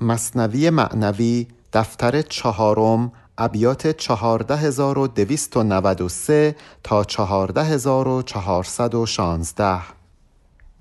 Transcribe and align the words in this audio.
مصنوی 0.00 0.70
معنوی 0.70 1.46
دفتر 1.72 2.22
چهارم 2.22 3.12
ابیات 3.38 3.86
14293 3.86 6.56
تا 6.82 7.04
14416 7.04 9.80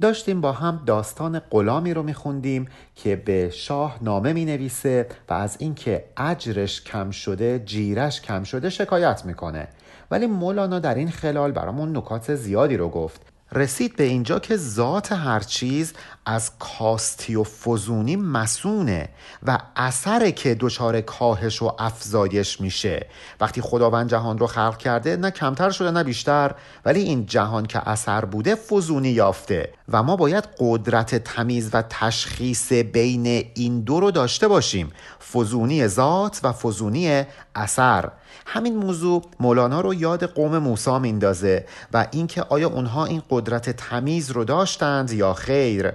داشتیم 0.01 0.41
با 0.41 0.51
هم 0.51 0.83
داستان 0.85 1.39
غلامی 1.39 1.93
رو 1.93 2.03
میخوندیم 2.03 2.67
که 2.95 3.15
به 3.15 3.49
شاه 3.49 3.97
نامه 4.01 4.33
می 4.33 4.45
نویسه 4.45 5.08
و 5.29 5.34
از 5.34 5.56
اینکه 5.60 6.06
اجرش 6.18 6.81
کم 6.81 7.12
شده 7.12 7.62
جیرش 7.65 8.22
کم 8.22 8.44
شده 8.44 8.70
شکایت 8.70 9.26
می‌کنه. 9.26 9.68
ولی 10.12 10.28
مولانا 10.28 10.79
در 10.79 10.96
این 10.96 11.10
خلال 11.10 11.52
برامون 11.52 11.97
نکات 11.97 12.36
زیادی 12.36 12.78
رو 12.78 12.90
گفت. 12.90 13.37
رسید 13.51 13.95
به 13.95 14.03
اینجا 14.03 14.39
که 14.39 14.57
ذات 14.57 15.11
هر 15.11 15.39
چیز 15.39 15.93
از 16.25 16.52
کاستی 16.59 17.35
و 17.35 17.43
فزونی 17.43 18.16
مسونه 18.16 19.09
و 19.43 19.57
اثر 19.75 20.29
که 20.29 20.55
دچار 20.59 21.01
کاهش 21.01 21.61
و 21.61 21.71
افزایش 21.79 22.61
میشه. 22.61 23.07
وقتی 23.39 23.61
خداوند 23.61 24.09
جهان 24.09 24.38
رو 24.38 24.47
خلق 24.47 24.77
کرده 24.77 25.15
نه 25.15 25.31
کمتر 25.31 25.69
شده 25.69 25.91
نه 25.91 26.03
بیشتر 26.03 26.55
ولی 26.85 26.99
این 26.99 27.25
جهان 27.25 27.65
که 27.65 27.89
اثر 27.89 28.25
بوده 28.25 28.55
فزونی 28.55 29.09
یافته. 29.09 29.73
و 29.89 30.03
ما 30.03 30.16
باید 30.16 30.47
قدرت 30.59 31.16
تمیز 31.16 31.69
و 31.73 31.83
تشخیص 31.89 32.71
بین 32.73 33.25
این 33.55 33.81
دو 33.81 33.99
رو 33.99 34.11
داشته 34.11 34.47
باشیم. 34.47 34.91
فزونی 35.33 35.88
ذات 35.88 36.39
و 36.43 36.52
فزونی 36.52 37.23
اثر. 37.55 38.11
همین 38.45 38.75
موضوع 38.75 39.21
مولانا 39.39 39.81
رو 39.81 39.93
یاد 39.93 40.23
قوم 40.23 40.57
موسی 40.57 40.99
میندازه 40.99 41.65
و 41.93 42.07
اینکه 42.11 42.41
آیا 42.41 42.69
اونها 42.69 43.05
این 43.05 43.21
قدرت 43.29 43.69
تمیز 43.69 44.31
رو 44.31 44.43
داشتند 44.43 45.11
یا 45.11 45.33
خیر. 45.33 45.91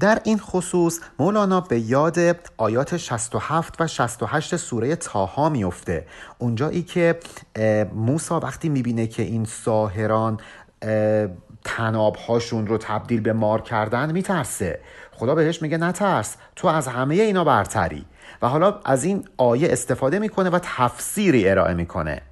در 0.00 0.20
این 0.24 0.38
خصوص 0.38 1.00
مولانا 1.18 1.60
به 1.60 1.80
یاد 1.80 2.18
آیات 2.56 2.96
67 2.96 3.80
و 3.80 3.86
68 3.86 4.56
سوره 4.56 4.96
تاها 4.96 5.48
میفته 5.48 6.06
اونجایی 6.38 6.82
که 6.82 7.18
موسا 7.94 8.40
وقتی 8.40 8.68
می‌بینه 8.68 9.06
که 9.06 9.22
این 9.22 9.44
ساهران 9.44 10.40
تناب 11.64 12.16
هاشون 12.16 12.66
رو 12.66 12.78
تبدیل 12.78 13.20
به 13.20 13.32
مار 13.32 13.62
کردن 13.62 14.12
میترسه. 14.12 14.80
خدا 15.12 15.34
بهش 15.34 15.62
میگه 15.62 15.78
نترس 15.78 16.36
تو 16.56 16.68
از 16.68 16.88
همه 16.88 17.14
اینا 17.14 17.44
برتری. 17.44 18.04
و 18.42 18.48
حالا 18.48 18.80
از 18.84 19.04
این 19.04 19.24
آیه 19.36 19.68
استفاده 19.72 20.18
می‌کنه 20.18 20.50
و 20.50 20.58
تفسیری 20.62 21.48
ارائه 21.48 21.74
می‌کنه. 21.74 22.22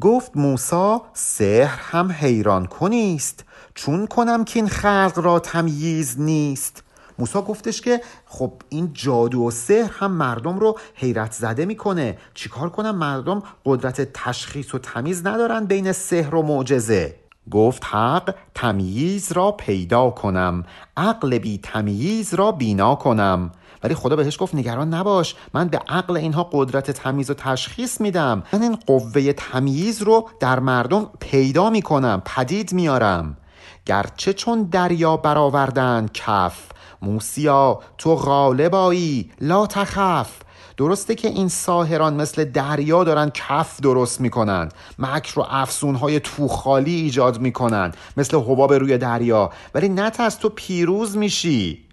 گفت 0.00 0.30
موسا 0.34 1.02
سحر 1.14 1.78
هم 1.80 2.12
حیران 2.12 2.66
کنیست 2.66 3.44
چون 3.74 4.06
کنم 4.06 4.44
که 4.44 4.58
این 4.58 4.68
خلق 4.68 5.12
را 5.22 5.38
تمییز 5.38 6.20
نیست. 6.20 6.82
موسا 7.18 7.42
گفتش 7.42 7.80
که 7.80 8.00
خب 8.26 8.52
این 8.68 8.90
جادو 8.92 9.46
و 9.46 9.50
سحر 9.50 9.90
هم 9.92 10.12
مردم 10.12 10.58
رو 10.58 10.78
حیرت 10.94 11.32
زده 11.32 11.66
می‌کنه. 11.66 12.18
چیکار 12.34 12.70
کنم؟ 12.70 12.96
مردم 12.96 13.42
قدرت 13.64 14.12
تشخیص 14.12 14.74
و 14.74 14.78
تمیز 14.78 15.26
ندارن 15.26 15.64
بین 15.64 15.92
سحر 15.92 16.34
و 16.34 16.42
معجزه. 16.42 17.14
گفت 17.50 17.84
حق 17.84 18.34
تمییز 18.54 19.32
را 19.32 19.52
پیدا 19.52 20.10
کنم 20.10 20.64
عقل 20.96 21.38
بی 21.38 21.58
تمییز 21.58 22.34
را 22.34 22.52
بینا 22.52 22.94
کنم. 22.94 23.52
ولی 23.82 23.94
خدا 23.94 24.16
بهش 24.16 24.36
گفت 24.40 24.54
نگران 24.54 24.94
نباش 24.94 25.34
من 25.54 25.68
به 25.68 25.80
عقل 25.88 26.16
اینها 26.16 26.48
قدرت 26.52 26.90
تمیز 26.90 27.30
و 27.30 27.34
تشخیص 27.34 28.00
میدم. 28.00 28.42
من 28.52 28.62
این 28.62 28.76
قوه 28.86 29.32
تمییز 29.32 30.02
رو 30.02 30.28
در 30.40 30.58
مردم 30.58 31.10
پیدا 31.20 31.70
می‌کنم 31.70 32.22
پدید 32.24 32.72
میارم 32.72 33.36
گرچه 33.86 34.32
چون 34.32 34.62
دریا 34.62 35.16
برآوردن 35.16 36.08
کف. 36.14 36.62
موسیا 37.02 37.80
تو 37.98 38.14
غالبایی 38.14 39.30
لا 39.40 39.66
تخف. 39.66 40.30
درسته 40.76 41.14
که 41.14 41.28
این 41.28 41.48
ساهران 41.48 42.14
مثل 42.14 42.44
دریا 42.44 43.04
دارن 43.04 43.30
کف 43.34 43.80
درست 43.80 44.20
می‌کنند 44.20 44.74
مکر 44.98 45.40
و 45.40 45.46
افسونهای 45.50 46.20
توخالی 46.20 46.94
ایجاد 46.94 47.40
می‌کنند 47.40 47.96
مثل 48.16 48.36
حباب 48.36 48.72
روی 48.72 48.98
دریا. 48.98 49.50
ولی 49.74 49.88
نترس 49.88 50.34
تو 50.34 50.48
پیروز 50.48 51.16
میشی. 51.16 51.85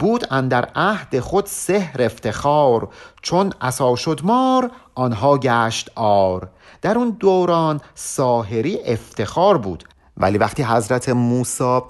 بود 0.00 0.32
اندر 0.32 0.68
عهد 0.74 1.20
خود 1.20 1.46
سحر 1.46 2.02
افتخار 2.02 2.88
چون 3.22 3.52
عصا 3.60 3.96
شد 3.96 4.20
مار 4.24 4.70
آنها 4.94 5.38
گشت 5.38 5.90
آر 5.94 6.48
در 6.82 6.98
اون 6.98 7.16
دوران 7.20 7.80
ساهری 7.94 8.78
افتخار 8.84 9.58
بود. 9.58 9.84
ولی 10.20 10.38
وقتی 10.38 10.62
حضرت 10.62 11.08
موسی 11.08 11.80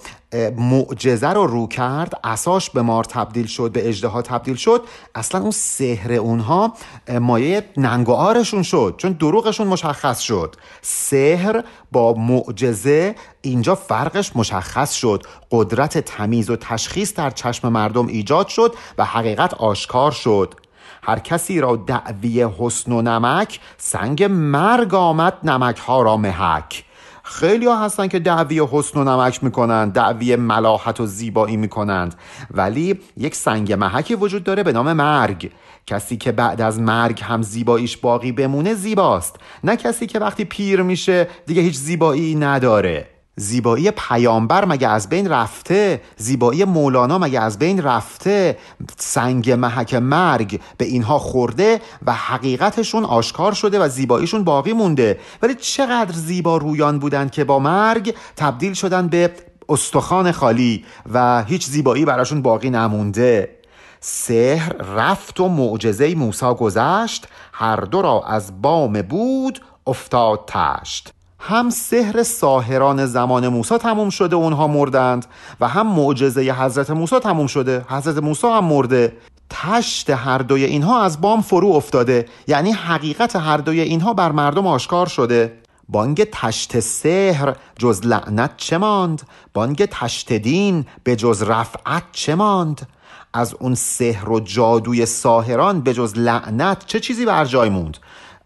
معجزه 0.57 1.29
رو 1.29 1.47
رو 1.47 1.67
کرد 1.67 2.21
اساش 2.25 2.71
به 2.71 2.83
مار 2.83 3.05
تبدیل 3.05 3.47
شد 3.47 3.73
به 3.73 3.89
اجده 3.89 4.23
تبدیل 4.23 4.57
شد 4.57 4.83
اصلا 5.15 5.41
اون 5.41 5.51
سحر 5.51 6.13
اونها 6.13 6.75
مایه 7.21 7.65
ننگ 7.77 8.09
و 8.09 8.13
آرشون 8.13 8.63
شد 8.63 8.95
چون 8.99 9.13
دروغشون 9.13 9.67
مشخص 9.67 10.21
شد. 10.21 10.57
سحر 10.83 11.65
با 11.93 12.15
معجزه 12.15 13.15
اینجا 13.43 13.75
فرقش 13.75 14.37
مشخص 14.37 14.93
شد. 14.93 15.23
قدرت 15.51 15.99
تمیز 15.99 16.51
و 16.51 16.57
تشخیص 16.57 17.15
در 17.15 17.31
چشم 17.31 17.69
مردم 17.69 18.07
ایجاد 18.07 18.49
شد 18.49 18.75
و 18.99 19.05
حقیقت 19.05 19.55
آشکار 19.55 20.13
شد. 20.13 20.55
هر 21.03 21.19
کسی 21.19 21.61
را 21.61 21.77
دعوی 21.77 22.49
حسن 22.59 22.93
و 22.93 23.03
نمک 23.03 23.61
سنگ 23.79 24.25
مرگ 24.25 24.95
آمد 24.95 25.35
نمک 25.45 25.79
ها 25.79 26.03
را 26.03 26.17
محک. 26.17 26.85
خیلی 27.31 27.67
ها 27.67 27.85
هستن 27.85 28.09
که 28.09 28.19
دعوی 28.19 28.63
حسن 28.73 29.01
و 29.01 29.05
نمک 29.05 29.45
می‌کنند 29.45 29.93
دعوی 29.93 30.37
ملاحت 30.37 31.01
و 31.01 31.07
زیبایی 31.07 31.57
می‌کنند. 31.57 32.15
ولی 32.51 33.01
یک 33.17 33.35
سنگ 33.35 33.73
محکی 33.73 34.15
وجود 34.15 34.45
داره 34.45 34.63
به 34.63 34.73
نام 34.73 34.93
مرگ. 34.93 35.51
کسی 35.87 36.17
که 36.17 36.33
بعد 36.33 36.61
از 36.61 36.81
مرگ 36.81 37.23
هم 37.23 37.43
زیباییش 37.43 37.97
باقی 37.97 38.33
بمونه 38.33 38.75
زیباست. 38.75 39.37
نه 39.65 39.77
کسی 39.77 40.07
که 40.07 40.19
وقتی 40.19 40.45
پیر 40.45 40.83
میشه 40.83 41.29
دیگه 41.47 41.63
هیچ 41.63 41.77
زیبایی 41.77 42.35
نداره. 42.35 43.20
زیبایی 43.37 43.91
پیامبر 43.91 44.65
مگه 44.65 44.89
از 44.89 45.09
بین 45.09 45.29
رفته؟ 45.29 46.01
زیبایی 46.17 46.65
مولانا 46.65 47.19
مگه 47.19 47.41
از 47.41 47.59
بین 47.59 47.83
رفته؟ 47.83 48.59
سنگ 48.99 49.51
محک 49.51 49.95
مرگ 49.95 50.61
به 50.77 50.85
اینها 50.85 51.19
خورده 51.19 51.81
و 52.07 52.13
حقیقتشون 52.13 53.05
آشکار 53.05 53.53
شده 53.53 53.79
و 53.81 53.89
زیباییشون 53.89 54.45
باقی 54.45 54.73
مونده. 54.73 55.19
ولی 55.43 55.55
چقدر 55.55 56.13
زیبا 56.13 56.57
رویان 56.57 56.99
بودن 56.99 57.29
که 57.29 57.45
با 57.45 57.59
مرگ 57.59 58.15
تبدیل 58.37 58.75
شدن 58.75 59.09
به 59.09 59.31
استخوان 59.69 60.33
خالی 60.33 60.85
و 61.13 61.45
هیچ 61.45 61.67
زیبایی 61.67 62.05
براشون 62.05 62.43
باقی 62.43 62.71
نمونده. 62.71 63.57
سحر 64.01 64.73
رفت 64.73 65.41
و 65.41 65.49
معجزه 65.49 66.15
موسا 66.15 66.55
گذشت. 66.55 67.29
هر 67.53 67.77
دو 67.77 68.03
را 68.03 68.23
از 68.27 68.63
بام 68.63 69.03
بود 69.03 69.61
افتاد 69.87 70.41
تشت. 70.47 71.13
هم 71.43 71.71
سحر 71.71 72.23
ساهران 72.23 73.07
زمان 73.07 73.49
موسی 73.49 73.79
تموم 73.79 74.11
شده 74.11 74.37
اونها 74.37 74.67
مردند 74.67 75.27
و 75.61 75.69
هم 75.69 75.87
معجزه 75.87 76.53
حضرت 76.53 76.91
موسی 76.91 77.19
تموم 77.19 77.47
شده. 77.47 77.85
حضرت 77.89 78.17
موسی 78.17 78.47
هم 78.47 78.65
مرده. 78.65 79.17
تشت 79.51 80.11
هر 80.11 80.39
دوی 80.39 80.65
اینها 80.65 81.03
از 81.03 81.21
بام 81.21 81.43
فرو 81.43 81.69
افتاده. 81.69 82.29
یعنی 82.47 82.73
حقیقت 82.73 83.37
هر 83.37 83.57
دوی 83.57 83.81
اینها 83.81 84.15
بر 84.15 84.33
مردم 84.33 84.67
آشکار 84.67 85.07
شده. 85.07 85.53
بانگ 85.89 86.25
تشت 86.33 86.81
سحر 86.81 87.57
جز 87.79 88.07
لعنت 88.07 88.51
چه 88.57 88.79
ماند؟ 88.79 89.23
بانگ 89.55 89.85
تشت 89.85 90.33
دین 90.33 90.87
به 91.05 91.17
جز 91.17 91.43
رفعت 91.43 92.03
چه 92.13 92.35
ماند؟ 92.35 92.89
از 93.35 93.55
اون 93.55 93.75
سحر 93.75 94.31
و 94.31 94.41
جادوی 94.41 95.07
ساهران 95.07 95.81
به 95.81 95.95
جز 95.95 96.19
لعنت 96.19 96.87
چه 96.87 97.01
چیزی 97.01 97.25
بر 97.25 97.45
جای 97.45 97.69
موند؟ 97.69 97.99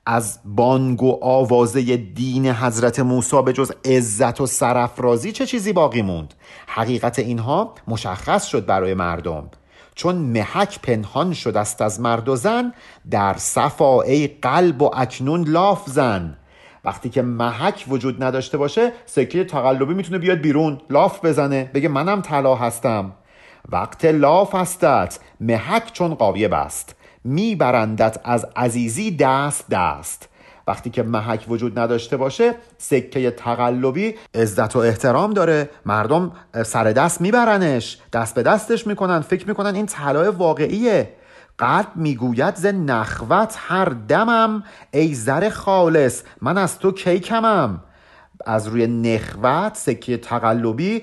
از 0.07 0.39
بانگ 0.45 1.03
و 1.03 1.19
آوازه 1.23 1.97
دین 1.97 2.47
حضرت 2.47 3.01
موسی 3.01 3.43
به 3.43 3.53
جز 3.53 3.73
عزت 3.85 4.41
و 4.41 4.47
سرفرازی 4.47 5.33
چه 5.33 5.47
چیزی 5.47 5.73
باقی 5.73 6.03
موند؟ 6.03 6.35
حقیقت 6.67 7.19
اینها 7.19 7.75
مشخص 7.89 8.45
شد 8.47 8.67
برای 8.67 8.95
مردم. 8.95 9.51
چون 9.95 10.17
محک 10.17 10.81
پنهان 10.83 11.33
شد 11.33 11.57
است 11.57 11.83
از 11.83 12.01
مرد 12.01 12.29
و 12.29 12.37
زن 12.37 12.73
در 13.11 13.35
صفا 13.37 14.03
ای 14.03 14.27
قلب 14.27 14.83
و 14.83 14.91
اکنون 14.95 15.49
لاف 15.49 15.83
زن. 15.87 16.37
وقتی 16.85 17.09
که 17.09 17.23
محک 17.23 17.85
وجود 17.89 18.25
نداشته 18.25 18.59
باشه 18.59 18.93
سکه 19.07 19.45
تقلبی 19.45 19.95
می‌تونه 19.95 20.19
بیاد 20.19 20.39
بیرون 20.39 20.81
لاف 20.91 21.25
بزنه 21.25 21.71
بگه 21.75 21.89
منم 21.89 22.23
طلا 22.23 22.55
هستم. 22.55 23.13
وقت 23.69 24.05
لاف 24.05 24.55
هستت 24.55 25.19
محک 25.41 25.93
چون 25.93 26.15
قاویه 26.15 26.49
بست 26.49 26.97
میبرندت 27.25 28.21
از 28.25 28.47
عزیزی 28.57 29.17
دست 29.17 29.69
دست. 29.71 30.29
وقتی 30.67 30.91
که 30.91 31.03
محک 31.03 31.45
وجود 31.49 31.79
نداشته 31.79 32.17
باشه 32.17 32.55
سکه 32.79 33.31
تقلبی 33.31 34.15
عزت 34.35 34.77
و 34.77 34.79
احترام 34.79 35.33
داره. 35.33 35.71
مردم 35.87 36.33
سر 36.65 36.85
دست 36.85 37.21
میبرنش 37.21 37.99
دست 38.13 38.35
به 38.35 38.43
دستش 38.43 38.87
می‌کنن. 38.87 39.21
فکر 39.21 39.49
می‌کنن 39.49 39.75
این 39.75 39.87
طلای 39.87 40.29
واقعیه. 40.29 41.13
قلب 41.59 41.87
می‌گوید 41.95 42.57
ز 42.57 42.67
نخوت 42.67 43.55
هر 43.59 43.85
دمم 43.85 44.65
ای 44.93 45.15
زر 45.15 45.49
خالص 45.49 46.23
من 46.43 46.59
از 46.59 46.79
تو 46.79 46.93
کی 46.93 47.21
کمم 47.21 47.81
از 48.47 48.67
روی 48.67 48.87
نخوت 48.87 49.75
سکه 49.75 50.17
تقلبی 50.17 51.03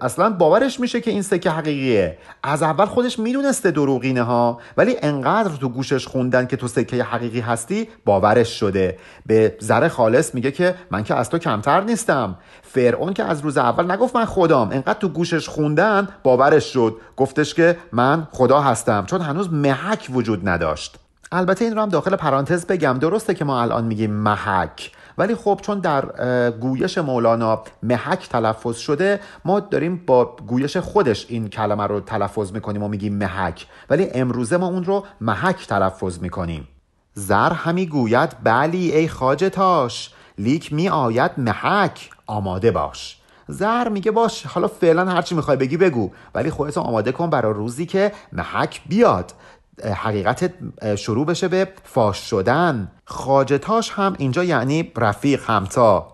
اصلا 0.00 0.30
باورش 0.30 0.80
میشه 0.80 1.00
که 1.00 1.10
این 1.10 1.22
سکه 1.22 1.50
حقیقیه. 1.50 2.18
از 2.42 2.62
اول 2.62 2.84
خودش 2.84 3.18
می‌دونسته 3.18 3.70
دروغینه 3.70 4.22
ها 4.22 4.60
ولی 4.76 4.96
انقدر 5.02 5.56
تو 5.56 5.68
گوشش 5.68 6.06
خوندن 6.06 6.46
که 6.46 6.56
تو 6.56 6.68
سکه 6.68 7.04
حقیقی 7.04 7.40
هستی 7.40 7.88
باورش 8.04 8.60
شده. 8.60 8.98
به 9.26 9.56
زر 9.60 9.88
خالص 9.88 10.34
میگه 10.34 10.50
که 10.50 10.74
من 10.90 11.04
که 11.04 11.14
از 11.14 11.30
تو 11.30 11.38
کمتر 11.38 11.80
نیستم. 11.80 12.36
فرعون 12.62 13.12
که 13.12 13.24
از 13.24 13.40
روز 13.40 13.58
اول 13.58 13.90
نگفت 13.90 14.16
من 14.16 14.24
خدام 14.24 14.70
انقدر 14.70 14.98
تو 14.98 15.08
گوشش 15.08 15.48
خوندن 15.48 16.08
باورش 16.22 16.72
شد. 16.72 16.96
گفتش 17.16 17.54
که 17.54 17.76
من 17.92 18.28
خدا 18.30 18.60
هستم 18.60 19.06
چون 19.06 19.20
هنوز 19.20 19.52
محک 19.52 20.06
وجود 20.10 20.48
نداشت. 20.48 20.96
البته 21.32 21.64
این 21.64 21.74
رو 21.74 21.82
هم 21.82 21.88
داخل 21.88 22.16
پرانتز 22.16 22.66
بگم. 22.66 22.98
درسته 22.98 23.34
که 23.34 23.44
ما 23.44 23.62
الان 23.62 23.84
میگیم 23.84 24.10
محک. 24.10 24.90
ولی 25.20 25.34
خب 25.34 25.60
چون 25.62 25.78
در 25.78 26.50
گویش 26.50 26.98
مولانا 26.98 27.62
محک 27.82 28.28
تلفظ 28.28 28.76
شده 28.76 29.20
ما 29.44 29.60
داریم 29.60 30.02
با 30.06 30.36
گویش 30.46 30.76
خودش 30.76 31.26
این 31.28 31.48
کلمه 31.48 31.86
رو 31.86 32.00
تلفظ 32.00 32.52
می‌کنیم 32.52 32.82
و 32.82 32.88
میگیم 32.88 33.14
محک. 33.14 33.66
ولی 33.90 34.08
امروزه 34.14 34.56
ما 34.56 34.66
اون 34.66 34.84
رو 34.84 35.04
محک 35.20 35.66
تلفظ 35.66 36.18
می‌کنیم. 36.18 36.68
زر 37.14 37.52
همی 37.52 37.86
گوید 37.86 38.36
بلی 38.44 38.92
ای 38.92 39.08
خاجتاش 39.08 40.14
لیک 40.38 40.72
می 40.72 40.88
آید 40.88 41.30
محک 41.36 42.10
آماده 42.26 42.70
باش. 42.70 43.16
زر 43.48 43.88
میگه 43.88 44.10
باش 44.10 44.46
حالا 44.46 44.68
فعلا 44.68 45.04
هرچی 45.04 45.34
می‌خوای 45.34 45.56
بگی 45.56 45.76
بگو 45.76 46.10
ولی 46.34 46.50
خودت 46.50 46.78
آماده 46.78 47.12
کن 47.12 47.30
برای 47.30 47.54
روزی 47.54 47.86
که 47.86 48.12
محک 48.32 48.80
بیاد. 48.86 49.32
حقیقت 49.86 50.52
شروع 50.96 51.26
بشه 51.26 51.48
به 51.48 51.68
فاش 51.84 52.16
شدن. 52.30 52.90
خاجتاش 53.04 53.90
هم 53.90 54.14
اینجا 54.18 54.44
یعنی 54.44 54.92
رفیق 54.96 55.50
همتا. 55.50 56.12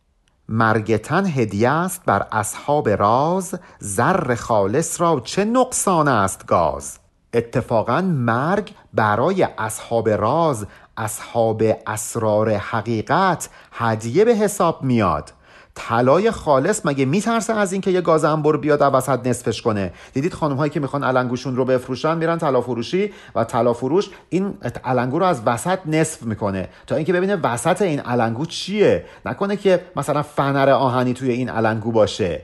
مرگتن 0.48 1.26
هدیه 1.26 1.70
است 1.70 2.02
بر 2.06 2.26
اصحاب 2.32 2.88
راز 2.88 3.54
زر 3.78 4.34
خالص 4.34 5.00
را 5.00 5.20
چه 5.24 5.44
نقصان 5.44 6.08
است 6.08 6.46
گاز؟ 6.46 6.98
اتفاقا 7.34 8.00
مرگ 8.00 8.72
برای 8.94 9.48
اصحاب 9.58 10.08
راز 10.08 10.66
اصحاب 10.96 11.62
اسرار 11.86 12.50
حقیقت 12.50 13.48
هدیه 13.72 14.24
به 14.24 14.34
حساب 14.34 14.82
میاد. 14.82 15.32
طلای 15.78 16.30
خالص 16.30 16.80
مگه 16.84 17.04
میترسه 17.04 17.54
از 17.54 17.72
اینکه 17.72 17.90
یه 17.90 18.00
گاز 18.00 18.24
انبر 18.24 18.56
بیاد 18.56 18.80
وسط 18.94 19.26
نصفش 19.26 19.62
کنه؟ 19.62 19.92
دیدید 20.12 20.34
خانم 20.34 20.56
هایی 20.56 20.70
که 20.70 20.80
می‌خوان 20.80 21.04
علنگوشون 21.04 21.56
رو 21.56 21.64
بفروشن 21.64 22.18
میرن 22.18 22.38
طلا 22.38 22.60
فروشی 22.60 23.12
و 23.34 23.44
طلا 23.44 23.72
فروش 23.72 24.10
این 24.28 24.54
علنگو 24.84 25.18
رو 25.18 25.24
از 25.24 25.42
وسط 25.46 25.78
نصف 25.86 26.22
می‌کنه. 26.22 26.68
تا 26.86 26.96
اینکه 26.96 27.12
ببینه 27.12 27.36
وسط 27.36 27.82
این 27.82 28.00
علنگو 28.00 28.46
چیه. 28.46 29.04
نکنه 29.26 29.56
که 29.56 29.80
مثلا 29.96 30.22
فنر 30.22 30.70
آهنی 30.70 31.14
توی 31.14 31.30
این 31.30 31.48
علنگو 31.48 31.92
باشه. 31.92 32.42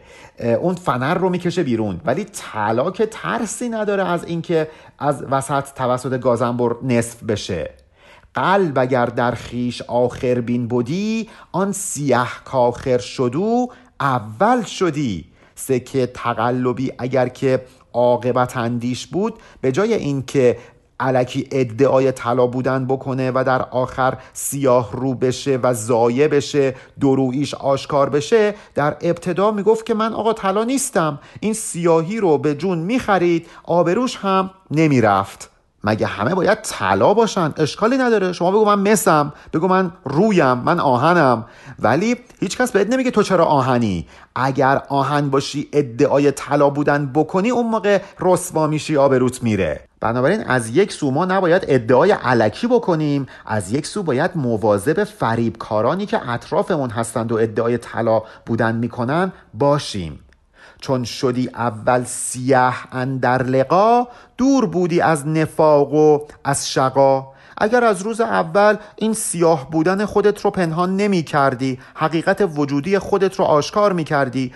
اون 0.61 0.75
فنر 0.75 1.15
رو 1.15 1.29
می‌کشه 1.29 1.63
بیرون. 1.63 2.01
ولی 2.05 2.25
طلا 2.25 2.91
که 2.91 3.07
ترسی 3.07 3.69
نداره 3.69 4.09
از 4.09 4.25
اینکه 4.25 4.69
از 4.99 5.25
وسط 5.31 5.65
توسط 5.77 6.21
گازنبر 6.21 6.77
نصف 6.83 7.23
بشه. 7.23 7.71
قلب 8.35 8.79
اگر 8.79 9.07
در 9.07 9.31
خیش 9.31 9.83
آخر 9.83 10.41
بین 10.41 10.69
بودی 10.69 11.29
آن 11.53 11.73
سیه 11.73 12.27
کاخر 12.45 12.99
شدو 12.99 13.69
اول 14.01 14.63
شدی. 14.63 15.25
سکه 15.55 16.07
تقلبی 16.07 16.93
اگر 16.99 17.29
که 17.29 17.63
عاقبت 17.93 18.57
اندیش 18.57 19.07
بود 19.07 19.35
به 19.61 19.73
جای 19.73 19.95
اینکه 19.95 20.59
علکی 21.01 21.49
ادعای 21.51 22.13
طلا 22.13 22.47
بودن 22.47 22.87
بکنه 22.87 23.31
و 23.31 23.45
در 23.47 23.63
آخر 23.63 24.19
سیاه 24.33 24.93
رو 24.93 25.15
بشه 25.15 25.59
و 25.63 25.75
زایه 25.75 26.29
بشه 26.29 26.75
درویش 27.01 27.55
آشکار 27.55 28.09
بشه 28.09 28.55
در 28.75 28.97
ابتدا 29.01 29.51
می‌گفت 29.51 29.87
که 29.87 29.95
من 29.95 30.13
آقا 30.13 30.33
طلا 30.33 30.65
نیستم. 30.65 31.19
این 31.41 31.53
سیاهی 31.53 32.21
رو 32.21 32.39
به 32.39 32.55
جون 32.55 32.79
می‌خرید 32.79 33.47
آبروش 33.65 34.17
هم 34.17 34.51
نمی‌رفت. 34.71 35.52
مگه 35.85 36.07
همه 36.07 36.35
باید 36.35 36.59
طلا 36.63 37.15
باشن؟ 37.15 37.55
اشکالی 37.57 37.97
نداره. 37.97 38.33
شما 38.33 38.51
بگو 38.51 38.65
من 38.65 38.93
مسم 38.93 39.33
بگو 39.53 39.69
من 39.69 39.93
رویم 40.05 40.53
من 40.53 40.81
آهنم. 40.81 41.45
ولی 41.79 42.17
هیچکس 42.41 42.73
بهت 42.73 42.91
نمیگه 42.91 43.11
تو 43.11 43.23
چرا 43.23 43.45
آهنی. 43.45 44.07
اگر 44.35 44.83
آهن 44.89 45.31
باشی 45.31 45.69
ادعای 45.73 46.31
طلا 46.31 46.71
بودن 46.71 47.11
بکنی 47.15 47.51
اون 47.51 47.67
موقع 47.67 48.01
رسوا 48.21 48.67
میشی 48.67 48.97
آبروت 48.97 49.43
میره. 49.43 49.81
بنابراین 50.01 50.45
از 50.45 50.77
یک 50.77 50.93
سو 50.93 51.11
ما 51.11 51.25
نباید 51.25 51.65
ادعای 51.69 52.13
علکی 52.13 52.67
بکنیم. 52.67 53.27
از 53.47 53.73
یک 53.73 53.87
سو 53.87 54.03
باید 54.03 54.31
مواظب 54.35 55.05
فریبکارانی 55.05 56.07
که 56.07 56.31
اطرافمون 56.31 56.91
هستند 56.91 57.33
و 57.33 57.37
ادعای 57.37 57.79
طلا 57.79 58.23
بودن 58.47 58.75
می‌کنن 58.77 59.33
باشیم. 59.55 60.21
چون 60.83 61.05
شدی 61.05 61.49
اول 61.55 62.05
سیاه 62.05 62.89
اندر 62.93 63.43
لقا 63.43 64.07
دور 64.37 64.67
بودی 64.67 65.01
از 65.01 65.27
نفاق 65.27 65.95
و 65.95 66.19
از 66.45 66.71
شقا. 66.71 67.33
اگر 67.59 67.85
از 67.85 68.03
روز 68.03 68.21
اول 68.21 68.77
این 68.97 69.13
سیاه 69.15 69.71
بودن 69.71 70.05
خودت 70.05 70.41
رو 70.41 70.51
پنهان 70.51 70.97
نمی 70.97 71.23
کردی 71.23 71.79
حقیقت 71.95 72.49
وجودی 72.57 72.99
خودت 72.99 73.39
رو 73.39 73.45
آشکار 73.45 73.93
می 73.93 74.05
کردی 74.05 74.53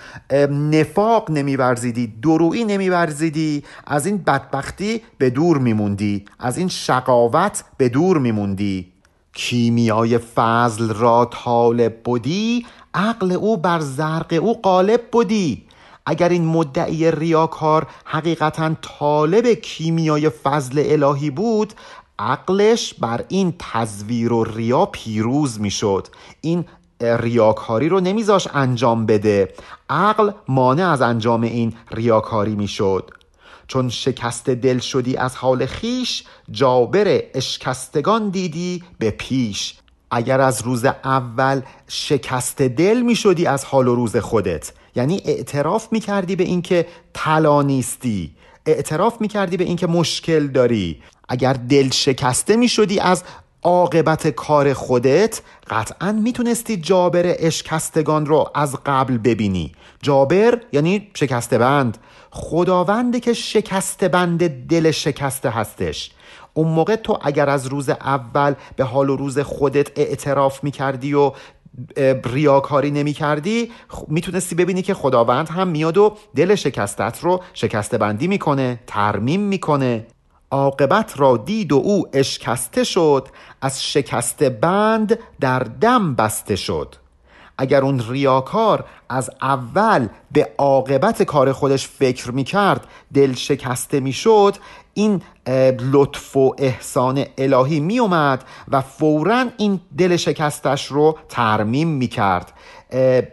نفاق 0.51 1.31
نمی 1.31 1.57
ورزیدی 1.57 2.15
درویی 2.23 2.65
نمی 2.65 2.89
ورزیدی 2.89 3.65
از 3.87 4.07
این 4.07 4.19
بدبختی 4.19 5.03
به 5.19 5.31
دور 5.31 5.59
می 5.59 5.73
موندی 5.73 6.25
از 6.39 6.59
این 6.59 6.69
شقاوت 6.69 7.65
به 7.77 7.89
دور 7.89 8.19
می 8.19 8.33
موندی. 8.33 8.93
کیمیای 9.33 10.19
فضل 10.19 10.95
را 10.95 11.31
طالب 11.33 12.03
بودی 12.05 12.67
عقل 12.95 13.33
او 13.33 13.57
بر 13.57 13.81
زرق 13.81 14.39
او 14.43 14.63
غالب 14.63 15.01
بودی 15.13 15.66
اگر 16.07 16.29
این 16.29 16.45
مدعی 16.45 17.11
ریاکار 17.11 17.87
حقیقتا 18.05 18.75
طالب 18.83 19.47
کیمیای 19.47 20.29
فضل 20.29 20.83
الهی 20.87 21.31
بود 21.31 21.73
عقلش 22.19 22.95
بر 22.95 23.25
این 23.29 23.55
تزویر 23.59 24.33
و 24.33 24.45
ریا 24.45 24.87
پیروز 24.87 25.61
می‌شد. 25.61 26.09
این 26.41 26.65
ریاکاری 27.01 27.89
رو 27.89 28.01
نمیذاش 28.01 28.49
انجام 28.55 29.07
بده. 29.07 29.55
عقل 29.91 30.31
مانع 30.49 30.91
از 30.91 31.03
انجام 31.03 31.43
این 31.43 31.73
ریاکاری 31.91 32.55
می‌شد. 32.55 33.11
چون 33.69 33.89
شکست 33.89 34.51
دل 34.51 34.79
شدی 34.79 35.17
از 35.17 35.37
حال 35.37 35.67
خیش 35.67 36.25
جابر 36.51 37.23
اشکستگان 37.35 38.29
دیدی 38.29 38.83
به 38.99 39.11
پیش. 39.11 39.75
اگر 40.11 40.41
از 40.41 40.63
روز 40.63 40.85
اول 40.85 41.61
شکست 41.89 42.63
دل 42.63 43.03
می 43.03 43.17
شدی 43.17 43.47
از 43.47 43.65
حال 43.65 43.89
و 43.89 43.95
روز 43.95 44.17
خودت. 44.17 44.73
یعنی 44.97 45.23
اعتراف 45.25 45.89
می 45.93 46.01
کردی 46.01 46.37
به 46.37 46.45
اینکه 46.45 46.87
طلا 47.13 47.63
نیستی. 47.63 48.31
اعتراف 48.67 49.21
می 49.21 49.29
کردی 49.29 49.57
به 49.57 49.65
اینکه 49.65 49.87
مشکل 49.87 50.47
داری. 50.47 51.03
اگر 51.29 51.53
دل 51.53 51.91
شکسته 51.91 52.57
می 52.57 52.69
شدی 52.69 53.01
از 53.01 53.25
عاقبت 53.63 54.29
کار 54.29 54.73
خودت 54.73 55.41
قطعا 55.71 56.13
می‌تونستی 56.13 56.77
جابر 56.77 57.35
اشکستگان 57.39 58.27
رو 58.27 58.51
از 58.55 58.77
قبل 58.87 59.19
ببینی. 59.19 59.73
جابر 60.03 60.61
یعنی 60.73 61.09
شکسته 61.15 61.59
بند 61.59 61.99
خداونده 62.31 63.21
که 63.21 63.33
شکسته 63.33 64.09
بند 64.09 64.67
دل 64.67 64.91
شکسته 64.91 65.51
هستش. 65.51 66.11
اون 66.55 66.69
موقع 66.69 66.97
تو 66.97 67.19
اگر 67.23 67.49
از 67.49 67.67
روز 67.67 67.89
اول 67.89 68.55
به 68.77 68.85
حال 68.85 69.11
و 69.11 69.17
روز 69.17 69.39
خودت 69.39 69.99
اعتراف 69.99 70.65
می‌کردی 70.65 71.15
و 71.15 71.33
ریاکاری 72.25 72.91
نمی 72.91 73.13
کردی 73.13 73.71
می‌تونستی 74.09 74.55
ببینی 74.55 74.83
که 74.83 74.95
خداوند 74.95 75.49
هم 75.49 75.69
میاد 75.69 75.99
و 75.99 76.17
دل 76.37 76.55
شکستت 76.55 77.19
رو 77.23 77.43
شکسته 77.55 77.99
بندی 77.99 78.29
می‌کنه 78.29 78.81
ترمیم 78.87 79.41
می‌کنه. 79.41 80.07
عاقبت 80.51 81.21
را 81.21 81.37
دید 81.37 81.73
و 81.73 81.77
او 81.77 82.09
اشکسته 82.13 82.85
شد 82.85 83.29
از 83.63 83.85
شکست 83.85 84.43
بند 84.43 85.19
در 85.41 85.59
دم 85.59 86.15
بسته 86.15 86.57
شد. 86.57 86.95
اگر 87.59 87.83
اون 87.83 88.03
ریاکار 88.09 88.85
از 89.09 89.31
اول 89.43 90.09
به 90.33 90.53
عاقبت 90.59 91.23
کار 91.23 91.53
خودش 91.53 91.89
فکر 91.89 92.31
می‌کرد 92.31 92.87
دل 93.15 93.35
شکسته 93.35 94.01
می‌شد 94.01 94.57
این 94.99 95.23
لطف 95.93 96.37
و 96.37 96.55
احسان 96.59 97.25
الهی 97.39 97.81
می 97.81 97.99
اومد 97.99 98.45
و 98.69 98.81
فورا 98.81 99.45
این 99.59 99.81
دل 99.99 100.17
شکستش 100.17 100.87
رو 100.87 101.19
ترمیم 101.29 101.89
می 101.89 102.09
کرد 102.09 102.53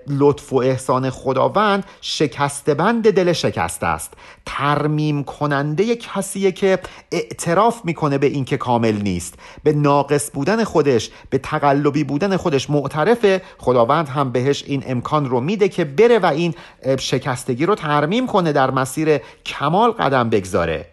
لطف 0.07 0.53
و 0.53 0.57
احسان 0.57 1.09
خداوند 1.09 1.85
شکسته 2.01 2.73
بند 2.73 3.11
دل 3.11 3.33
شکسته 3.33 3.85
است. 3.85 4.13
ترمیم 4.45 5.23
کننده 5.23 5.95
کسیه 5.95 6.51
که 6.51 6.79
اعتراف 7.11 7.85
می‌کنه 7.85 8.17
به 8.17 8.27
اینکه 8.27 8.57
کامل 8.57 9.01
نیست. 9.01 9.35
به 9.63 9.73
ناقص 9.73 10.31
بودن 10.33 10.63
خودش 10.63 11.09
به 11.29 11.37
تقلبی 11.37 12.03
بودن 12.03 12.37
خودش 12.37 12.69
معترفه. 12.69 13.41
خداوند 13.57 14.07
هم 14.09 14.31
بهش 14.31 14.63
این 14.67 14.83
امکان 14.87 15.29
رو 15.29 15.39
میده 15.39 15.69
که 15.69 15.85
بره 15.85 16.19
و 16.19 16.25
این 16.25 16.55
شکستگی 16.99 17.65
رو 17.65 17.75
ترمیم 17.75 18.27
کنه 18.27 18.51
در 18.51 18.71
مسیر 18.71 19.17
کمال 19.45 19.91
قدم 19.91 20.29
بگذاره. 20.29 20.92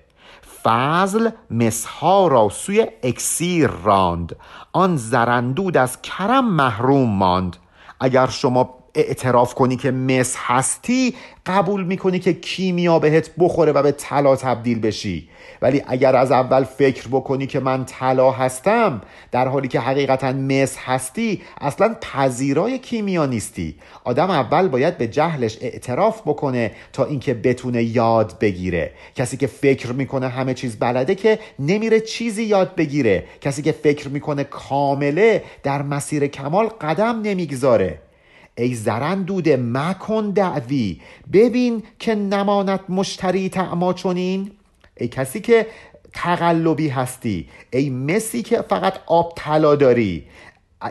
فضل 0.63 1.31
مسها 1.51 2.29
را 2.29 2.49
سوی 2.49 2.87
اکسیر 3.03 3.71
راند. 3.85 4.37
آن 4.73 4.97
زرندود 4.97 5.77
از 5.77 6.03
کرم 6.03 6.45
محروم 6.45 7.09
ماند. 7.09 7.57
اگر 8.01 8.27
شما 8.27 8.80
اعتراف 8.95 9.55
کنی 9.55 9.77
که 9.77 9.91
مس 9.91 10.35
هستی 10.39 11.15
قبول 11.47 11.85
می‌کنی 11.85 12.19
که 12.19 12.33
کیمیا 12.33 12.99
بهت 12.99 13.31
بخوره 13.39 13.73
و 13.73 13.83
به 13.83 13.93
طلا 13.93 14.37
تبدیل 14.37 14.81
بشی. 14.81 15.29
ولی 15.63 15.83
اگر 15.87 16.17
از 16.17 16.33
اول 16.33 16.65
فکر 16.65 17.09
بکنی 17.09 17.47
که 17.47 17.61
من 17.61 17.85
طلا 17.85 18.31
هستم 18.31 19.01
در 19.33 19.49
حالی 19.49 19.69
که 19.69 19.81
حقیقتا 19.81 20.33
مس 20.33 20.77
هستی 20.77 21.43
اصلا 21.61 21.97
پذیرای 22.01 22.79
کیمیا 22.79 23.27
نیستی. 23.27 23.75
آدم 24.05 24.31
اول 24.31 24.69
باید 24.69 24.99
به 24.99 25.07
جهلش 25.07 25.59
اعتراف 25.61 26.21
بکنه 26.21 26.71
تا 26.93 27.05
اینکه 27.05 27.35
بتونه 27.35 27.83
یاد 27.83 28.39
بگیره. 28.41 28.91
کسی 29.15 29.37
که 29.37 29.47
فکر 29.47 29.93
می‌کنه 29.93 30.29
همه 30.29 30.55
چیز 30.55 30.79
بلده 30.79 31.15
که 31.15 31.39
نمیره 31.59 32.01
چیزی 32.01 32.43
یاد 32.43 32.75
بگیره. 32.75 33.25
کسی 33.41 33.63
که 33.63 33.73
فکر 33.73 34.09
می‌کنه 34.09 34.45
کامله 34.45 35.43
در 35.63 35.83
مسیر 35.83 36.27
کمال 36.27 36.67
قدم 36.67 37.21
نمی‌گذاره. 37.23 37.99
ای 38.61 38.75
زرندوده 38.75 39.57
مکن 39.57 40.31
دعوی 40.31 41.01
ببین 41.33 41.83
که 41.99 42.15
نماند 42.15 42.81
مشتری 42.89 43.49
تعما 43.49 43.93
چونین 43.93 44.51
ای 44.97 45.09
کسی 45.09 45.41
که 45.41 45.67
تقلبی 46.13 46.89
هستی 46.89 47.49
ای 47.71 47.91
مسی 47.91 48.43
که 48.43 48.63
فقط 48.63 48.95
آب 49.07 49.33
طلا 49.37 49.77
داری. 49.77 50.25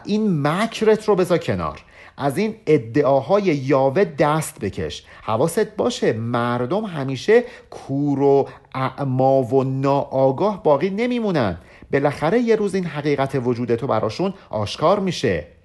این 0.06 0.48
مکرت 0.48 1.06
رو 1.06 1.16
بذار 1.16 1.38
کنار. 1.38 1.80
از 2.18 2.38
این 2.38 2.56
ادعاهای 2.68 3.44
یاوه 3.44 4.04
دست 4.04 4.60
بکش. 4.60 5.04
حواست 5.22 5.76
باشه 5.78 6.14
مردم 6.14 6.86
همیشه 6.86 7.44
کور 7.70 8.20
و 8.20 8.50
اعما 8.76 9.44
و 9.44 9.64
ناآگاه 9.64 10.64
باقی 10.64 10.90
نمیمونن. 10.90 11.58
بالاخره 11.94 12.40
یه 12.40 12.56
روز 12.56 12.76
این 12.76 12.86
حقیقت 12.86 13.42
وجود 13.44 13.76
تو 13.76 13.88
براشون 13.88 14.34
آشکار 14.50 15.00
میشه. 15.00 15.59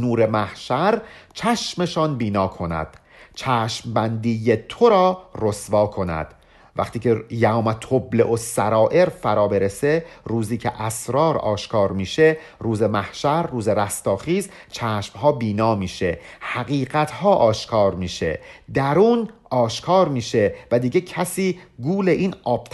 نور 0.00 0.26
محشر 0.26 1.00
چشمشان 1.34 2.16
بینا 2.16 2.48
کند. 2.48 2.96
چشم 3.34 3.92
بندی 3.92 4.56
تو 4.56 4.88
را 4.88 5.22
رسوا 5.40 5.86
کند. 5.86 6.34
وقتی 6.78 6.98
که 6.98 7.24
یوم 7.30 7.72
تبل 7.72 8.20
و 8.20 8.36
سرائر 8.36 9.08
فرا 9.08 9.48
برسه 9.48 10.04
روزی 10.24 10.58
که 10.58 10.82
اسرار 10.82 11.38
آشکار 11.38 11.92
میشه 11.92 12.36
روز 12.60 12.82
محشر 12.82 13.46
روز 13.46 13.68
رستاخیز 13.68 14.48
چشم 14.72 15.18
ها 15.18 15.32
بینا 15.32 15.74
میشه 15.74 16.18
حقیقت 16.40 17.10
ها 17.10 17.34
آشکار 17.34 17.94
میشه 17.94 18.40
درون 18.74 19.28
آشکار 19.50 20.08
میشه 20.08 20.54
و 20.70 20.78
دیگه 20.78 21.00
کسی 21.00 21.58
گول 21.82 22.08
این 22.08 22.34
آب 22.44 22.68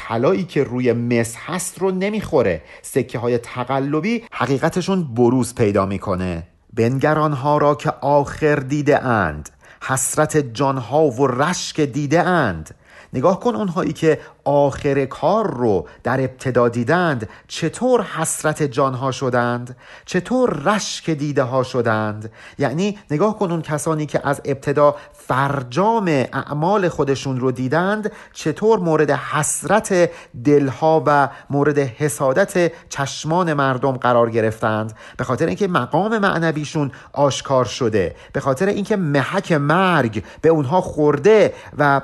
که 0.49 0.65
روی 0.65 0.93
مس 0.93 1.37
هست 1.37 1.79
رو 1.79 1.91
نمی‌خوره. 1.91 2.63
سکه 2.83 3.19
های 3.19 3.39
تقلبی 3.39 4.25
حقیقتشون 4.33 5.15
بروز 5.15 5.55
پیدا 5.55 5.87
می‌کنه. 5.87 6.54
بنگرانها 6.77 7.59
را 7.59 7.75
که 7.75 7.91
آخر 8.01 8.57
دیده 8.57 9.05
اند. 9.05 9.51
حسرت 9.83 10.37
جانها 10.37 11.05
و 11.05 11.27
رشک 11.27 11.81
دیده 11.81 12.23
اند. 12.23 12.75
نگاه 13.13 13.41
کن 13.41 13.55
اونهایی 13.55 13.93
که 13.93 14.21
آخر 14.45 15.05
کار 15.05 15.51
رو 15.51 15.87
در 16.03 16.21
ابتدا 16.21 16.69
دیدند 16.69 17.29
چطور 17.49 18.03
حسرت 18.03 18.63
جانها 18.63 19.11
شدند 19.11 19.77
چطور 20.05 20.63
رشک 20.65 21.11
دیده 21.11 21.43
ها 21.43 21.63
شدند. 21.63 22.33
یعنی 22.59 22.99
نگاه 23.11 23.39
کن 23.39 23.51
اون 23.51 23.63
کسانی 23.63 24.07
که 24.07 24.21
از 24.29 24.41
ابتدا 24.45 24.97
فرجام 25.13 26.09
اعمال 26.09 26.89
خودشون 26.89 27.41
رو 27.41 27.53
دیدند 27.53 28.13
چطور 28.33 28.79
مورد 28.79 29.11
حسرت 29.11 30.11
دلها 30.45 31.03
و 31.07 31.29
مورد 31.51 31.79
حسادت 31.79 32.73
چشمان 32.89 33.55
مردم 33.55 33.93
قرار 33.93 34.31
گرفتند. 34.31 34.93
به 35.17 35.25
خاطر 35.25 35.47
اینکه 35.47 35.69
مقام 35.69 36.19
معنویشون 36.19 36.93
آشکار 37.13 37.65
شده 37.65 38.17
به 38.33 38.41
خاطر 38.41 38.67
اینکه 38.67 38.97
محک 38.97 39.53
مرگ 39.53 40.25
به 40.41 40.49
اونها 40.49 40.81
خورده 40.81 41.55
و 41.79 42.01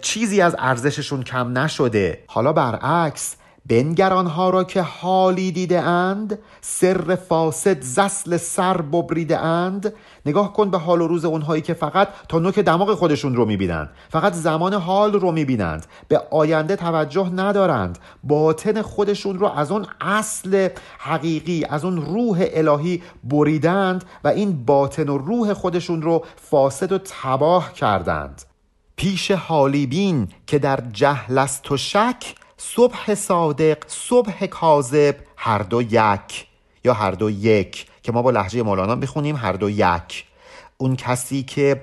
چیزی 0.00 0.40
از 0.40 0.56
ارزششون 0.58 1.22
کم 1.22 1.58
نشده 1.58 1.71
حالا 2.26 2.52
برعکس 2.52 3.36
بنگرانها 3.66 4.50
را 4.50 4.64
که 4.64 4.82
حالی 4.82 5.52
دیده 5.52 5.80
اند 5.80 6.38
سر 6.60 7.14
فاسد 7.14 7.80
زسل 7.80 8.36
سر 8.36 8.76
ببریده 8.76 9.38
اند 9.38 9.92
نگاه 10.26 10.52
کن 10.52 10.70
به 10.70 10.78
حال 10.78 11.00
و 11.00 11.06
روز 11.06 11.24
اونهایی 11.24 11.62
که 11.62 11.74
فقط 11.74 12.08
تا 12.28 12.38
نوک 12.38 12.58
دماغ 12.58 12.94
خودشون 12.94 13.34
رو 13.34 13.44
می‌بینند 13.44 13.90
فقط 14.08 14.32
زمان 14.32 14.74
حال 14.74 15.12
رو 15.12 15.32
می‌بینند. 15.32 15.86
به 16.08 16.22
آینده 16.30 16.76
توجه 16.76 17.30
ندارند. 17.34 17.98
باطن 18.24 18.82
خودشون 18.82 19.38
رو 19.38 19.46
از 19.46 19.72
اون 19.72 19.86
اصل 20.00 20.68
حقیقی 20.98 21.64
از 21.64 21.84
اون 21.84 21.96
روح 21.96 22.46
الهی 22.52 23.02
بریدند 23.24 24.04
و 24.24 24.28
این 24.28 24.64
باطن 24.64 25.08
و 25.08 25.18
روح 25.18 25.52
خودشون 25.52 26.02
رو 26.02 26.24
فاسد 26.36 26.92
و 26.92 26.98
تباه 26.98 27.72
کردند. 27.72 28.42
پیش 29.02 29.30
حالی 29.30 29.86
بین 29.86 30.28
که 30.46 30.58
در 30.58 30.82
جهل 30.92 31.38
است 31.38 31.72
و 31.72 31.76
شک 31.76 32.34
صبح 32.56 33.14
صادق 33.14 33.78
صبح 33.86 34.46
کاذب 34.46 35.16
هر 35.36 35.58
دو 35.58 35.82
یک. 35.82 36.46
یا 36.84 36.94
هر 36.94 37.10
دو 37.10 37.30
یک 37.30 37.86
که 38.02 38.12
ما 38.12 38.22
با 38.22 38.30
لحجه 38.30 38.62
مولانا 38.62 38.94
می‌خونیم 38.94 39.36
هر 39.36 39.52
دو 39.52 39.70
یک. 39.70 40.26
اون 40.76 40.96
کسی 40.96 41.42
که 41.42 41.82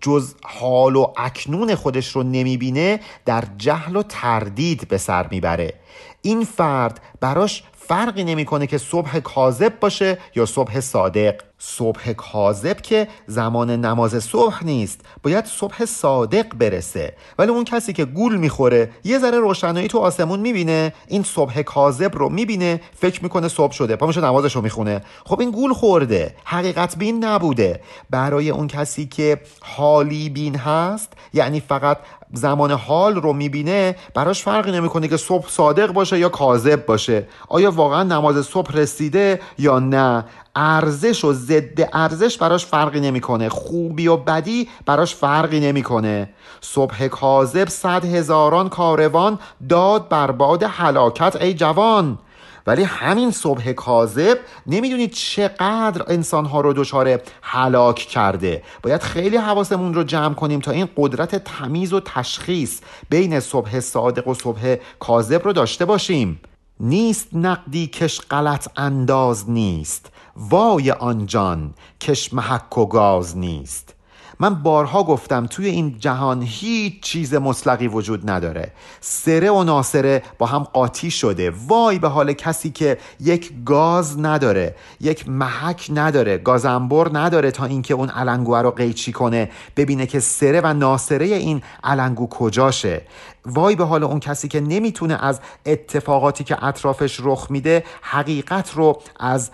جز 0.00 0.34
حال 0.44 0.96
و 0.96 1.12
اکنون 1.16 1.74
خودش 1.74 2.08
رو 2.08 2.22
نمی‌بینه 2.22 3.00
در 3.24 3.44
جهل 3.58 3.96
و 3.96 4.02
تردید 4.02 4.88
به 4.88 4.98
سر 4.98 5.28
می‌بره. 5.30 5.74
این 6.22 6.44
فرد 6.44 7.00
براش 7.20 7.62
فرقی 7.88 8.24
نمی‌کنه 8.24 8.66
که 8.66 8.78
صبح 8.78 9.18
کاذب 9.18 9.80
باشه 9.80 10.18
یا 10.36 10.46
صبح 10.46 10.80
صادق. 10.80 11.34
صبح 11.58 12.12
کاذب 12.12 12.80
که 12.80 13.08
زمان 13.26 13.70
نماز 13.70 14.24
صبح 14.24 14.64
نیست 14.64 15.00
باید 15.22 15.44
صبح 15.44 15.84
صادق 15.84 16.46
برسه. 16.54 17.14
ولی 17.38 17.50
اون 17.50 17.64
کسی 17.64 17.92
که 17.92 18.04
گول 18.04 18.36
می‌خوره 18.36 18.90
یه 19.04 19.18
ذره 19.18 19.38
روشنایی 19.38 19.88
تو 19.88 19.98
آسمون 19.98 20.40
می‌بینه 20.40 20.92
این 21.08 21.22
صبح 21.22 21.62
کاذب 21.62 22.16
رو 22.16 22.28
می‌بینه 22.28 22.80
فکر 23.00 23.22
می‌کنه 23.22 23.48
صبح 23.48 23.72
شده 23.72 23.96
پا 23.96 24.06
میشه 24.06 24.20
نمازش 24.20 24.56
رو 24.56 24.62
می‌خونه. 24.62 25.00
خب 25.24 25.40
این 25.40 25.50
گول 25.50 25.72
خورده 25.72 26.34
حقیقت 26.44 26.96
بین 26.96 27.24
نبوده. 27.24 27.80
برای 28.10 28.50
اون 28.50 28.66
کسی 28.66 29.06
که 29.06 29.40
حالی 29.60 30.28
بین 30.28 30.56
هست 30.56 31.12
یعنی 31.32 31.60
فقط 31.60 31.98
زمان 32.36 32.70
حال 32.70 33.14
رو 33.14 33.32
می‌بینه 33.32 33.96
براش 34.14 34.42
فرقی 34.42 34.72
نمی‌کنه 34.72 35.08
که 35.08 35.16
صبح 35.16 35.48
صادق 35.48 35.92
باشه 35.92 36.18
یا 36.18 36.28
کاذب 36.28 36.86
باشه. 36.86 37.28
آیا 37.48 37.70
واقعا 37.70 38.02
نماز 38.02 38.46
صبح 38.46 38.72
رسیده 38.72 39.40
یا 39.58 39.78
نه؟ 39.78 40.24
ارزش 40.56 41.24
و 41.24 41.32
ضد 41.32 41.88
ارزش 41.92 42.38
براش 42.38 42.66
فرقی 42.66 43.00
نمی‌کنه. 43.00 43.48
خوبی 43.48 44.08
و 44.08 44.16
بدی 44.16 44.68
براش 44.86 45.14
فرقی 45.14 45.60
نمی‌کنه. 45.60 46.30
صبح 46.60 47.06
کاذب 47.06 47.68
صد 47.68 48.04
هزاران 48.04 48.68
کاروان 48.68 49.38
داد 49.68 50.08
برباد 50.08 50.62
حلاکت 50.62 51.36
ای 51.36 51.54
جوان. 51.54 52.18
ولی 52.66 52.82
همین 52.82 53.30
صبح 53.30 53.72
کاذب 53.72 54.38
نمی‌دونید 54.66 55.12
چقدر 55.12 56.04
انسانها 56.08 56.60
رو 56.60 56.72
دچار 56.72 57.20
هلاک 57.42 57.96
کرده. 57.96 58.62
باید 58.82 59.02
خیلی 59.02 59.36
حواسمون 59.36 59.94
رو 59.94 60.04
جمع 60.04 60.34
کنیم 60.34 60.60
تا 60.60 60.70
این 60.70 60.88
قدرت 60.96 61.44
تمیز 61.44 61.92
و 61.92 62.00
تشخیص 62.00 62.80
بین 63.10 63.40
صبح 63.40 63.80
صادق 63.80 64.28
و 64.28 64.34
صبح 64.34 64.76
کاذب 64.98 65.44
رو 65.44 65.52
داشته 65.52 65.84
باشیم. 65.84 66.40
نیست 66.80 67.28
نقدی 67.32 67.86
کش 67.86 68.20
غلط 68.20 68.68
انداز 68.76 69.50
نیست. 69.50 70.12
وای 70.36 70.90
آن 70.90 71.26
جان 71.26 71.74
کش 72.00 72.34
محک 72.34 72.78
و 72.78 72.86
گاز 72.86 73.36
نیست. 73.36 73.95
من 74.40 74.54
بارها 74.54 75.02
گفتم 75.02 75.46
توی 75.46 75.66
این 75.66 75.96
جهان 75.98 76.42
هیچ 76.42 77.02
چیز 77.02 77.34
مطلقی 77.34 77.88
وجود 77.88 78.30
نداره. 78.30 78.72
سره 79.00 79.50
و 79.50 79.64
ناسره 79.64 80.22
با 80.38 80.46
هم 80.46 80.62
قاطی 80.62 81.10
شده. 81.10 81.52
وای 81.68 81.98
به 81.98 82.08
حال 82.08 82.32
کسی 82.32 82.70
که 82.70 82.98
یک 83.20 83.52
گاز 83.64 84.20
نداره 84.20 84.74
یک 85.00 85.28
محک 85.28 85.90
نداره 85.94 86.38
گازنبر 86.38 87.10
نداره 87.12 87.50
تا 87.50 87.64
اینکه 87.64 87.94
اون 87.94 88.10
علنگو 88.10 88.56
رو 88.56 88.70
قیچی 88.70 89.12
کنه 89.12 89.50
ببینه 89.76 90.06
که 90.06 90.20
سره 90.20 90.60
و 90.64 90.74
ناسره 90.74 91.26
این 91.26 91.62
علنگو 91.84 92.28
کجاشه. 92.28 93.02
وای 93.46 93.76
به 93.76 93.84
حال 93.84 94.04
اون 94.04 94.20
کسی 94.20 94.48
که 94.48 94.60
نمی‌تونه 94.60 95.24
از 95.24 95.40
اتفاقاتی 95.66 96.44
که 96.44 96.64
اطرافش 96.64 97.20
رخ 97.22 97.46
میده 97.50 97.84
حقیقت 98.02 98.74
رو 98.74 99.02
از 99.20 99.50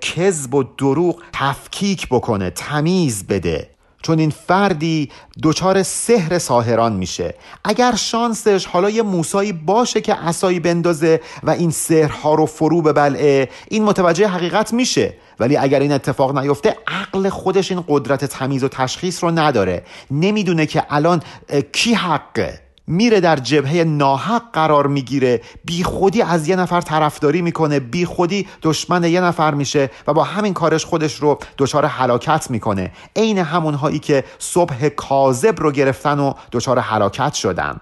کذب 0.00 0.54
و 0.54 0.62
دروغ 0.62 1.22
تفکیک 1.32 2.08
بکنه 2.08 2.50
تمیز 2.50 3.26
بده. 3.26 3.75
چون 4.06 4.18
این 4.18 4.30
فردی 4.30 5.10
دچار 5.42 5.82
سحر 5.82 6.38
ساهران 6.38 6.92
میشه. 6.92 7.34
اگر 7.64 7.94
شانسش 7.94 8.66
حالا 8.66 8.90
یه 8.90 9.02
موسایی 9.02 9.52
باشه 9.52 10.00
که 10.00 10.14
عصایی 10.14 10.60
بندازه 10.60 11.20
و 11.42 11.50
این 11.50 11.70
سحرها 11.70 12.34
رو 12.34 12.46
فرو 12.46 12.82
ببلعه 12.82 13.48
این 13.68 13.84
متوجه 13.84 14.26
حقیقت 14.26 14.72
میشه. 14.72 15.14
ولی 15.40 15.56
اگر 15.56 15.80
این 15.80 15.92
اتفاق 15.92 16.38
نیفته 16.38 16.76
عقل 16.86 17.28
خودش 17.28 17.72
این 17.72 17.84
قدرت 17.88 18.24
تمیز 18.24 18.64
و 18.64 18.68
تشخیص 18.68 19.24
رو 19.24 19.30
نداره. 19.30 19.84
نمی‌دونه 20.10 20.66
که 20.66 20.82
الان 20.90 21.22
کی 21.72 21.94
حقه. 21.94 22.65
میره 22.86 23.20
در 23.20 23.36
جبهه 23.36 23.84
ناحق 23.84 24.42
قرار 24.52 24.86
می‌گیره. 24.86 25.40
بی 25.64 25.84
خودی 25.84 26.22
از 26.22 26.48
یه 26.48 26.56
نفر 26.56 26.80
طرفداری 26.80 27.42
می‌کنه. 27.42 27.80
بی 27.80 28.04
خودی 28.04 28.48
دشمن 28.62 29.04
یه 29.04 29.20
نفر 29.20 29.54
میشه 29.54 29.90
و 30.06 30.12
با 30.12 30.24
همین 30.24 30.54
کارش 30.54 30.84
خودش 30.84 31.14
رو 31.14 31.38
دچار 31.58 31.84
حلاکت 31.86 32.50
می‌کنه. 32.50 32.92
عین 33.16 33.38
همونهایی 33.38 33.98
که 33.98 34.24
صبح 34.38 34.88
کاذب 34.88 35.60
رو 35.60 35.72
گرفتن 35.72 36.18
و 36.18 36.32
دچار 36.52 36.78
حلاکت 36.78 37.34
شدن. 37.34 37.80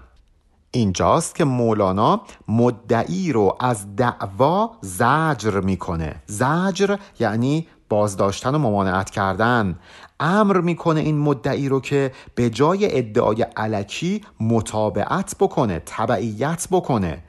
اینجاست 0.71 1.35
که 1.35 1.43
مولانا 1.43 2.21
مدعی 2.47 3.31
رو 3.31 3.57
از 3.59 3.95
دعوا 3.95 4.71
زجر 4.81 5.59
می‌کنه. 5.59 6.15
زجر 6.25 6.97
یعنی 7.19 7.67
بازداشتن 7.89 8.55
و 8.55 8.57
ممانعت 8.57 9.09
کردن. 9.09 9.79
امر 10.19 10.61
می‌کنه 10.61 10.99
این 10.99 11.17
مدعی 11.17 11.69
رو 11.69 11.79
که 11.79 12.11
به 12.35 12.49
جای 12.49 12.97
ادعای 12.97 13.41
علکی 13.41 14.21
مطابعت 14.39 15.35
بکنه 15.39 15.81
تبعیت 15.85 16.67
بکنه. 16.71 17.23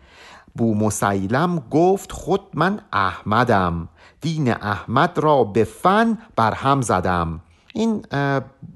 بو 0.55 0.75
مسیلم 0.75 1.63
گفت 1.71 2.13
خود 2.13 2.41
من 2.55 2.81
احمدم. 2.93 3.89
دین 4.21 4.53
احمد 4.53 5.19
را 5.19 5.45
به 5.45 5.65
فن 5.65 6.19
برهم 6.37 6.81
زدم. 6.83 7.41
این 7.75 8.05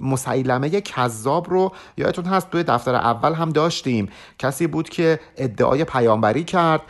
مسیلمه 0.03 0.81
کذاب 0.81 1.51
رو 1.51 1.73
یادتون 1.97 2.25
هست؟ 2.25 2.51
توی 2.51 2.63
دفتر 2.63 2.95
اول 2.95 3.35
هم 3.35 3.51
داشتیم. 3.51 4.09
کسی 4.39 4.67
بود 4.67 4.89
که 4.89 5.21
ادعای 5.37 5.85
پیامبری 5.85 6.45
کرد. 6.45 6.81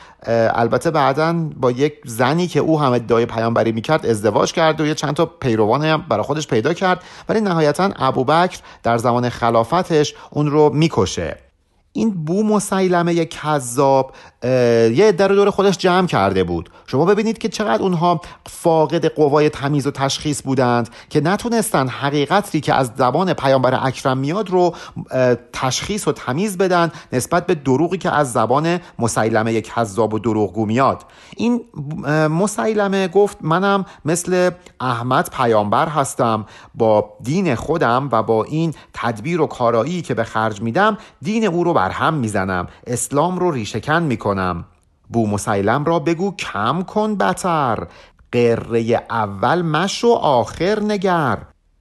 البته 0.54 0.90
بعدا 0.90 1.32
با 1.56 1.70
یک 1.70 1.94
زنی 2.04 2.46
که 2.46 2.60
او 2.60 2.80
هم 2.80 2.92
ادعای 2.92 3.26
پیامبری 3.26 3.72
می‌کرد 3.72 4.06
ازدواج 4.06 4.52
کرد 4.52 4.80
و 4.80 4.86
یه 4.86 4.94
چند 4.94 5.14
تا 5.14 5.26
پیروان 5.26 5.84
هم 5.84 6.04
برای 6.08 6.22
خودش 6.22 6.46
پیدا 6.48 6.74
کرد. 6.74 7.02
ولی 7.28 7.40
نهایتا 7.40 7.90
ابوبکر 7.96 8.58
در 8.82 8.98
زمان 8.98 9.28
خلافتش 9.28 10.14
اون 10.30 10.50
رو 10.50 10.70
می‌کشه. 10.74 11.36
این 11.92 12.24
بو 12.24 12.42
مسیلمه 12.42 13.24
کذاب 13.24 14.14
یه 14.42 15.04
عده 15.08 15.26
رو 15.26 15.34
دور 15.34 15.50
خودش 15.50 15.78
جمع 15.78 16.06
کرده 16.06 16.44
بود. 16.44 16.70
شما 16.86 17.04
ببینید 17.04 17.38
که 17.38 17.48
چقدر 17.48 17.82
اونها 17.82 18.20
فاقد 18.46 19.06
قوای 19.06 19.48
تمیز 19.48 19.86
و 19.86 19.90
تشخیص 19.90 20.42
بودند 20.42 20.88
که 21.10 21.20
نتونستن 21.20 21.88
حقیقتی 21.88 22.60
که 22.60 22.74
از 22.74 22.92
زبان 22.96 23.32
پیامبر 23.32 23.86
اکرم 23.86 24.18
میاد 24.18 24.50
رو 24.50 24.74
تشخیص 25.52 26.08
و 26.08 26.12
تمیز 26.12 26.58
بدن 26.58 26.92
نسبت 27.12 27.46
به 27.46 27.54
دروغی 27.54 27.98
که 27.98 28.10
از 28.10 28.32
زبان 28.32 28.80
مسیلمه 28.98 29.60
کذاب 29.60 30.14
و 30.14 30.18
دروغگو 30.18 30.66
میاد. 30.66 31.04
این 31.36 31.60
مسیلمه 32.30 33.08
گفت 33.08 33.38
منم 33.40 33.84
مثل 34.04 34.50
احمد 34.80 35.30
پیامبر 35.30 35.88
هستم. 35.88 36.46
با 36.74 37.12
دین 37.22 37.54
خودم 37.54 38.08
و 38.12 38.22
با 38.22 38.44
این 38.44 38.74
تدبیر 38.94 39.40
و 39.40 39.46
کارایی 39.46 40.02
که 40.02 40.14
به 40.14 40.24
خرج 40.24 40.62
میدم 40.62 40.98
دین 41.22 41.46
او 41.46 41.64
رو 41.64 41.72
برهم 41.72 42.14
می‌زنم. 42.14 42.68
اسلام 42.86 43.38
رو 43.38 43.50
ریشهکن 43.50 44.02
می‌کنم. 44.02 44.29
بو 45.08 45.26
مسیلم 45.26 45.84
را 45.84 45.98
بگو 45.98 46.36
کم 46.36 46.82
کن 46.82 47.16
بتر. 47.16 47.86
قره 48.32 49.06
اول 49.10 49.62
مش 49.62 50.04
و 50.04 50.12
آخر 50.12 50.80
نگر. 50.80 51.38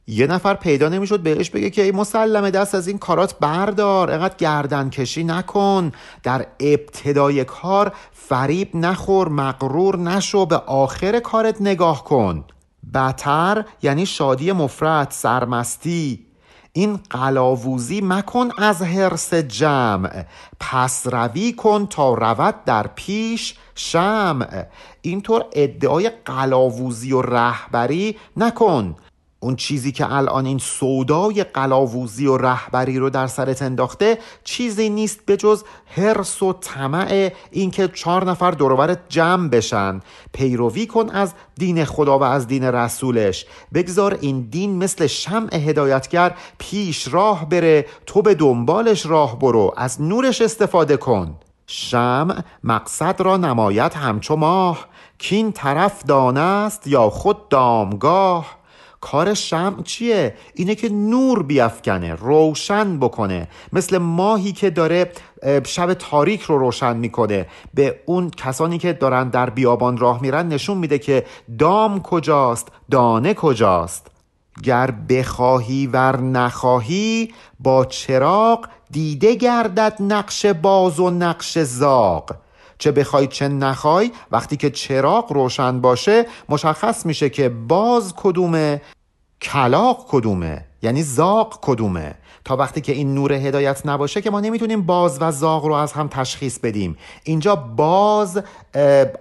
یه 0.07 0.27
نفر 0.27 0.53
پیدا 0.53 0.89
نمی‌شد 0.89 1.19
بهش 1.19 1.49
بگه 1.49 1.69
که 1.69 1.83
ای 1.83 1.91
مسلمه 1.91 2.51
دست 2.51 2.75
از 2.75 2.87
این 2.87 2.97
کارات 2.97 3.39
بردار. 3.39 4.11
اینقدر 4.11 4.35
گردن 4.37 4.89
کشی 4.89 5.23
نکن. 5.23 5.91
در 6.23 6.45
ابتدای 6.59 7.43
کار 7.43 7.91
فریب 8.11 8.75
نخور 8.75 9.29
مغرور 9.29 9.97
نشو 9.97 10.45
به 10.45 10.55
آخر 10.55 11.19
کارت 11.19 11.61
نگاه 11.61 12.03
کن. 12.03 12.43
بتر 12.93 13.65
یعنی 13.81 14.05
شادی 14.05 14.51
مفرد 14.51 15.11
سرمستی. 15.11 16.28
این 16.79 16.99
قلاووزی 17.09 18.01
مکن 18.01 18.49
از 18.57 18.81
حرس 18.81 19.33
جمع. 19.33 20.25
پس 20.59 21.07
روی 21.07 21.53
کن 21.53 21.85
تا 21.85 22.13
رود 22.13 22.55
در 22.65 22.87
پیش 22.87 23.55
شمع. 23.75 24.65
اینطور 25.01 25.45
ادعای 25.53 26.11
قلاووزی 26.25 27.13
و 27.13 27.21
رهبری 27.21 28.15
نکن. 28.37 28.95
اون 29.41 29.55
چیزی 29.55 29.91
که 29.91 30.13
الان 30.13 30.45
این 30.45 30.57
سودای 30.57 31.43
قلاووزی 31.43 32.27
و 32.27 32.37
رهبری 32.37 32.99
رو 32.99 33.09
در 33.09 33.27
سرت 33.27 33.61
انداخته 33.61 34.17
چیزی 34.43 34.89
نیست 34.89 35.25
به 35.25 35.37
جز 35.37 35.63
حرس 35.85 36.43
و 36.43 36.53
طمع 36.53 37.31
اینکه 37.51 37.87
چهار 37.87 38.25
نفر 38.25 38.51
دورورت 38.51 38.99
جمع 39.09 39.47
بشن. 39.47 40.01
پیروی 40.33 40.87
کن 40.87 41.09
از 41.09 41.33
دین 41.55 41.85
خدا 41.85 42.19
و 42.19 42.23
از 42.23 42.47
دین 42.47 42.63
رسولش. 42.63 43.45
بگذار 43.73 44.17
این 44.21 44.41
دین 44.41 44.75
مثل 44.75 45.07
شمع 45.07 45.55
هدایتگر 45.55 46.35
پیش 46.57 47.07
راه 47.13 47.49
بره 47.49 47.85
تو 48.05 48.21
به 48.21 48.35
دنبالش 48.35 49.05
راه 49.05 49.39
برو 49.39 49.73
از 49.77 50.01
نورش 50.01 50.41
استفاده 50.41 50.97
کن. 50.97 51.35
شمع 51.67 52.41
مقصد 52.63 53.21
را 53.21 53.37
نمایت 53.37 53.97
همچو 53.97 54.35
ماه. 54.35 54.87
کین 55.17 55.51
طرف 55.51 56.05
دانست 56.05 56.87
یا 56.87 57.09
خود 57.09 57.49
دامگاه. 57.49 58.58
کار 59.01 59.33
شمع 59.33 59.83
چیه؟ 59.83 60.35
اینه 60.53 60.75
که 60.75 60.89
نور 60.89 61.43
بیافکنه 61.43 62.15
روشن 62.15 62.99
بکنه. 62.99 63.47
مثل 63.73 63.97
ماهی 63.97 64.51
که 64.51 64.69
داره 64.69 65.11
شب 65.65 65.93
تاریک 65.93 66.41
رو 66.41 66.57
روشن 66.57 66.97
می‌کنه. 66.97 67.47
به 67.73 67.99
اون 68.05 68.29
کسانی 68.29 68.77
که 68.77 68.93
دارن 68.93 69.29
در 69.29 69.49
بیابان 69.49 69.97
راه 69.97 70.21
میرن 70.21 70.47
نشون 70.47 70.77
میده 70.77 70.99
که 70.99 71.25
دام 71.59 72.01
کجاست 72.01 72.67
دانه 72.91 73.33
کجاست. 73.33 74.07
گر 74.63 74.91
بخواهی 74.91 75.87
ور 75.87 76.21
نخواهی 76.21 77.33
با 77.59 77.85
چراغ 77.85 78.67
دیده 78.91 79.35
گردد 79.35 79.97
نقش 79.99 80.45
باز 80.45 80.99
و 80.99 81.09
نقش 81.09 81.57
زاغ. 81.59 82.31
چه 82.79 82.91
بخوای 82.91 83.27
چه 83.27 83.47
نخوای 83.47 84.11
وقتی 84.31 84.57
که 84.57 84.69
چراغ 84.69 85.33
روشن 85.33 85.81
باشه 85.81 86.25
مشخص 86.49 87.05
میشه 87.05 87.29
که 87.29 87.49
باز 87.49 88.13
کدومه 88.17 88.81
کلاق 89.41 90.05
کدومه 90.09 90.65
یعنی 90.81 91.03
زاق 91.03 91.59
کدومه. 91.61 92.15
تا 92.45 92.55
وقتی 92.55 92.81
که 92.81 92.91
این 92.91 93.13
نور 93.13 93.33
هدایت 93.33 93.85
نباشه 93.85 94.21
که 94.21 94.31
ما 94.31 94.39
نمی‌تونیم 94.39 94.81
باز 94.81 95.17
و 95.21 95.31
زاغ 95.31 95.65
رو 95.65 95.73
از 95.73 95.93
هم 95.93 96.07
تشخیص 96.07 96.59
بدیم. 96.59 96.97
اینجا 97.23 97.55
باز 97.55 98.43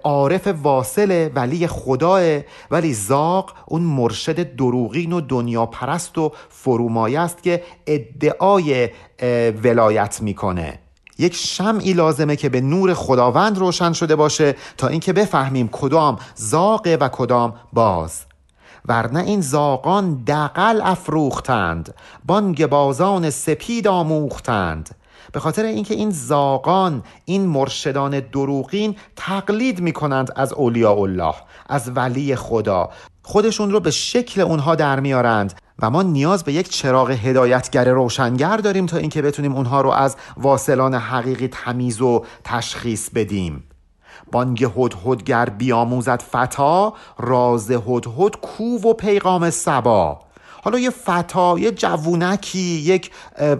عارف 0.03 0.47
واصله 0.47 1.31
ولی 1.35 1.67
خداه. 1.67 2.39
ولی 2.71 2.93
زاق 2.93 3.53
اون 3.67 3.81
مرشد 3.81 4.55
دروغین 4.55 5.13
و 5.13 5.21
دنیا 5.21 5.65
پرست 5.65 6.17
و 6.17 6.31
فرومایه 6.49 7.19
است 7.19 7.43
که 7.43 7.63
ادعای 7.87 8.89
ولایت 9.63 10.21
می‌کنه. 10.21 10.79
یک 11.19 11.35
شمعی 11.35 11.93
لازمه 11.93 12.35
که 12.35 12.49
به 12.49 12.61
نور 12.61 12.93
خداوند 12.93 13.57
روشن 13.57 13.93
شده 13.93 14.15
باشه 14.15 14.55
تا 14.77 14.87
اینکه 14.87 15.13
بفهمیم 15.13 15.69
کدام 15.71 16.19
زاقه 16.35 16.95
و 16.95 17.07
کدام 17.07 17.53
باز. 17.73 18.21
ورنه 18.85 19.19
این 19.19 19.41
زاغان 19.41 20.23
دقل 20.27 20.81
افروختند 20.81 21.93
بانگ 22.25 22.67
بازان 22.67 23.29
سپید 23.29 23.87
آموختند. 23.87 24.95
به 25.31 25.39
خاطر 25.39 25.63
اینکه 25.63 25.93
این 25.93 26.09
زاغان 26.09 27.03
این 27.25 27.45
مرشدان 27.45 28.19
دروغین 28.19 28.95
تقلید 29.15 29.79
می‌کنند 29.81 30.31
از 30.35 30.53
اولیاء 30.53 30.99
الله 30.99 31.35
از 31.69 31.91
ولی 31.95 32.35
خدا. 32.35 32.89
خودشون 33.23 33.71
رو 33.71 33.79
به 33.79 33.91
شکل 33.91 34.41
اونها 34.41 34.75
در 34.75 34.99
میارند 34.99 35.53
و 35.81 35.89
ما 35.89 36.03
نیاز 36.03 36.43
به 36.43 36.53
یک 36.53 36.69
چراغ 36.69 37.11
هدایتگر 37.11 37.89
روشنگر 37.89 38.57
داریم 38.57 38.85
تا 38.85 38.97
اینکه 38.97 39.21
بتونیم 39.21 39.55
اونها 39.55 39.81
رو 39.81 39.89
از 39.89 40.15
واصلان 40.37 40.95
حقیقی 40.95 41.47
تمیز 41.47 42.01
و 42.01 42.25
تشخیص 42.43 43.09
بدیم. 43.09 43.63
بانگ 44.31 44.63
هدهد 44.77 45.23
گر 45.23 45.45
بیاموزد 45.45 46.21
فتا 46.21 46.93
راز 47.17 47.71
هدهد 47.71 48.35
کو 48.41 48.63
و 48.63 48.93
پیغام 48.93 49.49
سبا. 49.49 50.28
حالا 50.63 50.79
یه 50.79 50.89
فتا 50.89 51.59
یه 51.59 51.71
جوونکی 51.71 52.59
یک 52.59 53.11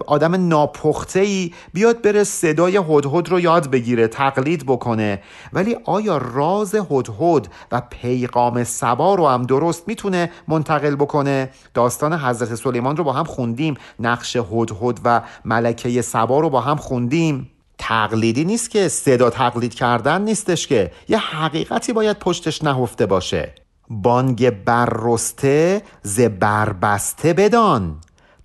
آدم 0.06 0.48
ناپخته 0.48 1.20
ای 1.20 1.52
بیاد 1.72 2.02
بره 2.02 2.24
صدای 2.24 2.76
هدهد 2.76 3.28
رو 3.28 3.40
یاد 3.40 3.70
بگیره 3.70 4.08
تقلید 4.08 4.66
بکنه. 4.66 5.22
ولی 5.52 5.76
آیا 5.84 6.16
راز 6.16 6.74
هدهد 6.74 7.48
و 7.72 7.82
پیغام 7.90 8.64
سبا 8.64 9.14
رو 9.14 9.28
هم 9.28 9.42
درست 9.42 9.88
می‌تونه 9.88 10.30
منتقل 10.48 10.94
بکنه؟ 10.94 11.50
داستان 11.74 12.12
حضرت 12.12 12.54
سلیمان 12.54 12.96
رو 12.96 13.04
با 13.04 13.12
هم 13.12 13.24
خوندیم 13.24 13.74
نقش 14.00 14.36
هدهد 14.36 15.00
و 15.04 15.22
ملکه 15.44 16.02
سبا 16.02 16.40
رو 16.40 16.50
با 16.50 16.60
هم 16.60 16.76
خوندیم. 16.76 17.50
تقلیدی 17.78 18.44
نیست 18.44 18.70
که 18.70 18.88
صدا 18.88 19.30
تقلید 19.30 19.74
کردن 19.74 20.22
نیستش 20.22 20.66
که 20.66 20.92
یه 21.08 21.18
حقیقتی 21.18 21.92
باید 21.92 22.18
پشتش 22.18 22.64
نهفته 22.64 23.06
باشه. 23.06 23.54
بانگ 23.90 24.50
بررسته 24.64 25.82
ز 26.02 26.20
بربسته 26.20 27.32
بدان. 27.32 27.96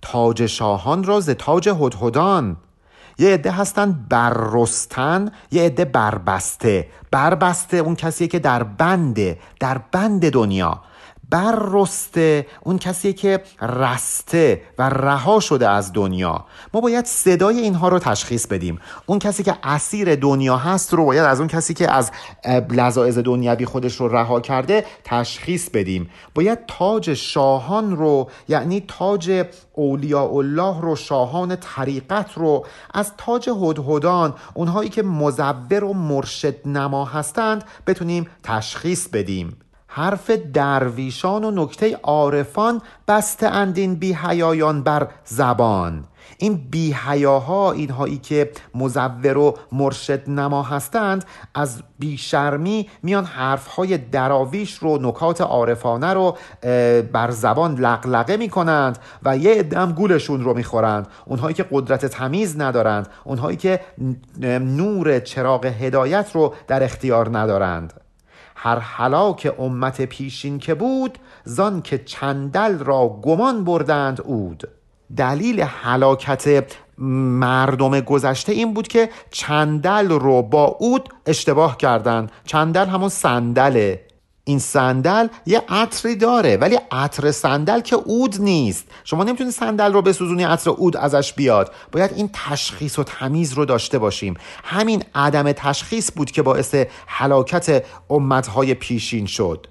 تاج 0.02 0.46
شاهان 0.46 1.04
را 1.04 1.20
ز 1.20 1.30
تاج 1.30 1.68
هدهدان. 1.68 2.56
یه 3.18 3.34
عده 3.34 3.50
هستن 3.50 4.06
بررستن 4.10 5.30
یه 5.50 5.62
عده 5.62 5.84
بربسته. 5.84 6.88
بربسته 7.10 7.76
اون 7.76 7.94
کسیه 7.94 8.26
که 8.26 8.38
در 8.38 8.62
بنده 8.62 9.38
در 9.60 9.78
بند 9.78 10.30
دنیا. 10.30 10.80
رسته 11.32 12.46
اون 12.62 12.78
کسی 12.78 13.12
که 13.12 13.42
رسته 13.62 14.62
و 14.78 14.88
رها 14.88 15.40
شده 15.40 15.68
از 15.68 15.92
دنیا. 15.92 16.44
ما 16.74 16.80
باید 16.80 17.04
صدای 17.04 17.58
اینها 17.58 17.88
رو 17.88 17.98
تشخیص 17.98 18.46
بدیم. 18.46 18.78
اون 19.06 19.18
کسی 19.18 19.42
که 19.42 19.54
اسیر 19.62 20.14
دنیا 20.14 20.56
هست 20.56 20.94
رو 20.94 21.04
باید 21.04 21.24
از 21.24 21.38
اون 21.38 21.48
کسی 21.48 21.74
که 21.74 21.92
از 21.92 22.10
لذاعز 22.70 23.18
دنیوی 23.18 23.64
خودش 23.64 23.96
رو 23.96 24.08
رها 24.08 24.40
کرده 24.40 24.84
تشخیص 25.04 25.70
بدیم. 25.70 26.10
باید 26.34 26.58
تاج 26.66 27.14
شاهان 27.14 27.96
رو 27.96 28.30
یعنی 28.48 28.84
تاج 28.88 29.46
اولیاء 29.72 30.36
الله 30.36 30.80
رو 30.80 30.96
شاهان 30.96 31.56
طریقت 31.56 32.32
رو 32.34 32.66
از 32.94 33.12
تاج 33.18 33.48
هدهدان 33.48 34.34
اونهایی 34.54 34.88
که 34.88 35.02
مزور 35.02 35.84
و 35.84 35.92
مرشد 35.92 36.68
نما 36.68 37.04
هستند 37.04 37.64
بتونیم 37.86 38.26
تشخیص 38.42 39.08
بدیم. 39.08 39.56
حرف 39.96 40.30
درویشان 40.30 41.44
و 41.44 41.50
نکته 41.50 41.96
عارفان 42.02 42.82
بسته 43.08 43.46
اندین 43.46 43.94
بی 43.94 44.12
حیایان 44.12 44.82
بر 44.82 45.08
زبان. 45.24 46.04
این 46.38 46.66
بی 46.70 46.92
حیاها 46.92 47.72
اینهایی 47.72 48.18
که 48.18 48.50
مزور 48.74 49.38
و 49.38 49.58
مرشد 49.72 50.30
نما 50.30 50.62
هستند 50.62 51.24
از 51.54 51.82
بیشرمی 51.98 52.88
میان 53.02 53.24
حرفهای 53.24 53.98
دراویش 53.98 54.74
رو 54.74 54.98
نکات 55.02 55.40
عارفانه 55.40 56.12
رو 56.14 56.36
بر 57.12 57.30
زبان 57.30 57.74
لقلقه 57.74 58.36
می‌کنند 58.36 58.98
و 59.22 59.36
یه 59.36 59.54
ادم 59.56 59.92
گولشون 59.92 60.44
رو 60.44 60.54
می‌خورند. 60.54 61.08
اونهایی 61.24 61.54
که 61.54 61.66
قدرت 61.70 62.06
تمیز 62.06 62.60
ندارند 62.60 63.08
اونهایی 63.24 63.56
که 63.56 63.80
نور 64.60 65.20
چراغ 65.20 65.64
هدایت 65.64 66.30
رو 66.34 66.54
در 66.66 66.82
اختیار 66.84 67.38
ندارند. 67.38 68.05
هر 68.58 68.78
حلاک 68.78 69.54
امت 69.58 70.02
پیشین 70.02 70.58
که 70.58 70.74
بود 70.74 71.18
زان 71.44 71.82
که 71.82 71.98
چندل 71.98 72.78
را 72.78 73.08
گمان 73.22 73.64
بردند 73.64 74.20
اود 74.20 74.68
دلیل 75.16 75.60
حلاکت 75.60 76.64
مردم 76.98 78.00
گذشته 78.00 78.52
این 78.52 78.74
بود 78.74 78.88
که 78.88 79.08
چندل 79.30 80.08
رو 80.08 80.42
با 80.42 80.64
اود 80.64 81.08
اشتباه 81.26 81.76
کردند. 81.76 82.32
چندل 82.44 82.86
همون 82.86 83.08
صندله. 83.08 84.05
این 84.48 84.58
صندل 84.58 85.28
یه 85.46 85.62
عطری 85.68 86.16
داره 86.16 86.56
ولی 86.56 86.78
عطر 86.90 87.32
صندل 87.32 87.80
که 87.80 87.96
اود 87.96 88.40
نیست. 88.40 88.84
شما 89.04 89.24
نمی‌تونید 89.24 89.52
صندل 89.52 89.92
رو 89.92 90.02
بسوزونی 90.02 90.44
عطر 90.44 90.70
اود 90.70 90.96
ازش 90.96 91.32
بیاد. 91.32 91.72
باید 91.92 92.12
این 92.12 92.30
تشخیص 92.32 92.98
و 92.98 93.04
تمیز 93.04 93.52
رو 93.52 93.64
داشته 93.64 93.98
باشیم. 93.98 94.34
همین 94.64 95.04
عدم 95.14 95.52
تشخیص 95.52 96.10
بود 96.16 96.30
که 96.30 96.42
باعث 96.42 96.74
حلاکت 97.06 97.84
امتهای 98.10 98.74
پیشین 98.74 99.26
شد. 99.26 99.66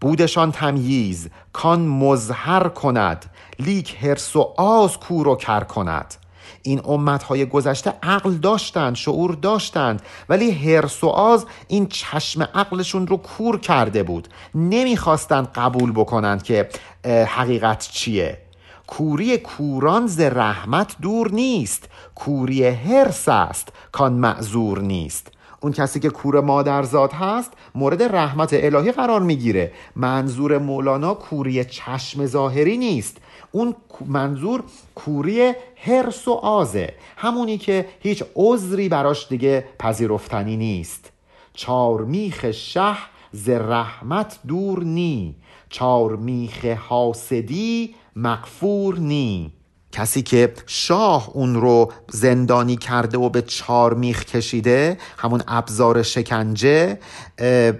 بودشان 0.00 0.52
تمییز 0.52 1.28
کان 1.52 1.80
مظهر 1.80 2.68
کند 2.68 3.30
لیک 3.58 3.96
هرس 4.00 4.36
و 4.36 4.54
آز 4.56 4.98
کور 4.98 5.28
و 5.28 5.36
کر 5.36 5.60
کند. 5.64 6.14
این 6.62 6.80
امتهای 6.84 7.46
گذشته 7.46 7.92
عقل 8.02 8.34
داشتند 8.34 8.96
شعور 8.96 9.34
داشتند 9.34 10.02
ولی 10.28 10.50
هرس 10.50 11.04
و 11.04 11.44
این 11.68 11.86
چشم 11.86 12.42
عقلشون 12.42 13.06
رو 13.06 13.16
کور 13.16 13.58
کرده 13.58 14.02
بود. 14.02 14.28
نمی‌خواستند 14.54 15.48
قبول 15.54 15.92
بکنند 15.92 16.42
که 16.42 16.68
حقیقت 17.04 17.88
چیه. 17.92 18.38
کوری 18.86 19.38
کوران 19.38 20.06
ز 20.06 20.20
رحمت 20.20 20.96
دور 21.02 21.30
نیست. 21.30 21.88
کوری 22.14 22.64
هرس 22.64 23.28
است 23.28 23.68
کان 23.92 24.12
معذور 24.12 24.80
نیست. 24.80 25.28
اون 25.60 25.72
کسی 25.72 26.00
که 26.00 26.10
کور 26.10 26.40
مادرزاد 26.40 27.12
هست 27.12 27.52
مورد 27.74 28.02
رحمت 28.02 28.50
الهی 28.52 28.92
قرار 28.92 29.20
می‌گیره. 29.20 29.72
منظور 29.96 30.58
مولانا 30.58 31.14
کوری 31.14 31.64
چشم 31.64 32.26
ظاهری 32.26 32.76
نیست. 32.76 33.16
اون 33.52 33.74
منظور 34.06 34.64
کوری 34.94 35.52
هرس 35.76 36.28
و 36.28 36.32
آزه 36.32 36.94
همونی 37.16 37.58
که 37.58 37.88
هیچ 38.00 38.24
عذری 38.34 38.88
براش 38.88 39.28
دیگه 39.28 39.64
پذیرفتنی 39.78 40.56
نیست. 40.56 41.12
چارمیخ 41.54 42.50
شه 42.50 42.96
ز 43.32 43.48
رحمت 43.48 44.38
دور 44.48 44.84
نی 44.84 45.34
چارمیخ 45.70 46.64
حاسدی 46.64 47.94
مغفور 48.16 48.98
نی. 48.98 49.52
کسی 49.92 50.22
که 50.22 50.52
شاه 50.66 51.30
اون 51.34 51.54
رو 51.54 51.92
زندانی 52.10 52.76
کرده 52.76 53.18
و 53.18 53.28
به 53.28 53.42
چار 53.42 53.94
میخ 53.94 54.24
کشیده 54.24 54.98
همون 55.18 55.42
ابزار 55.48 56.02
شکنجه 56.02 56.98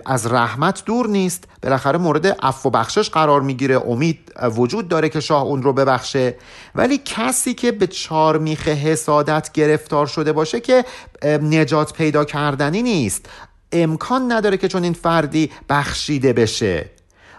از 0.07 0.27
رحمت 0.27 0.85
دور 0.85 1.09
نیست. 1.09 1.45
بالاخره 1.63 1.99
مورد 1.99 2.27
عفو 2.27 2.69
و 2.69 2.73
بخشش 2.73 3.11
قرار 3.11 3.41
می‌گیره. 3.41 3.83
امید 3.87 4.33
وجود 4.57 4.89
داره 4.89 5.09
که 5.09 5.21
شاه 5.21 5.43
اون 5.43 5.63
رو 5.63 5.73
ببخشه. 5.73 6.37
ولی 6.75 7.01
کسی 7.05 7.55
که 7.55 7.73
به 7.73 7.87
چار 7.87 8.39
میخ 8.39 8.69
حسادت 8.69 9.53
گرفتار 9.53 10.07
شده 10.07 10.33
باشه 10.33 10.61
که 10.61 10.85
نجات 11.43 11.93
پیدا 11.93 12.25
کردنی 12.25 12.83
نیست. 12.83 13.27
امکان 13.73 14.33
نداره 14.33 14.57
که 14.57 14.69
چون 14.69 14.85
این 14.85 14.93
فردی 14.93 15.51
بخشیده 15.69 16.33
بشه. 16.33 16.91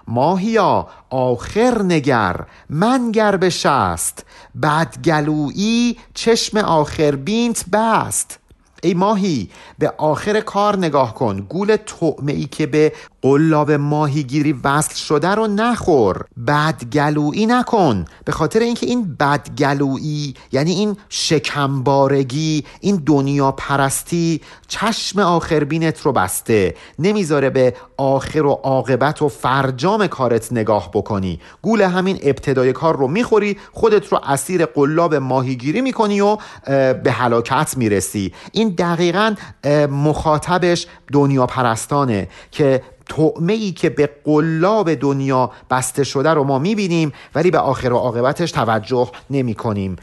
ماهیا 0.07 0.87
آخر 1.09 1.81
نگر 1.81 2.35
منگر 2.69 3.37
به 3.37 3.49
شست. 3.49 4.25
بدگلویی 4.63 5.97
چشم 6.13 6.57
آخر 6.57 7.15
بینت 7.15 7.65
بست. 7.73 8.39
ای 8.83 8.93
ماهی 8.93 9.49
به 9.79 9.93
آخر 9.97 10.39
کار 10.39 10.77
نگاه 10.77 11.13
کن. 11.13 11.39
گول 11.49 11.75
طعمه 11.75 12.31
ای 12.31 12.45
که 12.45 12.65
به 12.65 12.93
قلاب 13.21 13.71
ماهیگیری 13.71 14.53
وصل 14.63 14.95
شده 14.95 15.27
رو 15.27 15.47
نخور. 15.47 16.25
بدگلویی 16.47 17.45
نکن. 17.45 18.05
به 18.25 18.31
خاطر 18.31 18.59
اینکه 18.59 18.85
این 18.85 19.15
بدگلویی 19.19 20.33
یعنی 20.51 20.71
این 20.71 20.97
شکمبارگی 21.09 22.63
این 22.81 23.03
دنیا 23.05 23.51
پرستی 23.51 24.41
چشم 24.67 25.19
آخربینت 25.19 26.01
رو 26.01 26.11
بسته. 26.11 26.75
نمی‌ذاره 26.99 27.49
به 27.49 27.73
آخر 27.97 28.45
و 28.45 28.51
عاقبت 28.51 29.21
و 29.21 29.27
فرجام 29.27 30.07
کارت 30.07 30.51
نگاه 30.51 30.91
بکنی. 30.93 31.39
گول 31.61 31.81
همین 31.81 32.19
ابتدای 32.23 32.73
کار 32.73 32.97
رو 32.97 33.07
می‌خوری 33.07 33.57
خودت 33.71 34.07
رو 34.07 34.19
اسیر 34.23 34.65
قلاب 34.65 35.15
ماهیگیری 35.15 35.81
می‌کنی 35.81 36.21
و 36.21 36.37
به 37.03 37.11
هلاکت 37.11 37.77
می‌رسی. 37.77 38.33
این 38.51 38.72
دقیقا 38.73 39.35
مخاطبش 39.89 40.87
دنیا 41.11 41.45
پرستانه 41.45 42.27
که 42.51 42.81
تعمه 43.09 43.53
ای 43.53 43.71
که 43.71 43.89
به 43.89 44.09
قلاب 44.25 44.93
دنیا 44.93 45.51
بسته 45.69 46.03
شده 46.03 46.29
رو 46.29 46.43
ما 46.43 46.59
می‌بینیم 46.59 47.13
ولی 47.35 47.51
به 47.51 47.59
آخر 47.59 47.93
و 47.93 47.97
عاقبتش 47.97 48.51
توجه 48.51 49.11
نمی 49.29 49.53
کنیم 49.53 49.95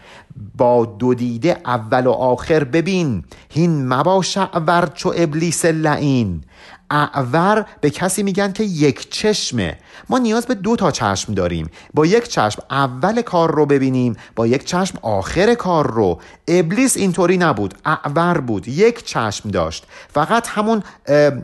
با 0.57 0.85
دو 0.85 1.15
دیده 1.15 1.57
اول 1.67 2.07
و 2.07 2.11
آخر 2.11 2.65
ببین 2.65 3.25
هین 3.51 3.89
مباش 3.89 4.37
اعور 4.39 4.87
چو 4.95 5.13
ابلیس 5.17 5.65
لعین. 5.65 6.45
اعور 6.91 7.67
به 7.81 7.91
کسی 7.91 8.23
میگن 8.23 8.53
که 8.53 8.65
یک 8.65 9.11
چشمه. 9.11 9.79
ما 10.09 10.19
نیاز 10.19 10.47
به 10.47 10.55
دو 10.55 10.77
تا 10.77 10.91
چشم 10.91 11.35
داریم. 11.35 11.71
با 11.95 12.07
یک 12.07 12.29
چشم 12.29 12.63
اول 12.71 13.23
کار 13.23 13.55
رو 13.55 13.67
ببینیم 13.67 14.17
با 14.37 14.47
یک 14.47 14.65
چشم 14.65 14.99
آخر 15.03 15.55
کار 15.55 15.91
رو. 15.91 16.21
ابلیس 16.49 16.97
اینطوری 16.97 17.39
نبود 17.39 17.75
اعور 17.85 18.41
بود 18.41 18.69
یک 18.69 19.05
چشم 19.05 19.51
داشت. 19.51 19.87
فقط 20.15 20.49
همون 20.49 20.83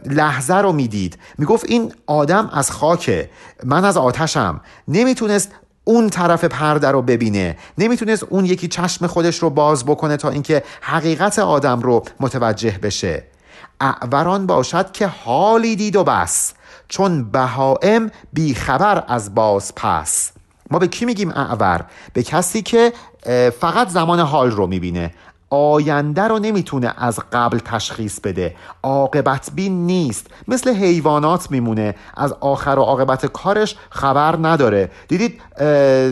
لحظه 0.07 0.55
رو 0.55 0.73
می‌دید. 0.73 1.19
می‌گفت 1.39 1.65
این 1.65 1.93
آدم 2.07 2.51
از 2.53 2.71
خاکه 2.71 3.31
من 3.65 3.85
از 3.85 3.97
آتشم. 3.97 4.61
نمی‌تونست 4.89 5.53
اون 5.85 6.11
طرف 6.11 6.45
پرده 6.45 6.89
رو 6.89 7.03
ببینه. 7.03 7.57
نمی‌تونست 7.79 8.25
اون 8.29 8.45
یکی 8.45 8.69
چشم 8.69 9.07
خودش 9.07 9.39
رو 9.39 9.51
باز 9.51 9.85
بکنه 9.85 10.17
تا 10.17 10.31
اینکه 10.31 10.63
حقیقت 10.81 11.39
آدم 11.39 11.81
رو 11.81 12.05
متوجه 12.21 12.79
بشه. 12.83 13.25
اعوران 13.81 14.47
باشد 14.47 14.93
که 14.93 15.07
حالی 15.07 15.77
دید 15.77 15.97
و 15.97 16.05
بس 16.05 16.53
چون 16.89 17.31
بهائم 17.31 18.11
بیخبر 18.33 19.05
از 19.09 19.35
باز 19.35 19.75
پس. 19.75 20.33
ما 20.71 20.79
به 20.79 20.89
کی 20.89 21.05
میگیم 21.05 21.31
اعور؟ 21.31 21.85
به 22.13 22.23
کسی 22.23 22.63
که 22.63 22.93
فقط 23.61 23.89
زمان 23.89 24.21
حال 24.21 24.51
رو 24.51 24.67
می‌بینه. 24.67 25.15
آینده 25.51 26.23
رو 26.23 26.39
نمی‌تونه 26.39 26.95
از 26.97 27.21
قبل 27.33 27.59
تشخیص 27.59 28.21
بده. 28.21 28.57
عاقبت 28.83 29.51
بین 29.55 29.87
نیست. 29.87 30.27
مثل 30.49 30.75
حیوانات 30.75 31.51
میمونه. 31.51 31.95
از 32.17 32.33
آخر 32.33 32.77
و 32.79 32.83
عاقبت 32.83 33.27
کارش 33.27 33.77
خبر 33.91 34.37
نداره. 34.43 34.91
دیدید 35.09 35.41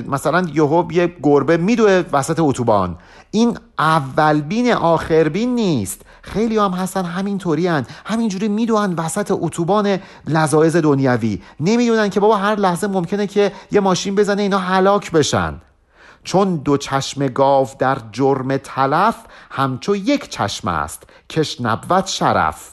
مثلا 0.08 0.46
یهو 0.54 0.92
یه 0.92 1.16
گربه 1.22 1.56
میدوه 1.56 2.04
وسط 2.12 2.36
اتوبان. 2.40 2.96
این 3.30 3.58
اول 3.78 4.40
بین 4.40 4.72
آخر 4.72 5.28
بین 5.28 5.54
نیست. 5.54 6.02
خیلی 6.24 6.58
هم 6.58 6.70
هستن 6.70 7.04
همینطوری 7.04 7.66
هن. 7.66 7.86
همینجوری 8.06 8.48
می‌دونن 8.48 8.94
وسط 8.94 9.32
اتوبان 9.34 9.98
لذایز 10.28 10.76
دنیوی 10.76 11.42
نمی‌دونن 11.60 12.10
که 12.10 12.20
بابا 12.20 12.36
هر 12.36 12.54
لحظه 12.54 12.86
ممکنه 12.86 13.26
که 13.26 13.52
یه 13.72 13.80
ماشین 13.80 14.14
بزنه 14.14 14.42
اینا 14.42 14.58
هلاک 14.58 15.10
بشن. 15.10 15.54
چون 16.24 16.56
دو 16.56 16.76
چشم 16.76 17.26
گاو 17.28 17.68
در 17.78 17.98
جرم 18.12 18.56
تلف 18.56 19.16
همچو 19.50 19.96
یک 19.96 20.30
چشم 20.30 20.68
است. 20.68 21.02
کش 21.30 21.60
نبوت 21.60 22.06
شرف. 22.06 22.70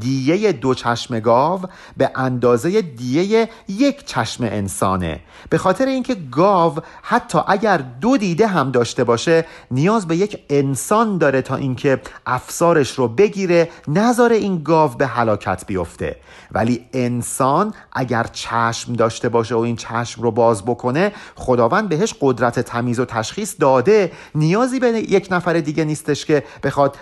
دیه 0.00 0.52
دو 0.52 0.74
چشم 0.74 1.20
گاو 1.20 1.60
به 1.96 2.10
اندازه 2.14 2.82
دیه 2.82 3.48
یک 3.68 4.04
چشم 4.06 4.44
انسانه. 4.44 5.20
به 5.50 5.58
خاطر 5.58 5.86
اینکه 5.86 6.14
گاو 6.14 6.78
حتی 7.02 7.38
اگر 7.46 7.76
دو 8.00 8.16
دیده 8.16 8.46
هم 8.46 8.70
داشته 8.70 9.04
باشه 9.04 9.44
نیاز 9.70 10.06
به 10.06 10.16
یک 10.16 10.38
انسان 10.50 11.18
داره 11.18 11.42
تا 11.42 11.56
اینکه 11.56 12.00
افسارش 12.26 12.90
رو 12.90 13.08
بگیره 13.08 13.68
نذاره 13.88 14.36
این 14.36 14.62
گاو 14.62 14.90
به 14.90 15.06
هلاکت 15.06 15.66
بیفته. 15.66 16.16
ولی 16.52 16.86
انسان 16.92 17.74
اگر 17.92 18.26
چشم 18.32 18.92
داشته 18.92 19.28
باشه 19.28 19.54
و 19.54 19.58
این 19.58 19.76
چشم 19.76 20.22
رو 20.22 20.30
باز 20.30 20.64
بکنه 20.64 21.12
خداوند 21.34 21.88
بهش 21.88 22.14
قدرت 22.20 22.60
تمیز 22.60 23.00
و 23.00 23.04
تشخیص 23.04 23.54
داده. 23.60 24.12
نیازی 24.34 24.80
به 24.80 24.88
یک 24.88 25.28
نفر 25.30 25.52
دیگه 25.52 25.84
نیستش 25.84 26.24
که 26.24 26.44
بخواد 26.62 26.96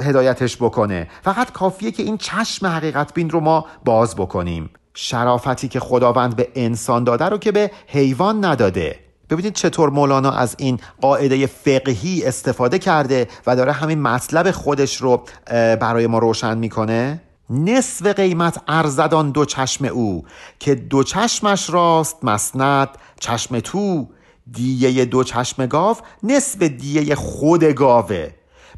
هدایتش 0.00 0.56
بکنه. 0.56 1.08
فقط 1.22 1.52
کافیه 1.52 1.90
که 1.90 2.02
این 2.02 2.11
چشم 2.16 2.66
حقیقت 2.66 3.14
بین 3.14 3.30
رو 3.30 3.40
ما 3.40 3.66
باز 3.84 4.16
بکنیم. 4.16 4.70
شرافتی 4.94 5.68
که 5.68 5.80
خداوند 5.80 6.36
به 6.36 6.48
انسان 6.54 7.04
داده 7.04 7.24
رو 7.24 7.38
که 7.38 7.52
به 7.52 7.70
حیوان 7.86 8.44
نداده. 8.44 8.98
ببینید 9.30 9.54
چطور 9.54 9.90
مولانا 9.90 10.32
از 10.32 10.54
این 10.58 10.80
قاعده 11.00 11.46
فقهی 11.46 12.24
استفاده 12.24 12.78
کرده 12.78 13.28
و 13.46 13.56
داره 13.56 13.72
همین 13.72 14.02
مطلب 14.02 14.50
خودش 14.50 14.96
رو 14.96 15.22
برای 15.80 16.06
ما 16.06 16.18
روشن 16.18 16.58
می‌کنه. 16.58 17.22
نصف 17.50 18.06
قیمت 18.06 18.62
ارزدان 18.68 19.30
دو 19.30 19.44
چشم 19.44 19.84
او 19.84 20.24
که 20.58 20.74
دو 20.74 21.02
چشمش 21.02 21.70
راست 21.70 22.16
مسند 22.22 22.88
چشم 23.20 23.60
تو. 23.60 24.08
دیه 24.52 25.04
دو 25.04 25.24
چشم 25.24 25.66
گاو 25.66 25.96
نصف 26.22 26.62
دیه 26.62 27.14
خود 27.14 27.64
گاوه. 27.64 28.30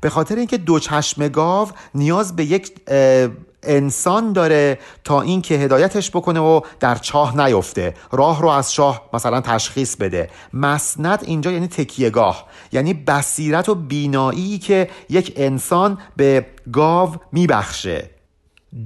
به 0.04 0.10
خاطر 0.10 0.36
اینکه 0.36 0.58
دو 0.58 0.78
چشم 0.78 1.28
گاو 1.28 1.68
نیاز 1.94 2.36
به 2.36 2.44
یک 2.44 2.72
انسان 3.62 4.32
داره 4.32 4.78
تا 5.04 5.20
اینکه 5.20 5.54
هدایتش 5.54 6.10
بکنه 6.10 6.40
و 6.40 6.60
در 6.80 6.94
چاه 6.94 7.46
نیفته. 7.46 7.94
راه 8.12 8.42
رو 8.42 8.48
از 8.48 8.74
شاه 8.74 9.08
مثلا 9.12 9.40
تشخیص 9.40 9.96
بده. 9.96 10.30
مسند 10.52 11.18
اینجا 11.22 11.52
یعنی 11.52 11.68
تکیهگاه 11.68 12.46
یعنی 12.72 12.94
بصیرت 12.94 13.68
و 13.68 13.74
بینایی 13.74 14.58
که 14.58 14.88
یک 15.10 15.32
انسان 15.36 15.98
به 16.16 16.46
گاو 16.72 17.16
میبخشه. 17.32 18.13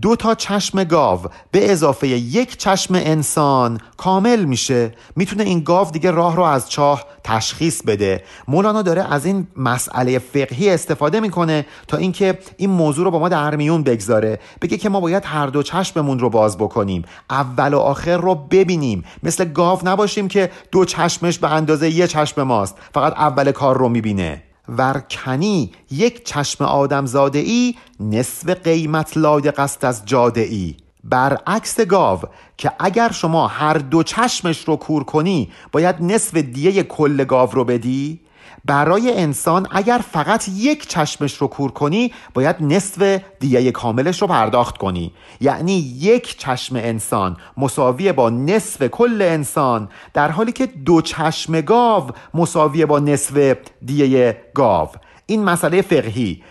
دو 0.03 0.17
تا 0.17 0.35
چشم 0.35 0.85
گاو. 0.85 1.21
به 1.51 1.73
اضافه 1.73 2.09
یک 2.09 2.57
چشم 2.57 2.95
انسان 2.95 3.81
کامل 3.97 4.45
میشه. 4.45 4.95
می‌تونه 5.17 5.45
این 5.45 5.61
گاو 5.61 5.91
دیگه 5.91 6.11
راه 6.11 6.37
رو 6.37 6.43
از 6.43 6.71
چاه 6.71 7.05
تشخیص 7.25 7.83
بده. 7.83 8.25
مولانا 8.49 8.83
داره 8.83 9.15
از 9.15 9.27
این 9.27 9.47
مسئله 9.57 10.19
فقهی 10.19 10.71
استفاده 10.71 11.21
می‌کنه 11.21 11.67
تا 11.89 11.97
اینکه 11.97 12.39
این 12.57 12.71
موضوع 12.71 13.05
رو 13.05 13.11
با 13.11 13.19
ما 13.19 13.29
در 13.29 13.57
میون 13.57 13.83
بگذاره. 13.83 14.39
بگه 14.63 14.77
که 14.77 14.89
ما 14.89 15.01
باید 15.01 15.25
هر 15.27 15.47
دو 15.47 15.63
چشممون 15.63 16.19
رو 16.19 16.31
باز 16.31 16.59
بکنیم. 16.59 17.03
اول 17.31 17.75
و 17.75 17.79
آخر 17.79 18.17
رو 18.17 18.35
ببینیم. 18.35 19.05
مثل 19.23 19.45
گاو 19.45 19.81
نباشیم 19.85 20.29
که 20.29 20.51
دو 20.73 20.85
چشمش 20.85 21.39
به 21.39 21.53
اندازه 21.53 21.91
یه 21.91 22.07
چشم 22.07 22.43
ماست. 22.43 22.77
فقط 22.95 23.13
اول 23.13 23.53
کار 23.53 23.79
رو 23.79 23.89
می‌بینه. 23.89 24.43
ورکنی 24.69 25.71
یک 25.91 26.25
چشم 26.25 26.65
آدم 26.65 27.07
زاده 27.07 27.39
ای 27.39 27.75
نصف 28.01 28.51
قیمت 28.51 29.17
لاید 29.17 29.47
قصد 29.47 29.85
از 29.85 30.03
جاده 30.05 30.41
ای 30.41 30.75
برعکس 31.05 31.81
گاو 31.81 32.21
که 32.57 32.73
اگر 32.79 33.13
شما 33.13 33.47
هر 33.47 33.75
دو 33.79 34.03
چشمش 34.03 34.69
رو 34.69 34.77
کور 34.77 35.05
کنی 35.05 35.51
باید 35.73 35.97
نصف 36.01 36.37
دیه 36.37 36.83
کل 36.83 37.25
گاو 37.25 37.51
رو 37.51 37.65
بدی؟ 37.65 38.21
برای 38.65 39.13
انسان 39.17 39.67
اگر 39.71 40.01
فقط 40.13 40.49
یک 40.49 40.89
چشمش 40.89 41.35
رو 41.35 41.47
کور 41.47 41.71
کنی 41.71 42.13
باید 42.35 42.57
نصف 42.61 43.21
دیگه 43.41 43.71
کاملش 43.71 44.23
رو 44.23 44.29
پرداخت 44.29 44.79
کنی. 44.79 45.13
یعنی 45.41 45.79
یک 45.99 46.39
چشم 46.39 46.77
انسان 46.77 47.37
مساویه 47.57 48.13
با 48.13 48.31
نصف 48.31 48.83
کل 48.83 49.23
انسان 49.23 49.89
در 50.15 50.31
حالی 50.31 50.53
که 50.53 50.67
دو 50.67 51.01
چشم 51.01 51.61
گاو 51.61 52.11
مساویه 52.35 52.87
با 52.87 52.99
نصف 52.99 53.57
دیه 53.85 54.43
گاو. 54.55 54.89
این 55.27 55.45
مسئله 55.45 55.83
فقهی. 55.83 56.43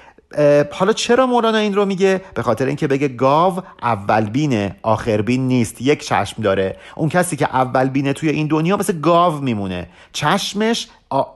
حالا 0.71 0.93
چرا 0.93 1.25
مولانا 1.25 1.57
این 1.57 1.75
رو 1.75 1.85
میگه؟ 1.85 2.21
به 2.33 2.41
خاطر 2.41 2.65
اینکه 2.65 2.87
بگه 2.87 3.07
گاو 3.07 3.63
اول 3.81 4.29
بینه 4.29 4.75
آخر 4.83 5.21
بین 5.21 5.47
نیست 5.47 5.81
یک 5.81 6.05
چشم 6.05 6.41
داره. 6.41 6.77
اون 6.95 7.09
کسی 7.09 7.35
که 7.35 7.45
اول 7.45 7.89
بینه 7.89 8.13
توی 8.13 8.29
این 8.29 8.47
دنیا 8.47 8.77
مثل 8.77 8.99
گاو 8.99 9.33
میمونه. 9.41 9.89
چشمش 10.13 10.87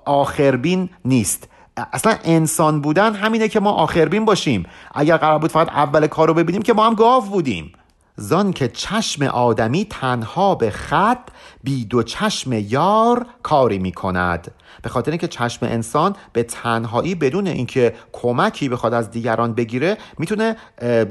آخربین 0.06 0.89
نیست. 1.06 1.47
اصلا 1.93 2.17
انسان 2.23 2.82
بودن 2.82 3.13
همینه 3.13 3.47
که 3.47 3.60
ما 3.60 3.71
آخربین 3.71 4.25
باشیم. 4.25 4.65
اگر 4.95 5.17
قرار 5.17 5.39
بود 5.39 5.51
فقط 5.51 5.69
اول 5.69 6.08
کار 6.08 6.27
رو 6.27 6.34
ببینیم 6.34 6.62
که 6.62 6.73
ما 6.73 6.88
هم 6.88 6.93
گاو 6.93 7.23
بودیم. 7.23 7.71
زان 8.15 8.54
که 8.54 8.67
چشم 8.67 9.23
آدمی 9.23 9.86
تنها 9.86 10.56
به 10.56 10.69
خط 10.69 11.30
بی 11.63 11.86
دو 11.86 12.04
چشم 12.04 12.54
یار 12.54 13.25
کاری 13.43 13.80
می 13.80 13.91
کند 13.91 14.51
به 14.81 14.89
خاطر 14.89 15.12
اینکه 15.12 15.27
چشم 15.27 15.65
انسان 15.65 16.15
به 16.34 16.43
تنهایی 16.43 17.15
بدون 17.15 17.47
اینکه 17.47 17.93
کمکی 18.12 18.69
بخواد 18.69 18.93
از 18.93 19.12
دیگران 19.12 19.53
بگیره 19.53 19.97
می‌تونه 20.17 20.55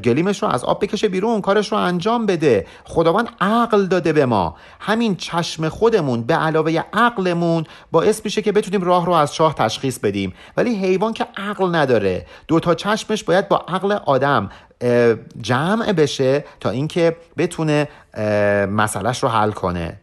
گلیمش 0.05 0.43
رو 0.43 0.49
از 0.49 0.65
آب 0.65 0.85
بکشه 0.85 1.09
بیرون 1.09 1.41
کارش 1.41 1.73
رو 1.73 1.79
انجام 1.79 2.27
بده. 2.27 2.67
خداوند 2.85 3.29
عقل 3.41 3.87
داده 3.87 4.13
به 4.13 4.27
ما. 4.27 4.57
همین 4.81 5.17
چشم 5.17 5.69
خودمون 5.69 6.23
به 6.23 6.35
علاوه 6.35 6.85
عقلمون 6.93 7.65
باعث 7.91 8.21
میشه 8.25 8.43
که 8.43 8.53
بتونیم 8.53 8.83
راه 8.83 9.07
رو 9.07 9.13
از 9.13 9.35
شاه 9.35 9.55
تشخیص 9.55 9.99
بدیم. 9.99 10.33
ولی 10.57 10.75
حیوان 10.75 11.13
که 11.13 11.27
عقل 11.37 11.75
نداره. 11.75 12.27
دو 12.49 12.61
تا 12.61 12.75
چشمش 12.75 13.25
باید 13.25 13.49
با 13.49 13.65
عقل 13.69 13.93
آدم 13.93 14.51
جمع 15.41 15.93
بشه 15.93 16.45
تا 16.61 16.71
اینکه 16.71 17.17
بتونه 17.39 17.89
مسئلهش 18.71 19.23
رو 19.23 19.29
حل 19.29 19.51
کنه. 19.51 20.01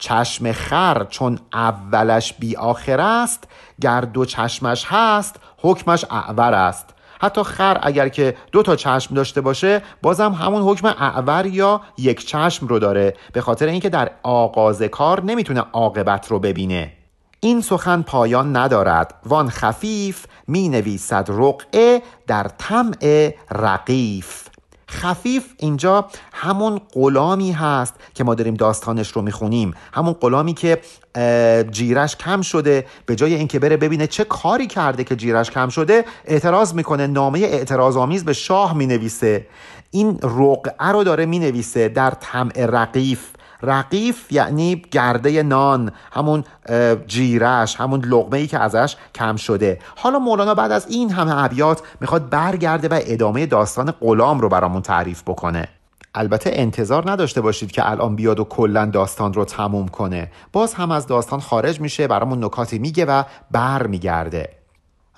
چشم 0.00 0.52
خر 0.52 1.04
چون 1.04 1.38
اولش 1.52 2.32
بی 2.32 2.56
آخر 2.56 3.00
است 3.00 3.44
گر 3.80 4.00
دو 4.00 4.24
چشمش 4.24 4.86
هست 4.88 5.36
حکمش 5.58 6.04
اعور 6.10 6.54
است. 6.54 6.86
حتی 7.20 7.42
خر 7.42 7.78
اگر 7.82 8.08
که 8.08 8.36
دو 8.52 8.62
تا 8.62 8.76
چشم 8.76 9.14
داشته 9.14 9.40
باشه 9.40 9.82
بازم 10.02 10.32
همون 10.32 10.62
حکم 10.62 10.86
اعور 10.86 11.46
یا 11.46 11.80
یک 11.98 12.26
چشم 12.26 12.66
رو 12.66 12.78
داره 12.78 13.14
به 13.32 13.40
خاطر 13.40 13.66
اینکه 13.66 13.88
در 13.88 14.10
آغاز 14.22 14.82
کار 14.82 15.24
نمی‌تونه 15.24 15.64
عاقبت 15.72 16.28
رو 16.28 16.38
ببینه. 16.38 16.92
این 17.40 17.60
سخن 17.60 18.02
پایان 18.02 18.56
ندارد. 18.56 19.14
وان 19.26 19.50
خفیف 19.50 20.26
می 20.46 20.68
نویسد 20.68 21.26
رقعه 21.28 22.02
در 22.26 22.46
طمع 22.58 23.34
رقیف. 23.50 24.49
خفیف. 24.90 25.44
اینجا 25.58 26.08
همون 26.32 26.80
غلامی 26.92 27.52
هست 27.52 27.94
که 28.14 28.24
ما 28.24 28.34
داریم 28.34 28.54
داستانش 28.54 29.10
رو 29.10 29.22
می‌خونیم. 29.22 29.74
همون 29.92 30.12
غلامی 30.12 30.54
که 30.54 30.80
جیرش 31.70 32.16
کم 32.16 32.42
شده. 32.42 32.86
به 33.06 33.16
جای 33.16 33.34
اینکه 33.34 33.58
بره 33.58 33.76
ببینه 33.76 34.06
چه 34.06 34.24
کاری 34.24 34.66
کرده 34.66 35.04
که 35.04 35.16
جیرش 35.16 35.50
کم 35.50 35.68
شده 35.68 36.04
اعتراض 36.24 36.74
می‌کنه. 36.74 37.06
نامه 37.06 37.38
اعتراض 37.38 37.96
آمیز 37.96 38.24
به 38.24 38.32
شاه 38.32 38.76
می‌نویسه. 38.76 39.46
این 39.90 40.18
رقعه 40.22 40.88
رو 40.88 41.04
داره 41.04 41.26
می‌نویسه 41.26 41.88
در 41.88 42.10
طمع 42.10 42.66
رقیف. 42.66 43.30
رقیف 43.62 44.32
یعنی 44.32 44.82
گرده 44.90 45.42
نان 45.42 45.92
همون 46.12 46.44
جیرش 47.06 47.76
همون 47.76 48.04
لغمه 48.04 48.38
ای 48.38 48.46
که 48.46 48.58
ازش 48.58 48.96
کم 49.14 49.36
شده. 49.36 49.78
حالا 49.96 50.18
مولانا 50.18 50.54
بعد 50.54 50.72
از 50.72 50.86
این 50.88 51.12
همه 51.12 51.44
ابیات 51.44 51.82
می‌خواد 52.00 52.28
برگرده 52.30 52.88
و 52.88 53.00
ادامه 53.02 53.46
داستان 53.46 53.90
غلام 53.90 54.40
رو 54.40 54.48
برامون 54.48 54.82
تعریف 54.82 55.22
بکنه. 55.22 55.68
البته 56.14 56.50
انتظار 56.52 57.10
نداشته 57.10 57.40
باشید 57.40 57.72
که 57.72 57.90
الان 57.90 58.16
بیاد 58.16 58.40
و 58.40 58.44
کلا 58.44 58.86
داستان 58.86 59.32
رو 59.32 59.44
تموم 59.44 59.88
کنه. 59.88 60.30
باز 60.52 60.74
هم 60.74 60.90
از 60.90 61.06
داستان 61.06 61.40
خارج 61.40 61.80
میشه 61.80 62.06
برامون 62.06 62.44
نکاتی 62.44 62.78
میگه 62.78 63.04
و 63.04 63.22
بر 63.50 63.86
میگرده 63.86 64.48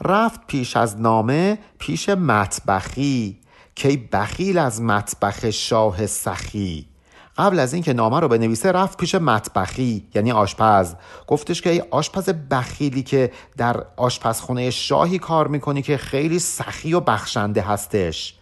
رفت 0.00 0.40
پیش 0.46 0.76
از 0.76 1.00
نامه 1.00 1.58
پیش 1.78 2.08
مطبخی. 2.08 3.38
کی 3.74 4.08
بخیل 4.12 4.58
از 4.58 4.82
مطبخ 4.82 5.50
شاه 5.50 6.06
سخی. 6.06 6.91
قبل 7.38 7.58
از 7.58 7.74
اینکه 7.74 7.92
نامه 7.92 8.20
رو 8.20 8.28
بنویسه 8.28 8.72
رفت 8.72 8.98
پیش 8.98 9.14
مطبخی 9.14 10.06
یعنی 10.14 10.32
آشپز. 10.32 10.94
گفتش 11.26 11.62
که 11.62 11.70
ای 11.70 11.82
آشپز 11.90 12.28
بخیلی 12.28 13.02
که 13.02 13.32
در 13.56 13.84
آشپزخونه 13.96 14.70
شاهی 14.70 15.18
کار 15.18 15.48
می‌کنی 15.48 15.82
که 15.82 15.96
خیلی 15.96 16.38
سخی 16.38 16.94
و 16.94 17.00
بخشنده 17.00 17.60
هستش. 17.62 18.34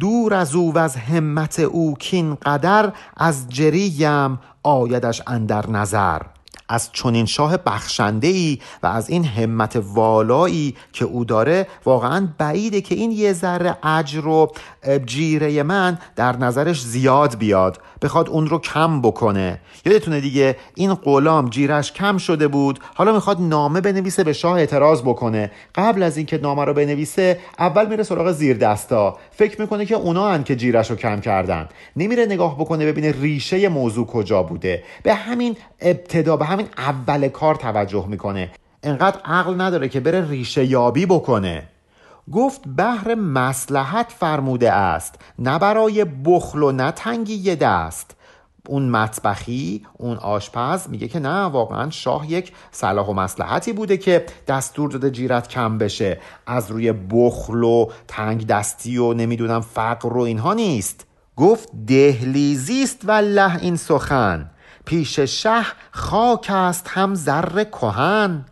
دور 0.00 0.34
از 0.34 0.54
او 0.54 0.74
و 0.74 0.78
از 0.78 0.96
همت 0.96 1.60
او 1.60 1.94
کین 1.94 2.34
قدر 2.34 2.92
از 3.16 3.48
جریم 3.48 4.38
آیدش 4.62 5.22
اندر 5.26 5.70
نظر. 5.70 6.22
از 6.68 6.92
چنین 6.92 7.26
شاه 7.26 7.56
بخشنده 7.56 8.26
ای 8.26 8.58
و 8.82 8.86
از 8.86 9.10
این 9.10 9.24
همت 9.24 9.82
والایی 9.82 10.76
که 10.92 11.04
او 11.04 11.24
داره 11.24 11.66
واقعا 11.84 12.28
بعیده 12.38 12.80
که 12.80 12.94
این 12.94 13.10
یه 13.10 13.32
ذره 13.32 13.86
اجر 13.86 14.26
و 14.26 14.52
جیره 15.06 15.62
من 15.62 15.98
در 16.16 16.36
نظرش 16.36 16.82
زیاد 16.82 17.38
بیاد. 17.38 17.78
بخواد 18.06 18.28
اون 18.28 18.46
رو 18.46 18.58
کم 18.58 19.02
بکنه. 19.02 19.60
یادتونه 19.86 20.20
دیگه 20.20 20.56
این 20.74 20.94
غلام 20.94 21.48
جیرش 21.48 21.92
کم 21.92 22.18
شده 22.18 22.48
بود. 22.48 22.78
حالا 22.94 23.12
می‌خواد 23.12 23.40
نامه 23.40 23.80
بنویسه 23.80 24.24
به 24.24 24.32
شاه 24.32 24.58
اعتراض 24.58 25.02
بکنه. 25.02 25.50
قبل 25.74 26.02
از 26.02 26.16
اینکه 26.16 26.38
نامه 26.38 26.64
رو 26.64 26.74
بنویسه 26.74 27.38
اول 27.58 27.86
میره 27.86 28.02
سراغ 28.02 28.32
زیر 28.32 28.56
دستا 28.56 29.18
فکر 29.30 29.60
می‌کنه 29.60 29.86
که 29.86 29.94
اونا 29.94 30.28
هن 30.28 30.44
که 30.44 30.56
جیرش 30.56 30.90
رو 30.90 30.96
کم 30.96 31.20
کردن. 31.20 31.68
نمیره 31.96 32.26
نگاه 32.26 32.58
بکنه 32.58 32.86
ببینه 32.86 33.14
ریشه 33.20 33.68
موضوع 33.68 34.06
کجا 34.06 34.42
بوده. 34.42 34.82
به 35.02 35.14
همین 35.14 35.56
ابتدا 35.80 36.36
به 36.36 36.44
همین 36.44 36.66
اول 36.78 37.28
کار 37.28 37.54
توجه 37.54 38.06
می‌کنه. 38.08 38.50
انقدر 38.82 39.20
عقل 39.24 39.60
نداره 39.60 39.88
که 39.88 40.00
بره 40.00 40.30
ریشه 40.30 40.64
یابی 40.64 41.06
بکنه. 41.06 41.68
گفت 42.32 42.60
بهر 42.66 43.14
مسلحت 43.14 44.12
فرموده 44.12 44.72
است 44.72 45.14
نه 45.38 45.58
برای 45.58 46.04
بخل 46.04 46.62
و 46.62 46.72
نه 46.72 46.90
تنگی 46.90 47.56
دست. 47.56 48.16
اون 48.68 48.88
مطبخی 48.88 49.86
اون 49.92 50.16
آشپز 50.16 50.88
میگه 50.88 51.08
که 51.08 51.18
نه 51.18 51.44
واقعا 51.44 51.90
شاه 51.90 52.30
یک 52.30 52.52
صلاح 52.70 53.06
و 53.06 53.12
مسلحتی 53.12 53.72
بوده 53.72 53.96
که 53.96 54.26
دستور 54.48 54.90
داده 54.90 55.10
جیرت 55.10 55.48
کم 55.48 55.78
بشه. 55.78 56.20
از 56.46 56.70
روی 56.70 56.92
بخل 56.92 57.64
و 57.64 57.88
تنگ 58.08 58.46
دستی 58.46 58.98
و 58.98 59.12
نمی‌دونم 59.14 59.60
فقر 59.60 60.16
و 60.16 60.20
اینها 60.20 60.54
نیست. 60.54 61.06
گفت 61.36 61.68
دهلیزیست 61.86 63.00
والله 63.04 63.56
این 63.62 63.76
سخن. 63.76 64.50
پیش 64.84 65.20
شه 65.20 65.62
خاک 65.90 66.46
است 66.50 66.88
هم 66.88 67.14
زر 67.14 67.64
کهن. 67.64 68.44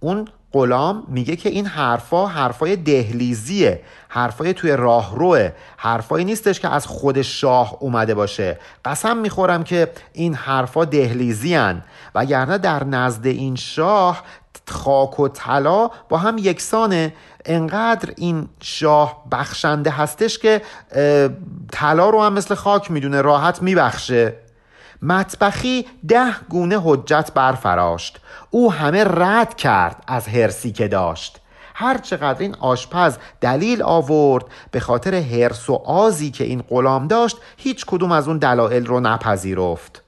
اون 0.00 0.28
غلام 0.54 1.04
میگه 1.08 1.36
که 1.36 1.48
این 1.48 1.66
حرفا 1.66 2.26
حرفای 2.26 2.76
دهلیزیه 2.76 3.82
حرفای 4.08 4.54
توی 4.54 4.72
راهروه 4.76 5.50
حرفایی 5.76 6.24
نیستش 6.24 6.60
که 6.60 6.68
از 6.68 6.86
خود 6.86 7.22
شاه 7.22 7.76
اومده 7.80 8.14
باشه. 8.14 8.58
قسم 8.84 9.16
می‌خورم 9.16 9.64
که 9.64 9.92
این 10.12 10.34
حرفا 10.34 10.84
دهلیزی 10.84 11.54
هن 11.54 11.82
وگرنه 12.14 12.58
در 12.58 12.84
نزد 12.84 13.26
این 13.26 13.56
شاه 13.56 14.22
خاک 14.68 15.20
و 15.20 15.28
طلا 15.28 15.90
با 16.08 16.18
هم 16.18 16.38
یکسانه. 16.38 17.14
انقدر 17.44 18.12
این 18.16 18.48
شاه 18.60 19.24
بخشنده 19.32 19.90
هستش 19.90 20.38
که 20.38 20.62
طلا 21.72 22.10
رو 22.10 22.22
هم 22.22 22.32
مثل 22.32 22.54
خاک 22.54 22.90
می‌دونه 22.90 23.20
راحت 23.20 23.62
میبخشه. 23.62 24.43
مطبخی 25.04 25.86
ده 26.08 26.34
گونه 26.48 26.80
حجت 26.84 27.30
برفراشت. 27.34 28.20
او 28.50 28.72
همه 28.72 29.04
رد 29.04 29.56
کرد 29.56 30.04
از 30.06 30.28
هرسی 30.28 30.72
که 30.72 30.88
داشت. 30.88 31.40
هر 31.74 31.98
چقدر 31.98 32.40
این 32.40 32.54
آشپز 32.60 33.16
دلیل 33.40 33.82
آورد 33.82 34.44
به 34.70 34.80
خاطر 34.80 35.14
هرس 35.14 35.70
و 35.70 35.74
آزی 35.74 36.30
که 36.30 36.44
این 36.44 36.62
غلام 36.68 37.06
داشت 37.06 37.36
هیچ 37.56 37.86
کدوم 37.86 38.12
از 38.12 38.28
اون 38.28 38.38
دلایل 38.38 38.86
رو 38.86 39.00
نپذیرفت. 39.00 40.02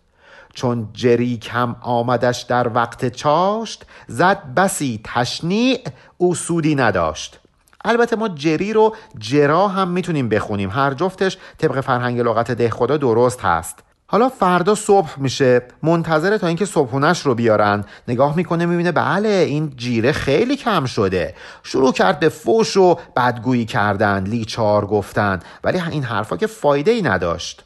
چون 0.54 0.88
جری 0.92 1.36
کم 1.36 1.76
آمدش 1.80 2.42
در 2.42 2.68
وقت 2.74 3.08
چاشت 3.08 3.84
زد 4.08 4.54
بسی 4.54 5.00
تشنیع 5.04 5.80
او 6.18 6.34
سودی 6.34 6.74
نداشت. 6.74 7.40
البته 7.84 8.16
ما 8.16 8.28
جری 8.28 8.72
رو 8.72 8.96
جرا 9.18 9.68
هم 9.68 9.88
می‌تونیم 9.88 10.28
بخونیم. 10.28 10.70
هر 10.70 10.94
جفتش 10.94 11.38
طبق 11.58 11.80
فرهنگ 11.80 12.20
لغت 12.20 12.50
ده 12.50 12.70
خدا 12.70 12.96
درست 12.96 13.40
هست. 13.40 13.85
حالا 14.08 14.28
فردا 14.28 14.74
صبح 14.74 15.18
میشه. 15.18 15.62
منتظره 15.82 16.38
تا 16.38 16.46
اینکه 16.46 16.64
صبحونش 16.64 17.20
رو 17.20 17.34
بیارن. 17.34 17.84
نگاه 18.08 18.36
می‌کنه 18.36 18.66
می‌بینه 18.66 18.92
بله 18.92 19.28
این 19.28 19.72
جیره 19.76 20.12
خیلی 20.12 20.56
کم 20.56 20.84
شده. 20.84 21.34
شروع 21.62 21.92
کرد 21.92 22.20
به 22.20 22.28
فوش 22.28 22.76
و 22.76 22.98
بدگویی 23.16 23.64
کردن 23.64 24.24
لیچار 24.24 24.86
گفتن. 24.86 25.40
ولی 25.64 25.80
این 25.90 26.02
حرفا 26.02 26.36
که 26.36 26.46
فایده 26.46 26.90
ای 26.90 27.02
نداشت. 27.02 27.64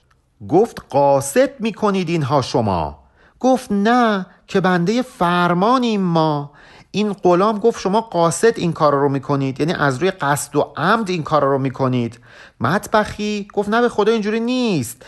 گفت 0.49 0.83
قاصد 0.91 1.61
می‌کنید 1.61 2.09
اینها 2.09 2.43
شما. 2.43 2.99
گفت 3.41 3.73
نه 3.73 4.27
که 4.47 4.61
بنده 4.61 5.03
فرمانیم 5.03 6.01
ما. 6.01 6.53
این 6.93 7.13
غلام 7.13 7.59
گفت 7.59 7.81
شما 7.81 8.01
قاصد 8.01 8.59
این 8.59 8.73
کار 8.73 8.95
رو 8.95 9.09
می‌کنید 9.09 9.61
یعنی 9.61 9.73
از 9.73 9.99
روی 9.99 10.11
قصد 10.11 10.57
و 10.57 10.73
عمد 10.77 11.11
این 11.11 11.23
کار 11.23 11.45
رو 11.45 11.59
می‌کنید. 11.59 12.19
مطبخی 12.61 13.49
گفت 13.55 13.69
نه 13.69 13.81
به 13.81 13.89
خدا 13.89 14.13
اینجوری 14.13 14.41
نیست. 14.41 15.03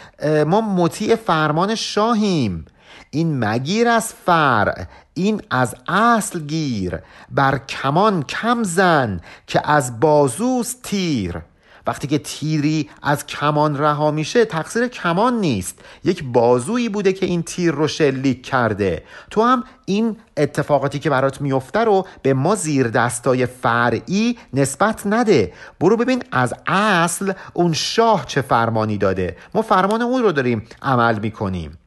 ما 0.47 0.61
مطیع 0.61 1.17
فرمان 1.17 1.75
شاهیم. 1.75 2.65
این 3.11 3.45
مگیر 3.45 3.89
از 3.89 4.13
فرع 4.27 4.87
این 5.15 5.43
از 5.51 5.75
اصل 5.89 6.41
گیر. 6.41 6.99
بر 7.31 7.59
کمان 7.59 8.23
کم 8.23 8.63
زن 8.63 9.21
که 9.47 9.71
از 9.71 10.01
بازوست 10.01 10.83
تیر. 10.83 11.43
وقتی 11.87 12.07
که 12.07 12.19
تیری 12.19 12.91
از 13.03 13.27
کمان 13.27 13.79
رها 13.79 14.11
میشه 14.11 14.45
تقصیر 14.45 14.89
کمان 14.89 15.35
نیست. 15.35 15.79
یک 16.05 16.25
بازویی 16.25 16.89
بوده 16.89 17.13
که 17.13 17.27
این 17.27 17.43
تیر 17.43 17.73
رو 17.73 17.89
شلیک 17.89 18.47
کرده. 18.47 19.05
تو 19.31 19.43
هم 19.43 19.65
این 19.85 20.17
اتفاقاتی 20.37 20.99
که 20.99 21.11
برات 21.11 21.41
میفته 21.41 21.81
رو 21.81 22.07
به 22.23 22.35
ما 22.35 22.55
زیر 22.55 22.89
دستای 22.89 23.47
فرعی 23.47 24.39
نسبت 24.53 25.03
نده. 25.07 25.53
برو 25.81 25.97
ببین 25.97 26.23
از 26.33 26.55
اصل 26.67 27.33
اون 27.53 27.73
شاه 27.73 28.27
چه 28.27 28.41
فرمانی 28.41 28.99
داده. 28.99 29.37
ما 29.55 29.63
فرمان 29.63 30.03
اون 30.03 30.23
رو 30.23 30.33
داریم 30.33 30.67
عمل 30.83 31.19
می‌کنیم. 31.19 31.79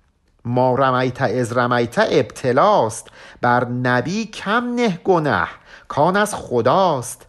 ما 0.45 0.75
رمیت 0.75 1.21
از 1.21 1.57
رمیت 1.57 1.95
ابتلاست. 1.97 3.07
بر 3.41 3.65
نبی 3.65 4.25
کم 4.25 4.75
نه 4.75 4.99
گنه. 5.03 5.47
کان 5.87 6.17
از 6.17 6.35
خداست. 6.35 7.25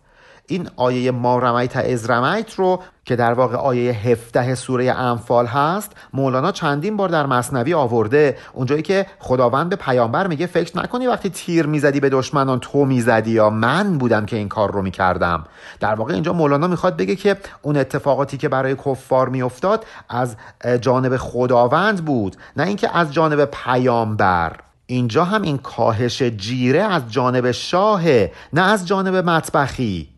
این 0.49 0.69
آیه 0.77 1.11
ما 1.11 1.39
رمیت 1.39 1.77
از 1.77 2.11
رمیت 2.11 2.55
رو 2.55 2.83
که 3.05 3.17
در 3.17 3.33
واقع 3.33 3.57
آیه 3.57 3.93
17 3.93 4.55
سوره 4.55 4.93
انفال 4.93 5.47
هست 5.47 5.93
مولانا 6.13 6.53
چندین 6.53 6.97
بار 6.97 7.09
در 7.09 7.27
مصنوی 7.27 7.75
آورده. 7.75 8.39
اونجایی 8.53 8.83
که 8.83 9.07
خداوند 9.19 9.69
به 9.69 9.77
پیامبر 9.77 10.27
میگه 10.27 10.47
فکر 10.47 10.79
نکنی 10.79 11.07
وقتی 11.07 11.31
تیر 11.31 11.67
می‌زدی 11.67 12.01
به 12.01 12.09
دشمنان 12.09 12.61
تو 12.61 12.85
می‌زدی 12.85 13.31
یا 13.31 13.51
من 13.51 13.99
بودم 13.99 14.27
که 14.27 14.37
این 14.37 14.49
کار 14.49 14.73
رو 14.73 14.83
می‌کردم. 14.83 15.45
در 15.81 15.95
واقع 15.95 16.15
اینجا 16.15 16.33
مولانا 16.33 16.67
می‌خواد 16.67 16.97
بگه 16.97 17.17
که 17.17 17.37
اون 17.63 17.77
اتفاقاتی 17.77 18.37
که 18.37 18.49
برای 18.49 18.75
کفار 18.75 19.29
میافتاد 19.29 19.85
از 20.09 20.37
جانب 20.81 21.17
خداوند 21.17 22.05
بود 22.05 22.37
نه 22.57 22.67
اینکه 22.67 22.97
از 22.97 23.13
جانب 23.13 23.45
پیامبر. 23.45 24.53
اینجا 24.87 25.25
هم 25.25 25.43
این 25.43 25.59
کاهش 25.59 26.23
جیره 26.23 26.83
از 26.83 27.03
جانب 27.13 27.51
شاهه 27.51 28.33
نه 28.53 28.61
از 28.61 28.87
جانب 28.87 29.15
مطبخی. 29.17 30.16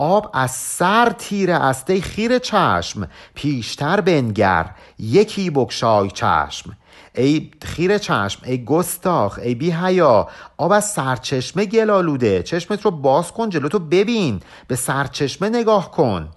آب 0.00 0.30
از 0.34 0.50
سر 0.50 1.12
تیره 1.18 1.54
است 1.54 1.90
ای 1.90 2.00
خیر 2.00 2.38
چشم. 2.38 3.08
پیشتر 3.34 4.00
بنگر 4.00 4.70
یکی 4.98 5.50
بکشای 5.50 6.10
چشم. 6.10 6.76
ای 7.14 7.50
خیر 7.62 7.98
چشم 7.98 8.40
ای 8.44 8.64
گستاخ 8.64 9.38
ای 9.42 9.54
بی 9.54 9.70
حیا 9.70 10.28
آب 10.56 10.72
از 10.72 10.90
سرچشمه 10.90 11.66
گلالوده. 11.66 12.42
چشمت 12.42 12.84
رو 12.84 12.90
باز 12.90 13.32
کن 13.32 13.48
جلو 13.48 13.68
تو 13.68 13.78
ببین. 13.78 14.40
به 14.66 14.76
سرچشمه 14.76 15.48
نگاه 15.48 15.90
کن. 15.90 16.28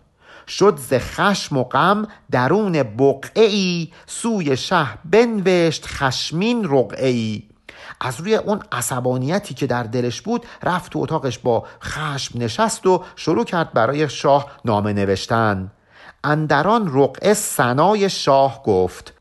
شد 0.47 0.77
ز 0.77 0.93
خشم 0.93 1.57
و 1.57 1.63
غم 1.63 2.07
درون 2.31 2.83
بقعه 2.83 3.43
ای 3.43 3.91
سوی 4.05 4.57
شه 4.57 4.87
بنوشت 5.05 5.85
خشمین 5.87 6.63
رقعه 6.69 7.41
از 8.01 8.19
روی 8.19 8.35
اون 8.35 8.61
عصبانیتی 8.71 9.53
که 9.53 9.67
در 9.67 9.83
دلش 9.83 10.21
بود 10.21 10.45
رفت 10.63 10.91
تو 10.91 10.99
اتاقش 10.99 11.39
با 11.39 11.65
خشم 11.83 12.39
نشست 12.41 12.85
و 12.85 13.03
شروع 13.15 13.45
کرد 13.45 13.73
برای 13.73 14.09
شاه 14.09 14.51
نامه 14.65 14.93
نوشتن. 14.93 15.71
اندران 16.23 16.91
رقعه 16.93 17.33
سنای 17.33 18.09
شاه 18.09 18.63
گفت. 18.63 19.13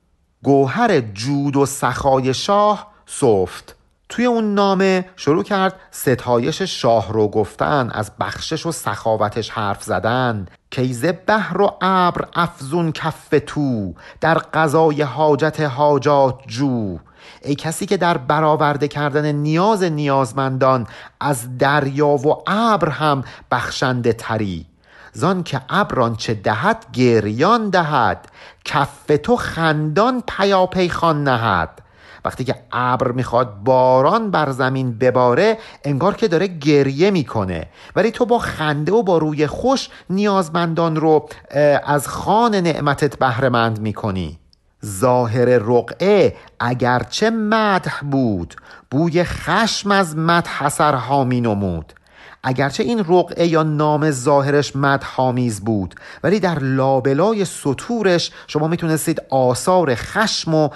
گوهر 0.43 1.01
جود 1.01 1.57
و 1.57 1.67
سخای 1.67 2.35
شاه 2.35 2.93
صفت 3.07 3.77
توی 4.13 4.25
اون 4.25 4.55
نامه 4.55 5.05
شروع 5.17 5.43
کرد 5.43 5.81
ستایش 5.91 6.63
شاه 6.63 7.13
رو 7.13 7.29
گفتن 7.29 7.91
از 7.93 8.13
بخشش 8.21 8.67
و 8.67 8.73
سخاوتش 8.73 9.51
حرف 9.51 9.83
زدن. 9.83 10.47
کیزه 10.71 11.13
بحر 11.13 11.61
و 11.61 11.77
ابر 11.81 12.29
افزون 12.35 12.93
کف 12.93 13.35
تو 13.47 13.95
در 14.21 14.35
قضای 14.35 15.03
حاجت 15.03 15.61
حاجات 15.61 16.41
جو. 16.47 16.99
ای 17.43 17.55
کسی 17.55 17.87
که 17.87 17.97
در 17.97 18.19
برآورده 18.19 18.89
کردن 18.89 19.33
نیاز 19.33 19.83
نیازمندان 19.83 20.87
از 21.21 21.59
دریا 21.59 22.09
و 22.09 22.43
ابر 22.47 22.89
هم 22.89 23.25
بخشنده 23.51 24.13
تری. 24.13 24.67
زان 25.13 25.43
که 25.43 25.61
ابران 25.69 26.17
چه 26.17 26.35
دهد 26.35 26.87
گریان 26.93 27.71
دهد. 27.71 28.29
کف 28.65 29.07
تو 29.23 29.37
خندان 29.37 30.23
پیاپی 30.29 30.89
خان 30.89 31.25
نهد. 31.29 31.83
وقتی 32.25 32.45
که 32.45 32.55
ابر 32.73 33.13
می‌خواد 33.13 33.55
باران 33.65 34.31
بر 34.31 34.51
زمین 34.51 34.99
بباره 34.99 35.59
انگار 35.85 36.15
که 36.15 36.29
داره 36.29 36.47
گریه 36.47 37.11
می‌کنه. 37.11 37.69
ولی 37.97 38.11
تو 38.11 38.27
با 38.27 38.39
خنده 38.39 38.93
و 38.93 39.03
با 39.03 39.19
روی 39.19 39.47
خوش 39.47 39.89
نیازمندان 40.11 40.97
رو 40.97 41.29
از 41.85 42.09
خان 42.09 42.55
نعمتت 42.55 43.19
بهرهمند 43.19 43.81
می‌کنی. 43.81 44.39
ظاهر 44.87 45.45
رقعه 45.45 46.37
اگرچه 46.61 47.31
مدح 47.31 48.01
بود 48.11 48.55
بوی 48.91 49.25
خشم 49.25 49.91
از 49.91 50.17
مدح 50.17 50.63
اثرها 50.63 51.25
می 51.25 51.41
نمود 51.41 51.93
اگرچه 52.45 52.83
این 52.83 52.99
رقعه 52.99 53.47
یا 53.47 53.63
نام 53.63 54.11
ظاهرش 54.11 54.77
مدحامیز 54.77 55.61
بود 55.61 55.95
ولی 56.23 56.41
در 56.41 56.59
لابلای 56.59 57.45
سطورش 57.45 58.31
شما 58.47 58.69
می‌تونستید 58.69 59.23
آثار 59.31 59.95
خشم 59.95 60.55
و 60.55 60.69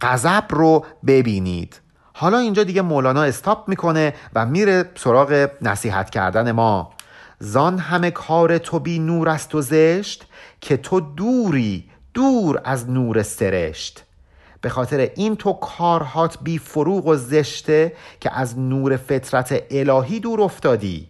غضب 0.00 0.44
رو 0.50 0.84
ببینید. 1.06 1.80
حالا 2.14 2.38
اینجا 2.38 2.64
دیگه 2.64 2.82
مولانا 2.82 3.22
استاپ 3.22 3.68
می‌کنه 3.68 4.14
و 4.34 4.46
میره 4.46 4.90
سراغ 4.94 5.48
نصیحت 5.62 6.10
کردن 6.10 6.52
ما. 6.52 6.90
زان 7.38 7.78
همه 7.78 8.10
کار 8.10 8.58
تو 8.58 8.78
بی 8.78 8.98
نور 8.98 9.28
است 9.28 9.54
و 9.54 9.60
زشت 9.60 10.26
که 10.60 10.76
تو 10.76 11.00
دوری 11.00 11.84
دور 12.14 12.60
از 12.64 12.90
نور 12.90 13.22
سرشت. 13.22 14.04
به 14.60 14.68
خاطر 14.68 15.10
این 15.14 15.36
تو 15.36 15.52
کارهات 15.52 16.38
بی 16.42 16.58
فروغ 16.58 17.06
و 17.06 17.16
زشته 17.16 17.92
که 18.20 18.38
از 18.38 18.58
نور 18.58 18.96
فطرت 18.96 19.62
الهی 19.70 20.20
دور 20.20 20.40
افتادی. 20.40 21.08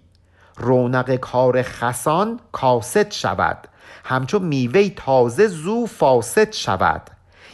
رونق 0.56 1.16
کار 1.16 1.62
خسان 1.62 2.40
کاسد 2.52 3.10
شود. 3.10 3.68
همچو 4.04 4.38
میوه 4.38 4.88
تازه 4.88 5.46
زو 5.46 5.86
فاسد 5.86 6.52
شود. 6.52 7.02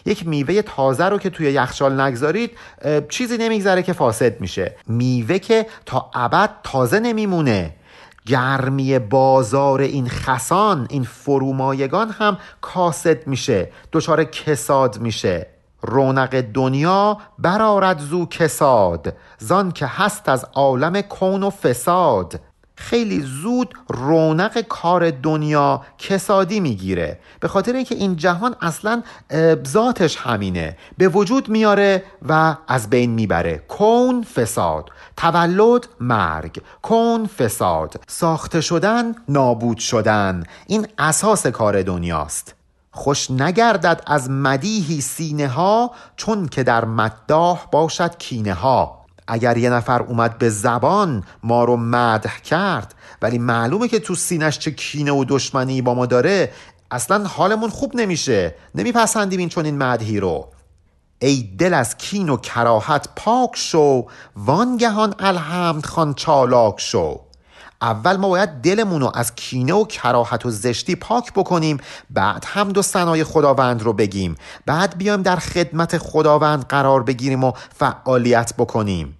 یک 0.06 0.26
میوه 0.26 0.62
تازه 0.62 1.04
رو 1.04 1.18
که 1.18 1.30
توی 1.30 1.52
یخچال 1.52 2.00
نگذارید 2.00 2.50
چیزی 3.08 3.36
نمیگذره 3.38 3.82
که 3.82 3.92
فاسد 3.92 4.40
میشه. 4.40 4.74
میوه 4.86 5.38
که 5.38 5.66
تا 5.86 6.10
ابد 6.14 6.50
تازه 6.62 7.00
نمیمونه. 7.00 7.74
گرمی 8.28 8.98
بازار 8.98 9.80
این 9.80 10.08
خسان 10.08 10.86
این 10.90 11.04
فرومایگان 11.04 12.10
هم 12.10 12.38
کاسد 12.60 13.26
میشه 13.26 13.72
دچار 13.92 14.24
کساد 14.24 14.98
میشه. 14.98 15.46
رونق 15.82 16.40
دنیا 16.40 17.18
برارد 17.38 17.98
زو 17.98 18.26
کساد 18.26 19.16
زان 19.38 19.72
که 19.72 19.86
هست 19.86 20.28
از 20.28 20.46
عالم 20.54 21.00
کون 21.00 21.42
و 21.42 21.50
فساد. 21.50 22.40
خیلی 22.78 23.20
زود 23.20 23.74
رونق 23.88 24.60
کار 24.60 25.10
دنیا 25.10 25.82
کسادی 25.98 26.60
می‌گیره. 26.60 27.20
به 27.40 27.48
خاطر 27.48 27.72
اینکه 27.72 27.94
این 27.94 28.16
جهان 28.16 28.56
اصلا 28.60 29.02
ذاتش 29.68 30.16
همینه. 30.16 30.76
به 30.98 31.08
وجود 31.08 31.48
میاره 31.48 32.02
و 32.28 32.56
از 32.68 32.90
بین 32.90 33.10
می‌بره. 33.10 33.62
کون 33.68 34.22
فساد 34.22 34.90
تولد 35.16 35.88
مرگ. 36.00 36.62
کون 36.82 37.26
فساد 37.26 38.00
ساخته 38.06 38.60
شدن 38.60 39.14
نابود 39.28 39.78
شدن. 39.78 40.44
این 40.66 40.86
اساس 40.98 41.46
کار 41.46 41.82
دنیاست. 41.82 42.54
خوش 42.90 43.30
نگردد 43.30 44.02
از 44.06 44.30
مدیهی 44.30 45.00
سینه 45.00 45.48
ها 45.48 45.90
چون 46.16 46.48
که 46.48 46.62
در 46.62 46.84
مداح 46.84 47.66
باشد 47.72 48.18
کینه 48.18 48.54
ها 48.54 48.97
اگر 49.28 49.56
یه 49.56 49.70
نفر 49.70 50.02
اومد 50.02 50.38
به 50.38 50.50
زبان 50.50 51.24
ما 51.42 51.64
رو 51.64 51.76
مدح 51.76 52.40
کرد 52.40 52.94
ولی 53.22 53.38
معلومه 53.38 53.88
که 53.88 53.98
تو 53.98 54.14
سینش 54.14 54.58
چه 54.58 54.70
کینه 54.70 55.12
و 55.12 55.24
دشمنی 55.28 55.82
با 55.82 55.94
ما 55.94 56.06
داره 56.06 56.52
اصلا 56.90 57.24
حالمون 57.24 57.70
خوب 57.70 57.96
نمیشه. 57.96 58.54
نمیپسندیم 58.74 59.38
این 59.38 59.48
چون 59.48 59.64
این 59.64 59.78
مدهی 59.78 60.20
رو. 60.20 60.48
ای 61.18 61.54
دل 61.58 61.74
از 61.74 61.96
کین 61.96 62.28
و 62.28 62.36
کراهت 62.36 63.08
پاک 63.16 63.50
شو 63.54 64.06
وانگهان 64.36 65.14
الحمد 65.18 65.86
خان 65.86 66.14
چالاک 66.14 66.80
شو. 66.80 67.20
اول 67.82 68.16
ما 68.16 68.28
باید 68.28 68.48
دلمون 68.48 69.00
رو 69.00 69.12
از 69.14 69.34
کینه 69.34 69.72
و 69.72 69.84
کراهت 69.84 70.46
و 70.46 70.50
زشتی 70.50 70.96
پاک 70.96 71.32
بکنیم 71.32 71.76
بعد 72.10 72.44
هم 72.46 72.68
دو 72.68 72.82
سنای 72.82 73.24
خداوند 73.24 73.82
رو 73.82 73.92
بگیم. 73.92 74.34
بعد 74.66 74.98
بیایم 74.98 75.22
در 75.22 75.36
خدمت 75.36 75.98
خداوند 75.98 76.66
قرار 76.66 77.02
بگیریم 77.02 77.44
و 77.44 77.52
فعالیت 77.78 78.54
بکنیم. 78.58 79.18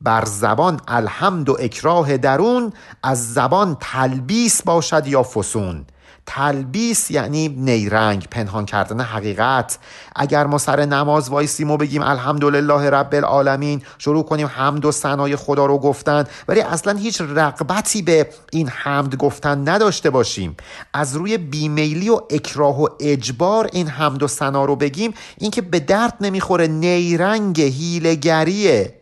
بر 0.00 0.24
زبان 0.24 0.80
الحمد 0.88 1.48
و 1.48 1.56
اکراه 1.60 2.16
درون 2.16 2.72
از 3.02 3.34
زبان 3.34 3.76
تلبیس 3.80 4.62
باشد 4.62 5.06
یا 5.06 5.22
فسون. 5.22 5.86
تلبیس 6.30 7.10
یعنی 7.10 7.48
نیرنگ 7.48 8.28
پنهان 8.30 8.66
کردن 8.66 9.00
حقیقت. 9.00 9.78
اگر 10.16 10.46
ما 10.46 10.58
سر 10.58 10.84
نماز 10.84 11.28
وایسیم 11.28 11.70
و 11.70 11.76
بگیم 11.76 12.02
الحمدلله 12.02 12.90
رب 12.90 13.14
العالمین 13.14 13.82
شروع 13.98 14.24
کنیم 14.24 14.46
حمد 14.46 14.84
و 14.84 14.92
ثنای 14.92 15.36
خدا 15.36 15.66
رو 15.66 15.78
گفتن 15.78 16.24
ولی 16.48 16.60
اصلا 16.60 16.92
هیچ 16.92 17.20
رقبتی 17.20 18.02
به 18.02 18.28
این 18.52 18.68
حمد 18.68 19.16
گفتن 19.16 19.68
نداشته 19.68 20.10
باشیم. 20.10 20.56
از 20.92 21.16
روی 21.16 21.38
بیمیلی 21.38 22.08
و 22.08 22.20
اکراه 22.30 22.82
و 22.82 22.88
اجبار 23.00 23.68
این 23.72 23.88
حمد 23.88 24.22
و 24.22 24.26
ثنا 24.26 24.64
رو 24.64 24.76
بگیم 24.76 25.14
اینکه 25.38 25.62
به 25.62 25.80
درد 25.80 26.14
نمی‌خوره 26.20 26.66
نیرنگ 26.66 27.60
هیلگریه 27.60 28.94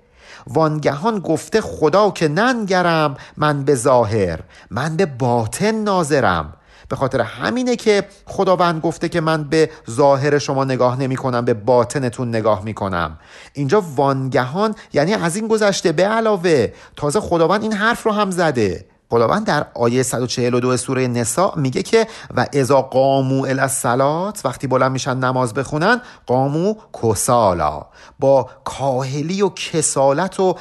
وانگهان 0.46 1.18
گفته 1.18 1.60
خدا 1.60 2.10
که 2.10 2.28
ننگرم 2.28 3.16
من 3.36 3.64
به 3.64 3.74
ظاهر 3.74 4.40
من 4.70 4.96
به 4.96 5.06
باطن 5.06 5.74
ناظرم. 5.74 6.54
به 6.88 6.96
خاطر 6.96 7.20
همینه 7.20 7.76
که 7.76 8.04
خداوند 8.26 8.80
گفته 8.80 9.08
که 9.08 9.20
من 9.20 9.44
به 9.44 9.70
ظاهر 9.90 10.38
شما 10.38 10.64
نگاه 10.64 11.00
نمی 11.00 11.16
کنم 11.16 11.44
به 11.44 11.54
باطنتون 11.54 12.28
نگاه 12.28 12.64
می 12.64 12.74
کنم 12.74 13.18
اینجا 13.52 13.80
وانگهان 13.96 14.74
یعنی 14.92 15.14
از 15.14 15.36
این 15.36 15.48
گذشته 15.48 15.92
به 15.92 16.04
علاوه 16.04 16.72
تازه 16.96 17.20
خداوند 17.20 17.62
این 17.62 17.72
حرف 17.72 18.02
رو 18.02 18.12
هم 18.12 18.30
زده. 18.30 18.86
خداوند 19.10 19.46
در 19.46 19.66
آیه 19.74 20.02
142 20.02 20.76
سوره 20.76 21.06
نساء 21.06 21.54
میگه 21.56 21.82
که 21.82 22.06
و 22.36 22.46
اذا 22.52 22.82
قامو 22.82 23.46
الصلات 23.46 24.40
وقتی 24.44 24.66
بلند 24.66 24.92
میشن 24.92 25.16
نماز 25.16 25.54
بخونن 25.54 26.00
قامو 26.26 26.74
کسالا 27.02 27.86
با 28.18 28.50
کاهلی 28.64 29.42
و 29.42 29.48
کسالت 29.48 30.40
و 30.40 30.56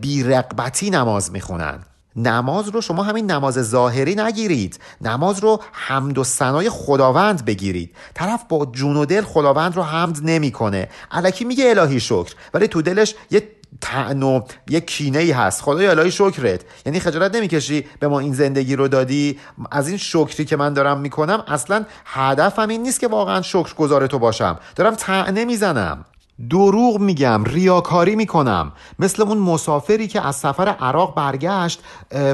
بیرقبتی 0.00 0.90
نماز 0.90 1.32
می‌خونن. 1.32 1.78
نماز 2.16 2.68
رو 2.68 2.80
شما 2.80 3.02
همین 3.02 3.30
نماز 3.30 3.54
ظاهری 3.54 4.14
نگیرید. 4.14 4.80
نماز 5.00 5.38
رو 5.38 5.60
حمد 5.72 6.18
و 6.18 6.24
ثنای 6.24 6.70
خداوند 6.70 7.44
بگیرید. 7.44 7.94
طرف 8.14 8.44
با 8.48 8.66
جون 8.66 8.96
و 8.96 9.04
دل 9.04 9.22
خداوند 9.22 9.76
رو 9.76 9.82
حمد 9.82 10.18
نمی‌کنه. 10.22 10.88
الکی 11.10 11.44
میگه 11.44 11.70
الهی 11.70 12.00
شکر 12.00 12.34
ولی 12.54 12.68
تو 12.68 12.82
دلش 12.82 13.14
یه 13.30 13.48
تعن 13.80 14.22
و 14.22 14.40
یه 14.68 14.80
کینه 14.80 15.18
ای 15.18 15.30
هست. 15.30 15.62
خدای 15.62 15.86
الهی 15.86 16.10
شکرت. 16.10 16.60
یعنی 16.86 17.00
خجالت 17.00 17.36
نمی‌کشی 17.36 17.86
به 18.00 18.08
ما 18.08 18.20
این 18.20 18.34
زندگی 18.34 18.76
رو 18.76 18.88
دادی؟ 18.88 19.38
از 19.70 19.88
این 19.88 19.96
شکری 19.96 20.44
که 20.44 20.56
من 20.56 20.72
دارم 20.72 21.00
می‌کنم 21.00 21.44
اصلا 21.48 21.84
هدفم 22.04 22.68
این 22.68 22.82
نیست 22.82 23.00
که 23.00 23.08
واقعا 23.08 23.42
شکر 23.42 23.74
گذار 23.74 24.06
تو 24.06 24.18
باشم. 24.18 24.58
دارم 24.76 24.94
تعنه 24.94 25.44
می‌زنم. 25.44 26.04
دروغ 26.50 27.00
میگم 27.00 27.44
ریاکاری 27.44 28.16
می‌کنم. 28.16 28.72
مثل 28.98 29.22
اون 29.22 29.38
مسافری 29.38 30.08
که 30.08 30.26
از 30.26 30.36
سفر 30.36 30.68
عراق 30.68 31.14
برگشت 31.14 31.80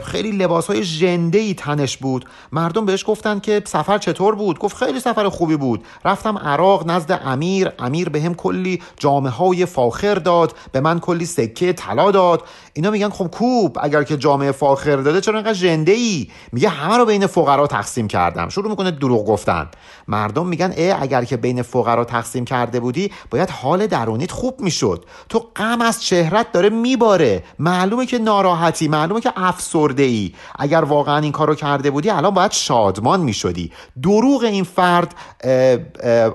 خیلی 0.05 0.33
لباس 0.33 0.67
های 0.67 0.85
جنده 0.85 1.39
ای 1.39 1.55
تنش 1.55 1.97
بود. 1.97 2.25
مردم 2.53 2.87
بهش 2.87 3.05
گفتن 3.07 3.39
که 3.41 3.63
سفر 3.67 3.99
چطور 3.99 4.35
بود؟ 4.35 4.59
گفت 4.59 4.77
خیلی 4.77 5.01
سفر 5.01 5.29
خوبی 5.29 5.57
بود. 5.57 5.85
رفتم 6.05 6.39
عراق 6.39 6.91
نزد 6.91 7.21
امیر 7.25 7.73
امیر 7.79 8.09
به 8.09 8.23
هم 8.23 8.35
کلی 8.35 8.83
جامعه 8.97 9.33
های 9.33 9.67
فاخر 9.67 10.15
داد 10.15 10.55
به 10.73 10.81
من 10.81 11.01
کلی 11.01 11.27
سکه 11.27 11.73
طلا 11.73 12.11
داد. 12.11 12.45
اینا 12.73 12.91
میگن 12.91 13.09
خب 13.11 13.27
کوب 13.27 13.77
اگر 13.81 14.03
که 14.03 14.17
جامعه 14.17 14.53
فاخر 14.53 14.97
داده 14.97 15.21
چرا 15.21 15.35
اینقدر 15.35 15.55
جنده 15.55 15.93
ای 15.93 16.29
میگه 16.53 16.69
همه 16.69 16.97
رو 16.97 17.05
بین 17.05 17.27
فقرا 17.27 17.67
تقسیم 17.67 18.09
کردم. 18.09 18.49
شروع 18.49 18.71
می‌کنه 18.71 18.91
دروغ 18.91 19.27
گفتن. 19.27 19.69
مردم 20.09 20.47
میگن 20.47 20.75
اه 20.77 21.03
اگر 21.03 21.25
که 21.25 21.37
بین 21.37 21.63
فقرا 21.63 22.05
تقسیم 22.05 22.45
کرده 22.45 22.81
بودی 22.81 23.13
باید 23.31 23.51
حال 23.51 23.87
درونیت 23.87 24.31
خوب 24.31 24.61
می‌شد. 24.61 25.05
تو 25.29 25.39
غم 25.57 25.81
از 25.81 26.03
چهرت 26.03 26.53
داره 26.53 26.69
میباره. 26.69 27.43
معلومه 27.59 28.07
که 28.07 28.19
ناراحتی 28.19 28.89
معلومه 28.89 29.21
که 29.21 29.33
افسرده 29.37 30.03
ای 30.03 30.33
اگر 30.59 30.81
واقعا 30.81 31.19
این 31.19 31.33
کارو 31.33 31.55
کرده 31.55 31.91
بودی 31.91 32.11
الان 32.11 32.35
باید 32.35 32.53
شادمان 32.53 33.21
می‌شدی. 33.21 33.73
دروغ 34.03 34.43
این 34.43 34.65
فرد 34.65 35.15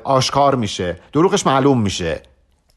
آشکار 0.04 0.56
میشه. 0.56 1.00
دروغش 1.14 1.46
معلوم 1.46 1.82
میشه. 1.82 2.22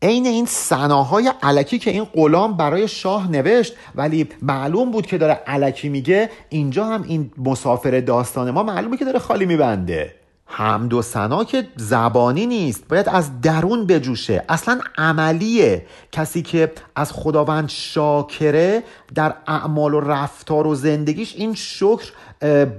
عین 0.03 0.27
این 0.27 0.47
سناهای 0.47 1.33
علکی 1.43 1.79
که 1.79 1.91
این 1.91 2.05
غلام 2.05 2.57
برای 2.57 2.89
شاه 2.89 3.31
نوشت 3.31 3.75
ولی 3.95 4.29
معلوم 4.43 4.91
بود 4.91 5.07
که 5.07 5.19
داره 5.19 5.33
علکی 5.33 5.89
میگه 5.89 6.31
اینجا 6.49 6.85
هم 6.87 7.03
این 7.03 7.31
مسافر 7.39 8.01
داستان 8.01 8.51
ما 8.51 8.63
معلومه 8.63 8.97
که 8.97 9.05
داره 9.05 9.19
خالی 9.19 9.47
میبنده. 9.47 10.15
حمد 10.49 10.95
و 10.95 11.03
سنا 11.03 11.45
که 11.45 11.69
زبانی 11.77 12.47
نیست 12.47 12.89
باید 12.89 13.09
از 13.09 13.41
درون 13.41 13.87
بجوشه. 13.87 14.45
اصلا 14.49 14.81
عملیه. 14.99 15.87
کسی 16.13 16.43
که 16.43 16.73
از 16.97 17.13
خداوند 17.13 17.69
شاکره 17.69 18.83
در 19.15 19.35
اعمال 19.47 19.95
و 19.95 20.01
رفتار 20.01 20.67
و 20.67 20.75
زندگیش 20.75 21.35
این 21.37 21.55
شکر 21.55 22.13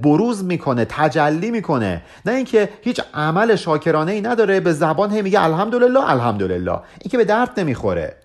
بروز 0.02 0.44
می‌کنه 0.44 0.86
تجلی 0.90 1.52
می‌کنه. 1.52 2.02
نه 2.26 2.34
اینکه 2.34 2.70
هیچ 2.82 3.02
عمل 3.14 3.56
شاکرانه 3.56 4.12
ای 4.12 4.22
نداره 4.22 4.60
به 4.60 4.74
زبان 4.74 5.12
هی 5.12 5.22
میگه 5.22 5.44
الحمدلله 5.44 6.10
الحمدلله. 6.10 6.72
این 6.72 7.12
که 7.12 7.18
به 7.18 7.26
درد 7.26 7.60
نمی‌خوره. 7.60 8.16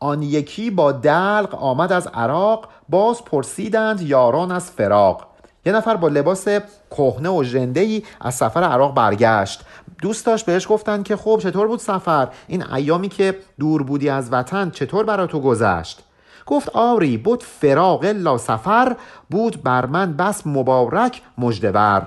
آن 0.00 0.22
یکی 0.22 0.70
با 0.70 0.92
دلق 0.92 1.54
آمد 1.54 1.92
از 1.92 2.06
عراق 2.06 2.68
باز 2.88 3.24
پرسیدند 3.24 4.00
یاران 4.00 4.52
از 4.52 4.70
فراق. 4.70 5.31
یه 5.66 5.72
نفر 5.72 5.96
با 5.96 6.08
لباس 6.08 6.48
کهنه 6.90 7.28
و 7.28 7.44
ژنده‌ای 7.44 8.02
از 8.20 8.34
سفر 8.34 8.62
عراق 8.62 8.94
برگشت. 8.94 9.60
دوست 10.02 10.26
داشت 10.26 10.46
بهش 10.46 10.66
گفتن 10.68 11.02
که 11.02 11.16
خب 11.16 11.40
چطور 11.42 11.66
بود 11.66 11.78
سفر؟ 11.78 12.28
این 12.46 12.72
ایامی 12.72 13.08
که 13.08 13.38
دور 13.60 13.82
بودی 13.82 14.08
از 14.08 14.32
وطن 14.32 14.70
چطور 14.70 15.04
برا 15.04 15.26
تو 15.26 15.40
گذشت؟ 15.40 16.02
گفت 16.46 16.68
آری 16.68 17.16
بود 17.16 17.42
فراغ 17.42 18.04
لا 18.04 18.38
سفر 18.38 18.96
بود 19.30 19.62
بر 19.62 19.86
من 19.86 20.12
بس 20.12 20.46
مبارک 20.46 21.22
مجدبر 21.38 22.02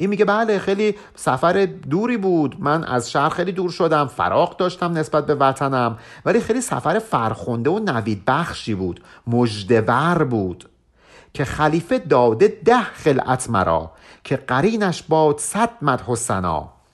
این 0.00 0.10
میگه 0.10 0.24
بله 0.24 0.58
خیلی 0.58 0.94
سفر 1.14 1.66
دوری 1.90 2.16
بود. 2.16 2.56
من 2.58 2.84
از 2.84 3.10
شهر 3.10 3.28
خیلی 3.28 3.52
دور 3.52 3.70
شدم 3.70 4.06
فراغ 4.06 4.56
داشتم 4.56 4.98
نسبت 4.98 5.26
به 5.26 5.34
وطنم. 5.34 5.98
ولی 6.24 6.40
خیلی 6.40 6.60
سفر 6.60 6.98
فرخنده 6.98 7.70
و 7.70 7.78
نوید 7.78 8.24
بخشی 8.26 8.74
بود. 8.74 9.00
مجدور 9.26 10.24
بود. 10.24 10.69
که 11.34 11.44
خلیفه 11.44 11.98
داده 11.98 12.58
ده 12.64 12.82
خلعت 12.82 13.50
مرا 13.50 13.90
که 14.24 14.36
قرینش 14.36 15.02
باد 15.02 15.38
صد 15.38 15.70
مدح 15.82 16.06
و 16.06 16.16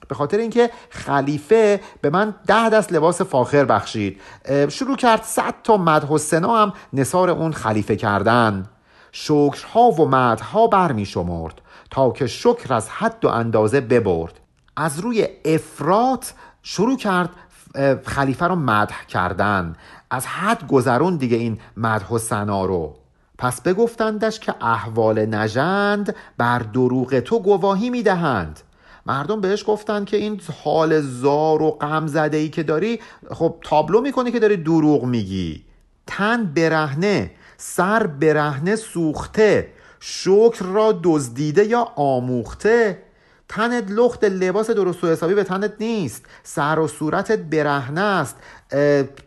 به 0.08 0.14
خاطر 0.14 0.38
اینکه 0.38 0.70
خلیفه 0.90 1.80
به 2.00 2.10
من 2.10 2.34
ده 2.46 2.68
دست 2.68 2.92
لباس 2.92 3.22
فاخر 3.22 3.64
بخشید. 3.64 4.20
شروع 4.68 4.96
کرد 4.96 5.22
صد 5.22 5.54
تا 5.64 5.76
مدح 5.76 6.08
و 6.08 6.18
سنا 6.18 6.56
هم 6.56 6.72
نصار 6.92 7.30
اون 7.30 7.52
خلیفه 7.52 7.96
کردن. 7.96 8.68
شکرها 9.12 9.90
و 9.90 10.08
مدها 10.08 10.66
بر 10.66 10.92
می 10.92 11.06
شمرد 11.06 11.60
تا 11.90 12.10
که 12.10 12.26
شکر 12.26 12.74
از 12.74 12.88
حد 12.88 13.24
و 13.24 13.28
اندازه 13.28 13.80
ببرد. 13.80 14.40
از 14.76 15.00
روی 15.00 15.28
افراط 15.44 16.26
شروع 16.62 16.96
کرد 16.96 17.30
خلیفه 18.06 18.46
رو 18.46 18.54
مدح 18.54 19.06
کردن. 19.08 19.76
از 20.10 20.26
حد 20.26 20.66
گذرون 20.66 21.16
دیگه 21.16 21.36
این 21.36 21.58
مدح 21.76 22.08
و 22.08 22.18
سنا 22.18 22.64
رو. 22.64 22.94
پس 23.38 23.60
بگفتندش 23.60 24.40
که 24.40 24.54
احوال 24.60 25.26
نژند 25.26 26.14
بر 26.38 26.58
دروغ 26.58 27.20
تو 27.20 27.38
گواهی 27.38 27.90
می‌دهند. 27.90 28.60
مردم 29.06 29.40
بهش 29.40 29.64
گفتن 29.66 30.04
که 30.04 30.16
این 30.16 30.40
حال 30.64 31.00
زار 31.00 31.62
و 31.62 31.70
غم 31.70 32.06
زده 32.06 32.36
ای 32.36 32.48
که 32.48 32.62
داری 32.62 33.00
خب 33.30 33.56
تابلو 33.62 34.00
می‌کنی 34.00 34.32
که 34.32 34.38
داری 34.38 34.56
دروغ 34.56 35.04
میگی. 35.04 35.64
تن 36.06 36.44
برهنه 36.44 37.30
سر 37.56 38.06
برهنه 38.06 38.76
سوخته 38.76 39.72
شکر 40.00 40.64
را 40.64 41.00
دزدیده 41.04 41.64
یا 41.64 41.88
آموخته؟ 41.96 43.02
تنت 43.48 43.90
لخت 43.90 44.24
لباس 44.24 44.70
درست 44.70 45.04
و 45.04 45.06
حسابی 45.06 45.34
به 45.34 45.44
تنت 45.44 45.72
نیست. 45.80 46.24
سر 46.42 46.78
و 46.78 46.88
صورتت 46.88 47.38
برهنه 47.38 48.00
است. 48.00 48.36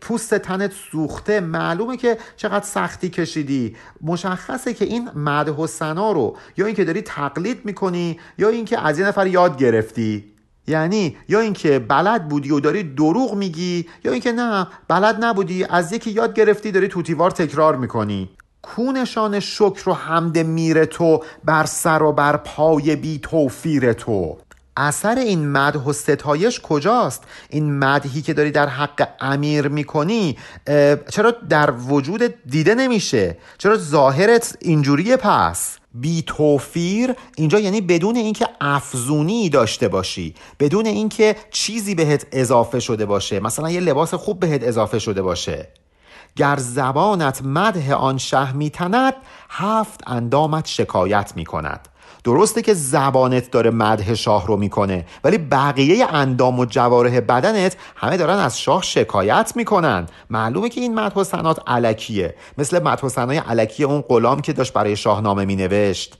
پوست 0.01 0.35
تنت 0.35 0.73
سوخته. 0.91 1.39
معلومه 1.39 1.97
که 1.97 2.17
چقدر 2.37 2.65
سختی 2.65 3.09
کشیدی. 3.09 3.75
مشخصه 4.01 4.73
که 4.73 4.85
این 4.85 5.09
مده 5.15 5.51
و 5.51 5.67
سنا 5.67 6.11
رو 6.11 6.37
یا 6.57 6.65
اینکه 6.65 6.83
داری 6.83 7.01
تقلید 7.01 7.65
می‌کنی 7.65 8.19
یا 8.37 8.49
اینکه 8.49 8.87
از 8.87 8.99
یه 8.99 9.07
نفر 9.07 9.27
یاد 9.27 9.57
گرفتی. 9.57 10.33
یعنی 10.67 11.17
یا 11.27 11.39
اینکه 11.39 11.79
بلد 11.79 12.29
بودی 12.29 12.51
و 12.51 12.59
داری 12.59 12.83
دروغ 12.83 13.35
میگی 13.35 13.87
یا 14.03 14.11
اینکه 14.11 14.31
نه 14.31 14.67
بلد 14.87 15.23
نبودی 15.23 15.63
از 15.63 15.93
یکی 15.93 16.11
یاد 16.11 16.33
گرفتی 16.33 16.71
داری 16.71 16.87
توتیوار 16.87 17.31
تکرار 17.31 17.75
می‌کنی. 17.75 18.29
کونشان 18.61 19.39
شکر 19.39 19.89
و 19.89 19.93
حمد 19.93 20.37
میر 20.37 20.85
تو 20.85 21.23
بر 21.43 21.65
سر 21.65 22.03
و 22.03 22.11
بر 22.11 22.37
پای 22.37 22.95
بی 22.95 23.19
توفیر 23.19 23.93
تو. 23.93 24.37
اثر 24.77 25.15
این 25.17 25.47
مدح 25.47 25.79
و 25.79 25.93
ستایش 25.93 26.59
کجاست؟ 26.59 27.23
این 27.49 27.79
مدحی 27.79 28.21
که 28.21 28.33
داری 28.33 28.51
در 28.51 28.69
حق 28.69 29.07
امیر 29.19 29.67
می‌کنی 29.67 30.37
چرا 31.09 31.31
در 31.49 31.71
وجود 31.71 32.21
دیده 32.45 32.75
نمیشه؟ 32.75 33.37
چرا 33.57 33.77
ظاهرت 33.77 34.57
اینجوریه 34.61 35.17
پس؟ 35.17 35.77
بی 35.93 36.23
توفیر 36.27 37.13
اینجا 37.35 37.59
یعنی 37.59 37.81
بدون 37.81 38.15
اینکه 38.15 38.47
افزونی 38.61 39.49
داشته 39.49 39.87
باشی 39.87 40.35
بدون 40.59 40.85
اینکه 40.85 41.35
چیزی 41.51 41.95
بهت 41.95 42.25
اضافه 42.31 42.79
شده 42.79 43.05
باشه. 43.05 43.39
مثلا 43.39 43.69
یه 43.69 43.79
لباس 43.79 44.13
خوب 44.13 44.39
بهت 44.39 44.63
اضافه 44.63 44.99
شده 44.99 45.21
باشه. 45.21 45.67
گر 46.35 46.57
زبانت 46.57 47.41
مده 47.43 47.95
آن 47.95 48.17
شه 48.17 48.51
میتند 48.51 49.13
هفت 49.49 50.01
اندامت 50.07 50.67
شکایت 50.67 51.33
می‌کند. 51.35 51.87
درسته 52.23 52.61
که 52.61 52.73
زبانت 52.73 53.51
داره 53.51 53.71
مده 53.71 54.15
شاه 54.15 54.47
رو 54.47 54.57
می‌کنه 54.57 55.05
ولی 55.23 55.37
بقیه 55.37 56.05
اندام 56.05 56.59
و 56.59 56.65
جوارح 56.65 57.19
بدنت 57.19 57.77
همه 57.95 58.17
دارن 58.17 58.37
از 58.37 58.59
شاه 58.59 58.81
شکایت 58.81 59.53
می‌کنن. 59.55 60.05
معلومه 60.29 60.69
که 60.69 60.81
این 60.81 60.93
مدح 60.93 61.15
و 61.15 61.23
سنات 61.23 61.59
علکیه. 61.67 62.35
مثل 62.57 62.83
مدح 62.83 63.05
و 63.05 63.09
سنای 63.09 63.37
علکی 63.37 63.83
اون 63.83 64.01
غلام 64.01 64.41
که 64.41 64.53
داشت 64.53 64.73
برای 64.73 64.95
شاهنامه 64.95 65.45
مینوشت. 65.45 66.17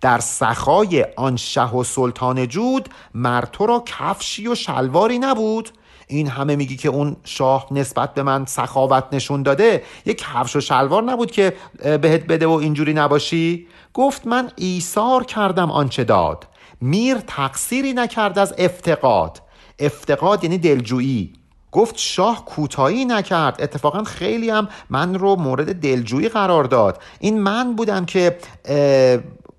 در 0.00 0.18
سخای 0.18 1.06
آن 1.16 1.36
شه 1.36 1.70
و 1.70 1.84
سلطان 1.84 2.48
جود 2.48 2.88
مرتو 3.14 3.66
را 3.66 3.82
کفشی 3.86 4.48
و 4.48 4.54
شلواری 4.54 5.18
نبود. 5.18 5.70
این 6.06 6.28
همه 6.28 6.56
میگی 6.56 6.76
که 6.76 6.88
اون 6.88 7.16
شاه 7.24 7.66
نسبت 7.70 8.14
به 8.14 8.22
من 8.22 8.44
سخاوت 8.44 9.04
نشون 9.12 9.42
داده 9.42 9.82
یک 10.06 10.18
کفش 10.18 10.56
و 10.56 10.60
شلوار 10.60 11.02
نبود 11.02 11.30
که 11.30 11.52
بهت 11.82 12.26
بده 12.26 12.46
و 12.46 12.50
اینجوری 12.50 12.94
نباشی؟ 12.94 13.66
گفت 13.94 14.26
من 14.26 14.50
ایثار 14.56 15.24
کردم 15.24 15.70
آنچه 15.70 16.04
داد 16.04 16.46
میر 16.80 17.16
تقصیری 17.26 17.92
نکرد 17.92 18.38
از 18.38 18.54
افتقاد. 18.58 19.42
افتقاد 19.78 20.44
یعنی 20.44 20.58
دلجویی. 20.58 21.32
گفت 21.72 21.94
شاه 21.98 22.44
کوتاهی 22.44 23.04
نکرد 23.04 23.62
اتفاقا 23.62 24.04
خیلی 24.04 24.50
هم 24.50 24.68
من 24.90 25.14
رو 25.14 25.36
مورد 25.36 25.80
دلجویی 25.80 26.28
قرار 26.28 26.64
داد. 26.64 27.02
این 27.20 27.40
من 27.40 27.76
بودم 27.76 28.04
که 28.04 28.38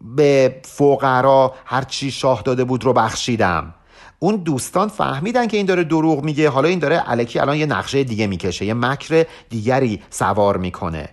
به 0.01 0.61
فقرا 0.63 1.53
هرچی 1.65 2.11
شاه 2.11 2.41
داده 2.41 2.63
بود 2.63 2.83
رو 2.83 2.93
بخشیدم. 2.93 3.73
اون 4.19 4.35
دوستان 4.35 4.87
فهمیدن 4.87 5.47
که 5.47 5.57
این 5.57 5.65
داره 5.65 5.83
دروغ 5.83 6.23
میگه. 6.23 6.49
حالا 6.49 6.69
این 6.69 6.79
داره 6.79 6.95
علکی 6.95 7.39
الان 7.39 7.57
یه 7.57 7.65
نقشه 7.65 8.03
دیگه 8.03 8.27
می‌کشه 8.27 8.65
یه 8.65 8.73
مکر 8.73 9.25
دیگری 9.49 10.01
سوار 10.09 10.57
می‌کنه. 10.57 11.09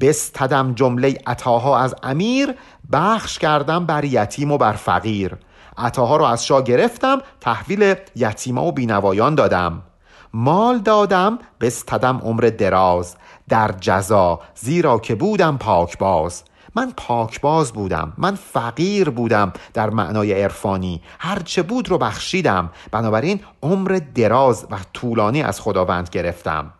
بستدم 0.00 0.74
جمله 0.74 1.18
عطاها 1.26 1.78
از 1.78 1.94
امیر 2.02 2.54
بخش 2.92 3.38
کردم 3.38 3.86
بر 3.86 4.04
یتیم 4.04 4.52
و 4.52 4.58
بر 4.58 4.72
فقیر. 4.72 5.36
عطاها 5.78 6.16
رو 6.16 6.24
از 6.24 6.46
شاه 6.46 6.62
گرفتم 6.62 7.18
تحویل 7.40 7.94
یتیما 8.16 8.64
و 8.64 8.72
بینوایان 8.72 9.34
دادم. 9.34 9.82
مال 10.34 10.78
دادم 10.78 11.38
بستدم 11.60 12.20
عمر 12.24 12.52
دراز. 12.58 13.16
در 13.48 13.74
جزا 13.80 14.40
زیرا 14.54 14.98
که 14.98 15.14
بودم 15.14 15.58
پاک 15.58 15.98
باز. 15.98 16.44
من 16.74 16.92
پاکباز 16.96 17.72
بودم 17.72 18.12
من 18.18 18.34
فقیر 18.34 19.10
بودم 19.10 19.52
در 19.74 19.90
معنای 19.90 20.42
عرفانی. 20.42 21.00
هرچه 21.18 21.62
بود 21.62 21.88
رو 21.88 21.98
بخشیدم. 21.98 22.70
بنابراین 22.90 23.40
عمر 23.62 24.00
دراز 24.14 24.66
و 24.70 24.76
طولانی 24.92 25.42
از 25.42 25.60
خداوند 25.60 26.08
گرفتم. 26.12 26.72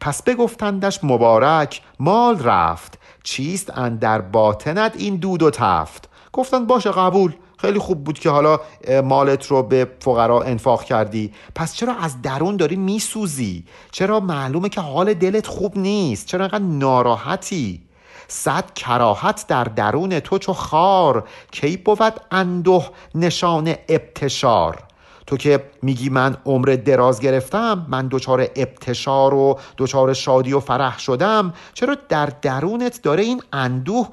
پس 0.00 0.22
بگفتندش 0.22 1.00
مبارک 1.02 1.82
مال 2.00 2.42
رفت. 2.42 2.98
چیست 3.22 3.70
در 4.00 4.20
باطنت 4.20 4.94
این 4.96 5.16
دود 5.16 5.42
و 5.42 5.50
تفت؟ 5.50 6.08
گفتند 6.32 6.66
باشه 6.66 6.90
قبول. 6.90 7.32
خیلی 7.58 7.78
خوب 7.78 8.04
بود 8.04 8.18
که 8.18 8.30
حالا 8.30 8.60
مالت 9.04 9.46
رو 9.46 9.62
به 9.62 9.90
فقرا 10.00 10.42
انفاق 10.42 10.84
کردی. 10.84 11.32
پس 11.54 11.74
چرا 11.74 11.94
از 11.94 12.22
درون 12.22 12.56
داری 12.56 12.76
میسوزی؟ 12.76 13.64
چرا 13.90 14.20
معلومه 14.20 14.68
که 14.68 14.80
حال 14.80 15.14
دلت 15.14 15.46
خوب 15.46 15.78
نیست؟ 15.78 16.26
چرا 16.26 16.44
انقدر 16.44 16.64
ناراحتی؟ 16.64 17.87
صد 18.28 18.74
کراهت 18.74 19.44
در 19.48 19.64
درون 19.64 20.20
تو 20.20 20.38
چو 20.38 20.52
خار. 20.52 21.28
کی 21.50 21.76
بود 21.76 22.14
اندوه 22.30 22.88
نشان 23.14 23.74
ابتشار؟ 23.88 24.88
تو 25.28 25.36
که 25.36 25.64
میگی 25.82 26.08
من 26.08 26.36
عمر 26.46 26.78
دراز 26.84 27.20
گرفتم 27.20 27.86
من 27.88 28.08
دچار 28.10 28.40
ابتشار 28.56 29.34
و 29.34 29.58
دچار 29.78 30.12
شادی 30.12 30.52
و 30.52 30.60
فرح 30.60 30.98
شدم 30.98 31.54
چرا 31.74 31.96
در 32.08 32.26
درونت 32.26 33.02
داره 33.02 33.22
این 33.22 33.42
اندوه 33.52 34.08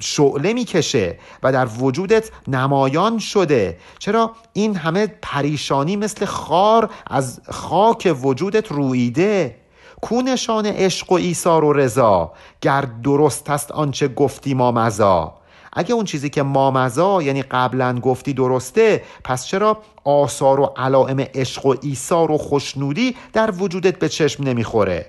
شعله 0.00 0.52
می‌کشه 0.52 1.18
و 1.42 1.52
در 1.52 1.66
وجودت 1.78 2.30
نمایان 2.48 3.18
شده؟ 3.18 3.78
چرا 3.98 4.30
این 4.52 4.76
همه 4.76 5.06
پریشانی 5.22 5.96
مثل 5.96 6.24
خار 6.24 6.90
از 7.06 7.40
خاک 7.50 8.16
وجودت 8.22 8.72
رویده 8.72 9.56
کو 10.02 10.22
نشان 10.22 10.66
عشق 10.66 11.12
و 11.12 11.14
ایثار 11.14 11.64
و 11.64 11.72
رضا؟ 11.72 12.32
گر 12.60 12.80
درست 12.80 13.50
است 13.50 13.72
آنچه 13.72 14.08
گفتی 14.08 14.54
ما 14.54 14.72
مزا. 14.72 15.34
اگه 15.72 15.94
اون 15.94 16.04
چیزی 16.04 16.30
که 16.30 16.42
ما 16.42 16.70
مزا 16.70 17.22
یعنی 17.22 17.42
قبلا 17.42 18.00
گفتی 18.00 18.32
درسته 18.32 19.02
پس 19.24 19.46
چرا 19.46 19.78
آثار 20.04 20.60
و 20.60 20.64
علائم 20.76 21.20
عشق 21.20 21.66
و 21.66 21.74
ایثار 21.82 22.30
و 22.30 22.38
خوشنودی 22.38 23.16
در 23.32 23.50
وجودت 23.50 23.98
به 23.98 24.08
چشم 24.08 24.44
نمی‌خوره؟ 24.44 25.08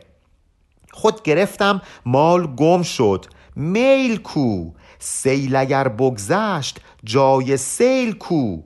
خود 0.93 1.23
گرفتم 1.23 1.81
مال 2.05 2.47
گم 2.47 2.83
شد. 2.83 3.25
میل 3.55 4.17
کو. 4.17 4.71
سیل 4.99 5.55
اگر 5.55 5.87
بگذشت 5.87 6.79
جای 7.03 7.57
سیل 7.57 8.13
کو. 8.13 8.57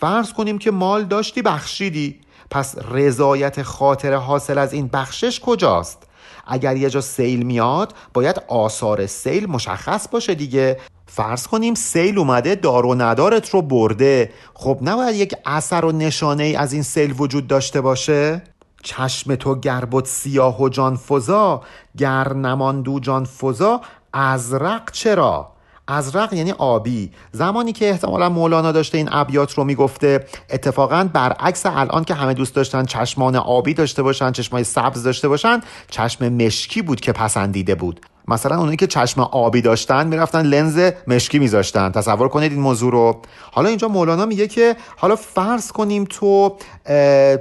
فرض 0.00 0.32
کنیم 0.32 0.58
که 0.58 0.70
مال 0.70 1.04
داشتی 1.04 1.42
بخشیدی. 1.42 2.20
پس 2.54 2.74
رضایت 2.90 3.62
خاطر 3.62 4.14
حاصل 4.14 4.58
از 4.58 4.72
این 4.72 4.90
بخشش 4.92 5.40
کجاست؟ 5.40 6.02
اگر 6.46 6.76
یه 6.76 6.90
جا 6.90 7.00
سیل 7.00 7.42
میاد 7.42 7.94
باید 8.14 8.42
آثار 8.48 9.06
سیل 9.06 9.46
مشخص 9.46 10.08
باشه 10.08 10.34
دیگه. 10.34 10.80
فرض 11.06 11.46
کنیم 11.46 11.74
سیل 11.74 12.18
اومده 12.18 12.54
دار 12.54 12.86
و 12.86 12.94
ندارت 12.94 13.50
رو 13.50 13.62
برده. 13.62 14.32
خب 14.54 14.78
نباید 14.82 15.16
یک 15.16 15.34
اثر 15.46 15.84
و 15.84 15.92
نشانه 15.92 16.42
ای 16.42 16.56
از 16.56 16.72
این 16.72 16.82
سیل 16.82 17.14
وجود 17.18 17.46
داشته 17.46 17.80
باشه؟ 17.80 18.42
چشم 18.82 19.34
تو 19.34 19.54
گربت 19.54 20.06
سیاه 20.06 20.62
و 20.62 20.68
جان 20.68 20.96
فضا 20.96 21.62
گر 21.98 22.32
نماندو 22.32 23.24
فضا 23.24 23.80
ازرق 24.12 24.90
چرا؟ 24.90 25.53
ازرق 25.88 26.32
یعنی 26.32 26.52
آبی. 26.52 27.10
زمانی 27.32 27.72
که 27.72 27.90
احتمالا 27.90 28.28
مولانا 28.28 28.72
داشته 28.72 28.98
این 28.98 29.08
ابیات 29.12 29.52
رو 29.52 29.64
می‌گفته 29.64 30.26
اتفاقا 30.50 31.08
برعکس 31.12 31.66
الان 31.66 32.04
که 32.04 32.14
همه 32.14 32.34
دوست 32.34 32.54
داشتن 32.54 32.84
چشمان 32.84 33.36
آبی 33.36 33.74
داشته 33.74 34.02
باشن 34.02 34.32
چشمای 34.32 34.64
سبز 34.64 35.02
داشته 35.02 35.28
باشن 35.28 35.60
چشم 35.90 36.28
مشکی 36.28 36.82
بود 36.82 37.00
که 37.00 37.12
پسندیده 37.12 37.74
بود. 37.74 38.00
مثلا 38.28 38.58
اونایی 38.58 38.76
که 38.76 38.86
چشم 38.86 39.20
آبی 39.20 39.60
داشتن 39.62 40.06
می‌رفتن 40.06 40.42
لنز 40.42 40.90
مشکی 41.06 41.38
میذاشتن. 41.38 41.92
تصور 41.92 42.28
کنید 42.28 42.52
این 42.52 42.60
موضوع 42.60 42.92
رو. 42.92 43.22
حالا 43.52 43.68
اینجا 43.68 43.88
مولانا 43.88 44.26
میگه 44.26 44.46
که 44.46 44.76
حالا 44.96 45.16
فرض 45.16 45.72
کنیم 45.72 46.04
تو 46.04 46.56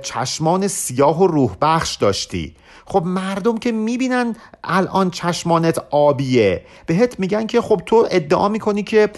چشمان 0.04 0.68
سیاه 0.68 1.22
و 1.22 1.28
روح 1.28 1.52
بخش 1.62 1.96
داشتی. 1.96 2.56
خب 2.86 3.04
مردم 3.06 3.58
که 3.58 3.72
می‌بینن 3.72 4.36
الان 4.64 5.10
چشمانت 5.10 5.86
آبیه 5.90 6.66
بهت 6.86 7.20
میگن 7.20 7.48
که 7.48 7.62
خب 7.62 7.82
تو 7.86 8.08
ادعا 8.12 8.50
می‌کنی 8.50 8.84
که 8.84 9.10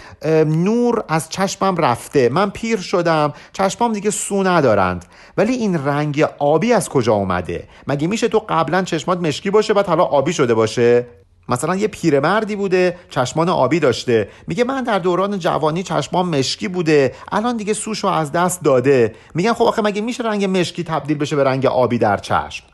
نور 0.46 1.04
از 1.08 1.28
چشمم 1.28 1.76
رفته. 1.76 2.28
من 2.28 2.50
پیر 2.50 2.78
شدم. 2.78 3.32
چشمام 3.52 3.92
دیگه 3.92 4.10
سو 4.10 4.42
ندارند. 4.42 5.04
ولی 5.36 5.52
این 5.52 5.86
رنگ 5.86 6.26
آبی 6.38 6.72
از 6.72 6.88
کجا 6.88 7.12
اومده؟ 7.12 7.68
مگه 7.86 8.06
میشه 8.06 8.28
تو 8.28 8.42
قبلا 8.48 8.82
چشمات 8.82 9.20
مشکی 9.20 9.50
باشه 9.50 9.74
بعد 9.74 9.86
حالا 9.86 10.04
آبی 10.04 10.32
شده 10.32 10.54
باشه؟ 10.54 11.06
مثلا 11.48 11.76
یه 11.76 11.88
پیرمردی 11.88 12.56
بوده 12.56 12.96
چشمان 13.10 13.48
آبی 13.48 13.80
داشته. 13.80 14.28
میگه 14.46 14.64
من 14.64 14.82
در 14.82 14.98
دوران 14.98 15.38
جوانی 15.38 15.82
چشمان 15.82 16.26
مشکی 16.26 16.68
بوده. 16.68 17.14
الان 17.32 17.56
دیگه 17.56 17.74
سوشو 17.74 18.08
از 18.08 18.32
دست 18.32 18.62
داده. 18.62 19.14
میگن 19.34 19.52
خب 19.52 19.64
آخه 19.64 19.82
مگه 19.82 20.00
میشه 20.00 20.24
رنگ 20.24 20.44
مشکی 20.44 20.84
تبدیل 20.84 21.18
بشه 21.18 21.36
به 21.36 21.44
رنگ 21.44 21.66
آبی 21.66 21.98
در 21.98 22.16
چشم؟ 22.16 22.64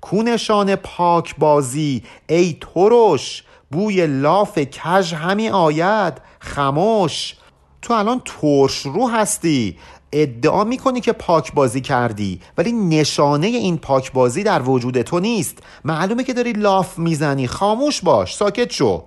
کونشان 0.00 0.76
پاک 0.76 1.36
بازی 1.36 2.02
ای 2.28 2.56
ترش 2.60 3.44
بوی 3.70 4.06
لاف 4.06 4.58
کژ 4.58 5.14
همی 5.14 5.48
آید. 5.48 6.14
خموش 6.40 7.34
تو 7.82 7.94
الان 7.94 8.22
ترش 8.24 8.78
رو 8.78 9.08
هستی. 9.08 9.78
ادعا 10.12 10.64
می‌کنی 10.64 11.00
که 11.00 11.12
پاک 11.12 11.52
بازی 11.52 11.80
کردی 11.80 12.40
ولی 12.58 12.72
نشانه 12.72 13.46
این 13.46 13.78
پاک 13.78 14.12
بازی 14.12 14.42
در 14.42 14.62
وجود 14.62 15.02
تو 15.02 15.20
نیست. 15.20 15.58
معلومه 15.84 16.24
که 16.24 16.32
داری 16.32 16.52
لاف 16.52 16.98
می‌زنی. 16.98 17.46
خاموش 17.46 18.00
باش 18.00 18.36
ساکت 18.36 18.72
شو. 18.72 19.02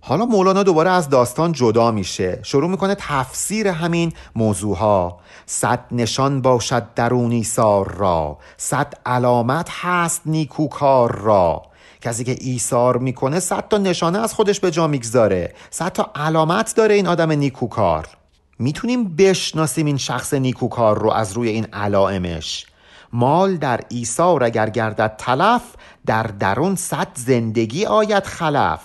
حالا 0.00 0.24
مولانا 0.24 0.62
دوباره 0.62 0.90
از 0.90 1.08
داستان 1.08 1.52
جدا 1.52 1.90
میشه. 1.90 2.40
شروع 2.42 2.70
می‌کنه 2.70 2.96
تفسیر 2.98 3.68
همین 3.68 4.12
موضوع 4.36 4.76
ها 4.76 5.20
صد 5.46 5.80
نشان 5.92 6.40
باشد 6.40 6.94
درونی 6.94 7.44
سار 7.44 7.94
را. 7.94 8.38
صد 8.56 8.94
علامت 9.06 9.68
هست 9.70 10.22
نیکوکار 10.26 11.16
را. 11.16 11.62
کسی 12.00 12.24
که 12.24 12.36
ایثار 12.40 12.96
می‌کنه 12.96 13.40
صد 13.40 13.68
تا 13.68 13.78
نشانه 13.78 14.18
از 14.18 14.34
خودش 14.34 14.60
به 14.60 14.70
جا 14.70 14.86
می‌گذاره. 14.86 15.54
صد 15.70 15.92
تا 15.92 16.10
علامت 16.14 16.74
داره 16.76 16.94
این 16.94 17.06
آدم 17.06 17.32
نیکوکار 17.32 18.08
می‌تونیم 18.58 19.16
بشناسیم 19.16 19.86
این 19.86 19.96
شخص 19.96 20.34
نیکوکار 20.34 20.98
رو 20.98 21.10
از 21.10 21.32
روی 21.32 21.48
این 21.48 21.66
علائمش. 21.72 22.66
مال 23.12 23.56
در 23.56 23.80
ایثار 23.88 24.44
اگر 24.44 24.70
گردد 24.70 25.14
تلف 25.18 25.62
در 26.06 26.22
درون 26.22 26.76
صد 26.76 27.08
زندگی 27.14 27.84
آید 27.84 28.24
خلف. 28.24 28.80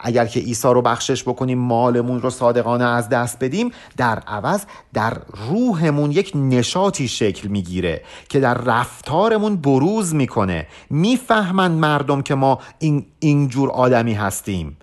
اگر 0.00 0.26
که 0.26 0.40
عیسی 0.40 0.68
رو 0.68 0.82
بخشش 0.82 1.22
بکنیم 1.22 1.58
مالمون 1.58 2.22
رو 2.22 2.30
صادقانه 2.30 2.84
از 2.84 3.08
دست 3.08 3.38
بدیم 3.44 3.70
در 3.96 4.18
عوض 4.18 4.64
در 4.94 5.16
روحمون 5.48 6.10
یک 6.10 6.32
نشاطی 6.34 7.08
شکل 7.08 7.48
می‌گیره 7.48 8.02
که 8.28 8.40
در 8.40 8.54
رفتارمون 8.54 9.56
بروز 9.56 10.14
می‌کنه. 10.14 10.66
می‌فهمند 10.90 11.78
مردم 11.78 12.22
که 12.22 12.34
ما 12.34 12.58
این 12.78 13.06
اینجور 13.18 13.70
آدمی 13.70 14.14
هستیم. 14.14 14.76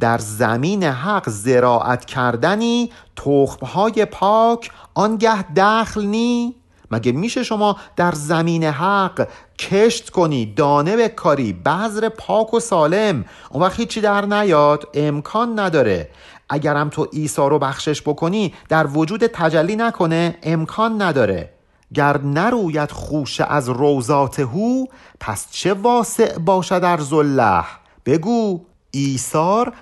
در 0.00 0.18
زمین 0.18 0.84
حق 0.84 1.28
زراعت 1.28 2.04
کردنی 2.04 2.90
تخمهای 3.16 4.04
پاک 4.04 4.70
آنگه 4.94 5.52
دخل 5.52 6.06
نی. 6.06 6.54
مگه 6.90 7.12
میشه 7.12 7.42
شما 7.42 7.76
در 7.96 8.12
زمین 8.12 8.64
حق 8.64 9.28
کشت 9.58 10.10
کنی 10.10 10.46
دانه 10.46 10.96
بکاری 10.96 11.52
بذر 11.52 12.08
پاک 12.08 12.54
و 12.54 12.60
سالم؟ 12.60 13.24
اون 13.50 13.62
وقت 13.62 13.80
هیچی 13.80 14.00
در 14.00 14.26
نیاد 14.26 14.88
امکان 14.94 15.60
نداره. 15.60 16.10
اگرم 16.48 16.88
تو 16.88 17.04
عیسی 17.04 17.42
رو 17.42 17.58
بخشش 17.58 18.02
بکنی 18.02 18.54
در 18.68 18.86
وجود 18.86 19.26
تجلی 19.26 19.76
نکنه 19.76 20.38
امکان 20.42 21.02
نداره. 21.02 21.52
گر 21.94 22.18
نروید 22.18 22.90
خوش 22.90 23.40
از 23.40 23.68
روزات 23.68 24.40
هو 24.40 24.86
پس 25.20 25.46
چه 25.50 25.74
واسع 25.74 26.38
باشد 26.38 26.82
در 26.82 27.00
زله 27.00 27.64
بگو 28.06 28.60
ایثار 28.90 29.72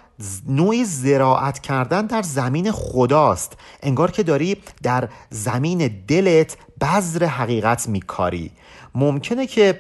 نوعی 0.49 0.85
زراعت 0.85 1.59
کردن 1.59 2.07
در 2.07 2.23
زمین 2.23 2.73
خداست. 2.73 3.53
انگار 3.83 4.11
که 4.11 4.23
داری 4.23 4.57
در 4.83 5.09
زمین 5.31 6.05
دلت 6.09 6.57
بذر 6.81 7.25
حقیقت 7.25 7.89
میکاری. 7.89 8.51
ممکنه 8.95 9.47
که 9.47 9.78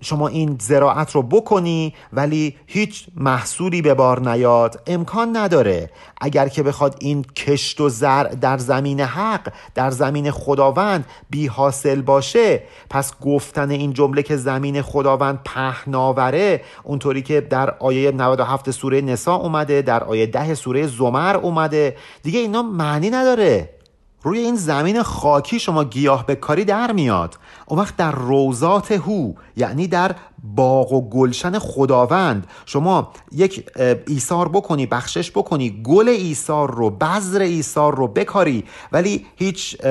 شما 0.00 0.28
این 0.28 0.56
زراعت 0.60 1.10
رو 1.12 1.22
بکنی 1.22 1.94
ولی 2.12 2.56
هیچ 2.66 3.06
محصولی 3.16 3.82
به 3.82 3.94
بار 3.94 4.30
نیاد. 4.30 4.82
امکان 4.86 5.36
نداره. 5.36 5.90
اگر 6.20 6.48
که 6.48 6.62
بخواد 6.62 6.96
این 7.00 7.22
کشت 7.22 7.80
و 7.80 7.88
زر 7.88 8.24
در 8.24 8.58
زمین 8.58 9.00
حق 9.00 9.52
در 9.74 9.90
زمین 9.90 10.30
خداوند 10.30 11.04
بی 11.30 11.46
حاصل 11.46 12.00
باشه 12.00 12.62
پس 12.90 13.12
گفتن 13.20 13.70
این 13.70 13.92
جمله 13.92 14.22
که 14.22 14.36
زمین 14.36 14.82
خداوند 14.82 15.40
پهناوره 15.44 16.62
اونطوری 16.82 17.22
که 17.22 17.40
در 17.40 17.70
آیه 17.78 18.10
97 18.10 18.70
سوره 18.70 19.00
نسا 19.00 19.34
اومده 19.34 19.82
در 19.82 20.04
آیه 20.04 20.26
10 20.26 20.54
سوره 20.54 20.86
زمر 20.86 21.36
اومده. 21.36 21.96
دیگه 22.22 22.38
اینا 22.38 22.62
معنی 22.62 23.10
نداره. 23.10 23.78
روی 24.22 24.38
این 24.38 24.56
زمین 24.56 25.02
خاکی 25.02 25.60
شما 25.60 25.84
گیاه 25.84 26.26
بکاری 26.26 26.64
در 26.64 26.92
میاد. 26.92 27.34
اون 27.68 27.80
وقت 27.80 27.96
در 27.96 28.12
روزات 28.12 28.92
هو 28.92 29.32
یعنی 29.56 29.86
در 29.86 30.14
باغ 30.42 30.92
و 30.92 31.08
گلشن 31.08 31.58
خداوند. 31.58 32.46
شما 32.66 33.12
یک 33.32 33.70
ایثار 34.06 34.48
بکنی 34.48 34.86
بخشش 34.86 35.30
بکنی 35.30 35.82
گل 35.82 36.08
ایثار 36.08 36.74
رو 36.74 36.90
بذر 36.90 37.40
ایثار 37.40 37.94
رو 37.94 38.08
بکاری 38.08 38.64
ولی 38.92 39.26
هیچ 39.36 39.82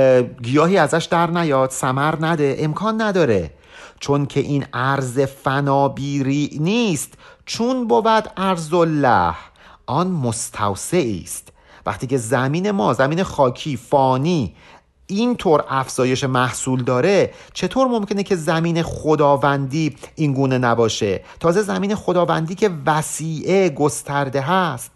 گیاهی 0.43 0.78
ازش 0.78 1.05
در 1.05 1.32
نیاد 1.32 1.69
سمر 1.69 2.15
نده 2.25 2.55
امکان 2.59 3.01
نداره. 3.01 3.51
چون 3.99 4.25
که 4.25 4.39
این 4.39 4.65
ارز 4.73 5.19
فنابیری 5.19 6.57
نیست 6.61 7.13
چون 7.45 7.88
بود 7.88 8.30
ارز 8.38 8.73
الله. 8.73 9.36
آن 9.86 10.07
مستوسعی 10.07 11.21
است. 11.23 11.53
وقتی 11.86 12.07
که 12.07 12.17
زمین 12.17 12.71
ما 12.71 12.93
زمین 12.93 13.23
خاکی 13.23 13.78
فانی 13.78 14.55
اینطور 15.08 15.64
افزایش 15.70 16.24
محصول 16.24 16.84
داره 16.84 17.34
چطور 17.53 17.88
ممکنه 17.88 18.24
که 18.24 18.36
زمین 18.36 18.84
خداوندی 18.84 19.95
این 20.16 20.34
گونه 20.34 20.58
نباشه؟ 20.58 21.22
تازه 21.39 21.62
زمین 21.62 21.95
خداوندی 21.95 22.55
که 22.55 22.70
وسیعه 22.86 23.70
گسترده 23.70 24.41
هست. 24.41 24.91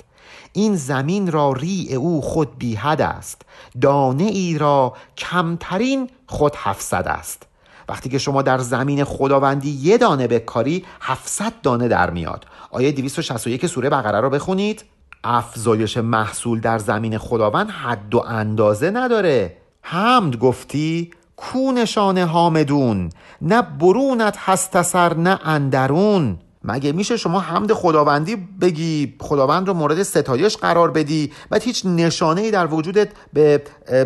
این 0.53 0.75
زمین 0.75 1.31
را 1.31 1.51
ری 1.51 1.95
او 1.95 2.21
خود 2.21 2.57
بیهد 2.57 3.01
است. 3.01 3.41
دانه 3.81 4.23
ای 4.23 4.57
را 4.57 4.93
کمترین 5.17 6.09
خود 6.27 6.53
هفتصد 6.57 7.07
است. 7.07 7.47
وقتی 7.89 8.09
که 8.09 8.17
شما 8.17 8.41
در 8.41 8.57
زمین 8.57 9.03
خداوندی 9.03 9.69
یه 9.69 9.97
دانه 9.97 10.27
بکاری 10.27 10.85
700 11.01 11.53
دانه 11.63 11.87
در 11.87 12.09
میاد. 12.09 12.45
آیه 12.71 12.91
261 12.91 13.67
سوره 13.67 13.89
بقره 13.89 14.19
رو 14.19 14.29
بخونید. 14.29 14.83
افزایش 15.23 15.97
محصول 15.97 16.59
در 16.59 16.77
زمین 16.77 17.17
خداوند 17.17 17.69
حد 17.69 18.15
و 18.15 18.19
اندازه 18.19 18.91
نداره. 18.91 19.60
حمد 19.81 20.39
گفتی 20.39 21.11
کو 21.35 21.71
نشانه 21.71 22.25
حامدون؟ 22.25 23.09
نه 23.41 23.61
برونت 23.61 24.37
هست 24.37 24.81
سر 24.81 25.13
نه 25.13 25.39
اندرون. 25.43 26.37
مگه 26.63 26.91
میشه 26.91 27.17
شما 27.17 27.39
حمد 27.39 27.73
خداوندی 27.73 28.35
بگی 28.35 29.15
خداوند 29.19 29.67
رو 29.67 29.73
مورد 29.73 30.03
ستایش 30.03 30.57
قرار 30.57 30.91
بدی 30.91 31.31
و 31.51 31.59
هیچ 31.59 31.85
نشانه 31.85 32.41
ای 32.41 32.51
در 32.51 32.73
وجودت 32.73 33.09
به 33.33 33.61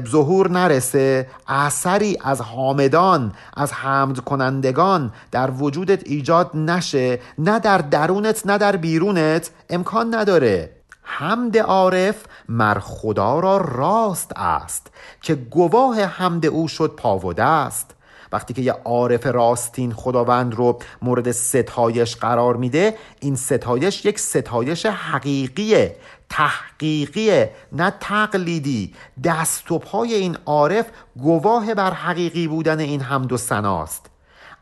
ظهور 0.08 0.52
نرسه؟ 0.52 1.28
اثری 1.48 2.18
از 2.22 2.42
حامدان 2.42 3.32
از 3.58 3.74
حمد 3.74 4.20
کنندگان 4.20 5.12
در 5.32 5.52
وجودت 5.52 6.08
ایجاد 6.08 6.52
نشه 6.54 7.20
نه 7.38 7.60
در 7.60 7.78
درونت 7.78 8.46
نه 8.46 8.58
در 8.58 8.76
بیرونت. 8.76 9.52
امکان 9.70 10.16
نداره. 10.16 10.75
حمد 11.06 11.58
عارف 11.58 12.26
مر 12.50 12.80
خدا 12.80 13.40
را 13.40 13.58
راست 13.58 14.32
است 14.36 14.88
که 15.22 15.36
گواه 15.36 16.02
حمد 16.02 16.46
او 16.46 16.68
شد 16.68 16.94
پا 16.98 17.20
و 17.20 17.34
دست 17.34 17.96
وقتی 18.32 18.54
که 18.54 18.62
یه 18.62 18.72
عارف 18.72 19.26
راستین 19.26 19.94
خداوند 19.94 20.56
رو 20.56 20.80
مورد 21.02 21.32
ستایش 21.32 22.16
قرار 22.16 22.56
میده 22.56 22.98
این 23.20 23.36
ستایش 23.36 24.06
یک 24.06 24.20
ستایش 24.20 24.86
حقیقیه 24.86 25.96
تحقیقیه 26.30 27.52
نه 27.72 27.94
تقلیدی. 28.00 28.94
دست 29.24 29.72
و 29.72 29.80
پای 29.80 30.14
این 30.14 30.38
عارف 30.46 30.86
گواه 31.18 31.74
بر 31.74 31.92
حقیقی 31.94 32.48
بودن 32.48 32.80
این 32.80 33.02
حمد 33.02 33.32
و 33.32 33.38
سناست 33.38 34.15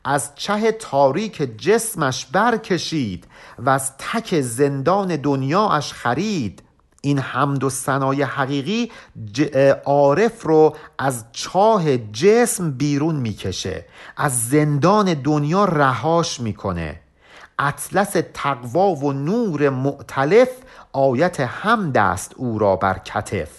از 0.05 0.31
چه 0.35 0.71
تاریک 0.71 1.57
جسمش 1.57 2.25
برکشید 2.25 3.27
و 3.59 3.69
از 3.69 3.97
تک 3.97 4.41
زندان 4.41 5.15
دنیاش 5.15 5.93
خرید. 5.93 6.63
این 7.01 7.19
حمد 7.19 7.63
و 7.63 7.69
ثنای 7.69 8.23
حقیقی 8.23 8.91
عارف 9.85 10.43
رو 10.43 10.75
از 10.99 11.25
چاه 11.31 11.97
جسم 11.97 12.71
بیرون 12.71 13.15
می‌کشه 13.15 13.85
از 14.17 14.49
زندان 14.49 15.13
دنیا 15.13 15.65
رهاش 15.65 16.39
می‌کنه. 16.39 16.99
اطلس 17.59 18.15
تقوا 18.33 18.95
و 18.95 19.13
نور 19.13 19.69
معتلف 19.69 20.49
آیت 20.93 21.39
حمد 21.39 21.97
است 21.97 22.33
او 22.35 22.59
را 22.59 22.75
بر 22.75 22.97
کتف. 22.97 23.49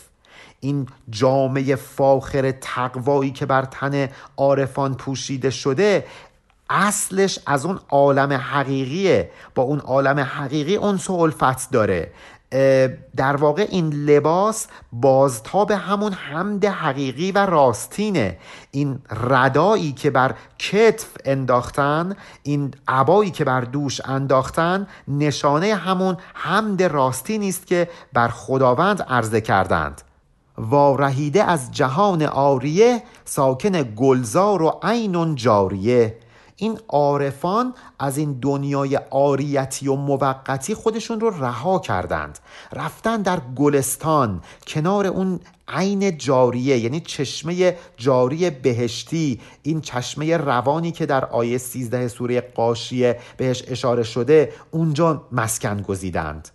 این 0.61 0.89
جامعه 1.11 1.77
فاخر 1.77 2.51
تقوایی 2.51 3.31
که 3.31 3.47
بر 3.47 3.65
تن 3.65 4.09
عارفان 4.37 4.95
پوشیده 4.95 5.51
شده 5.51 6.05
اصلش 6.71 7.39
از 7.47 7.67
اون 7.67 7.81
عالم 7.91 8.33
حقیقیه. 8.33 9.31
با 9.55 9.63
اون 9.63 9.79
عالم 9.79 10.19
حقیقی 10.19 10.77
اون 10.77 11.01
الفت 11.09 11.71
داره. 11.71 12.13
در 13.17 13.37
واقع 13.37 13.67
این 13.71 13.91
لباس 13.91 14.67
بازتاب 14.93 15.71
همون 15.71 16.13
حمد 16.13 16.65
حقیقی 16.65 17.33
و 17.33 17.39
راستینه. 17.39 18.39
این 18.71 18.99
ردایی 19.11 19.93
که 19.93 20.11
بر 20.11 20.35
کتف 20.59 21.09
انداختن 21.25 22.17
این 22.43 22.75
عبایی 22.89 23.31
که 23.31 23.45
بر 23.45 23.61
دوش 23.61 24.01
انداختن 24.05 24.87
نشانه 25.09 25.75
همون 25.75 26.17
حمد 26.35 26.83
راستی 26.83 27.39
نیست 27.39 27.67
که 27.67 27.89
بر 28.13 28.29
خداوند 28.29 29.03
عرضه 29.03 29.41
کردند. 29.41 30.03
وارهیده 30.59 31.45
از 31.45 31.73
جهان 31.73 32.23
آریه 32.23 33.03
ساکن 33.25 33.83
گلزار 33.83 34.63
و 34.63 34.81
عین 34.83 35.35
جاریه. 35.35 36.17
این 36.65 36.79
عارفان 36.89 37.75
از 37.99 38.19
این 38.19 38.33
دنیای 38.33 38.97
آریتی 39.11 39.89
و 39.89 39.95
موقتی 39.95 40.75
خودشون 40.75 41.21
رو 41.21 41.31
رها 41.45 41.79
کردند. 41.79 42.39
رفتن 42.73 43.23
در 43.23 43.41
گلستان 43.57 44.43
کنار 44.67 45.07
اون 45.07 45.41
عین 45.69 46.19
جاریه 46.19 46.79
یعنی 46.79 47.01
چشمه 47.01 47.77
جاری 47.97 48.51
بهشتی 48.51 49.41
این 49.63 49.81
چشمه 49.81 50.37
روانی 50.37 50.93
که 50.93 51.07
در 51.07 51.25
آیه 51.25 51.59
13 51.59 52.09
سوره 52.09 52.41
قاشیه 52.41 53.19
بهش 53.37 53.65
اشاره 53.69 54.03
شده 54.03 54.53
اونجا 54.71 55.23
مسکن 55.33 55.83
گزیدند. 55.83 56.49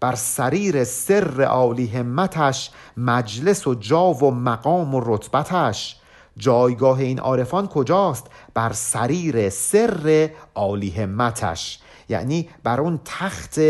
بر 0.00 0.14
سریر 0.14 0.84
سر 0.84 1.42
عالی 1.42 1.86
همتش 1.86 2.70
مجلس 2.96 3.66
و 3.66 3.74
جا 3.74 4.04
و 4.04 4.30
مقام 4.30 4.94
و 4.94 5.00
رتبتش. 5.04 5.96
جایگاه 6.36 6.98
این 6.98 7.18
عارفان 7.18 7.66
کجاست؟ 7.66 8.26
بر 8.54 8.72
سریر 8.72 9.50
سر 9.50 10.30
عالی 10.54 10.90
همتش. 10.90 11.78
یعنی 12.08 12.48
بر 12.64 12.80
اون 12.80 13.00
تخت 13.04 13.60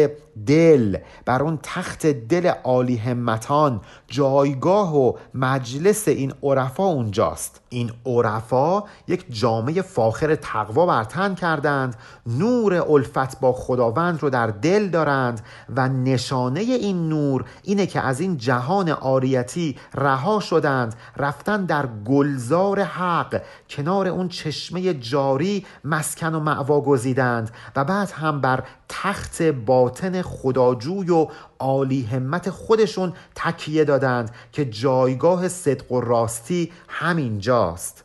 دل 0.47 0.97
بر 1.25 1.43
اون 1.43 1.59
تخت 1.63 2.07
دل 2.07 2.47
عالی 2.47 2.97
همتان. 2.97 3.81
جایگاه 4.15 4.97
و 4.97 5.13
مجلس 5.35 6.09
این 6.09 6.33
عرفا 6.43 6.85
اونجاست. 6.85 7.61
این 7.69 7.93
عرفا 8.07 8.83
یک 9.09 9.27
جامعه 9.31 9.83
فاخر 9.83 10.35
تقوا 10.35 10.87
برتن 10.87 11.35
کردند 11.35 11.97
نور 12.27 12.75
الفت 12.75 13.41
با 13.41 13.53
خداوند 13.53 14.23
رو 14.23 14.31
در 14.31 14.47
دل 14.47 14.89
دارند 14.89 15.41
و 15.77 15.89
نشانه 15.89 16.61
این 16.61 17.09
نور 17.09 17.45
اینه 17.63 17.87
که 17.87 18.01
از 18.01 18.21
این 18.21 18.37
جهان 18.37 18.89
آریتی 18.89 19.77
رها 19.95 20.41
شدند 20.41 20.95
رفتن 21.17 21.65
در 21.65 21.87
گلزار 22.05 22.81
حق 22.81 23.43
کنار 23.69 24.09
اون 24.09 24.29
چشمه 24.29 24.95
جاری 24.95 25.67
مسکن 25.85 26.35
و 26.35 26.41
معوا 26.41 26.81
گزیدند 26.81 27.51
و 27.77 27.85
بعد 27.85 28.11
هم 28.11 28.41
بر 28.41 28.65
تخت 28.89 29.43
باطن 29.43 30.23
خداجوی 30.23 31.11
و 31.11 31.29
عالی 31.65 32.03
همت 32.03 32.51
خودشون 32.51 33.13
تکیه 33.35 33.85
دادند 33.85 34.31
که 34.53 34.65
جایگاه 34.65 35.49
صدق 35.49 35.93
و 35.93 36.01
راستی 36.01 36.73
همینجاست. 36.89 38.05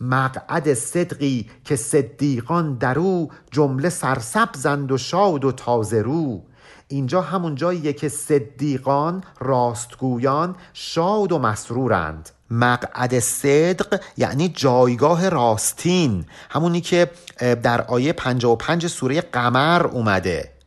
مقعد 0.00 0.74
صدقی 0.74 1.50
که 1.64 1.76
صدیقان 1.76 2.74
در 2.74 2.98
او 2.98 3.30
جمله 3.50 3.88
سرسبزند 3.88 4.92
و 4.92 4.98
شاد 4.98 5.44
و 5.44 5.52
تازه 5.52 6.02
رو. 6.02 6.42
اینجا 6.88 7.20
همون 7.20 7.54
جاییه 7.54 7.92
که 7.92 8.08
صدیقان 8.08 9.24
راستگویان 9.40 10.56
شاد 10.72 11.32
و 11.32 11.38
مسرورند. 11.38 12.30
مقعد 12.50 13.18
صدق 13.18 14.00
یعنی 14.16 14.48
جایگاه 14.48 15.28
راستین 15.28 16.24
همونی 16.50 16.80
که 16.80 17.10
در 17.38 17.82
آیه 17.82 18.12
55 18.12 18.86
سوره 18.86 19.20
قمر 19.20 19.86
اومده. 19.86 20.61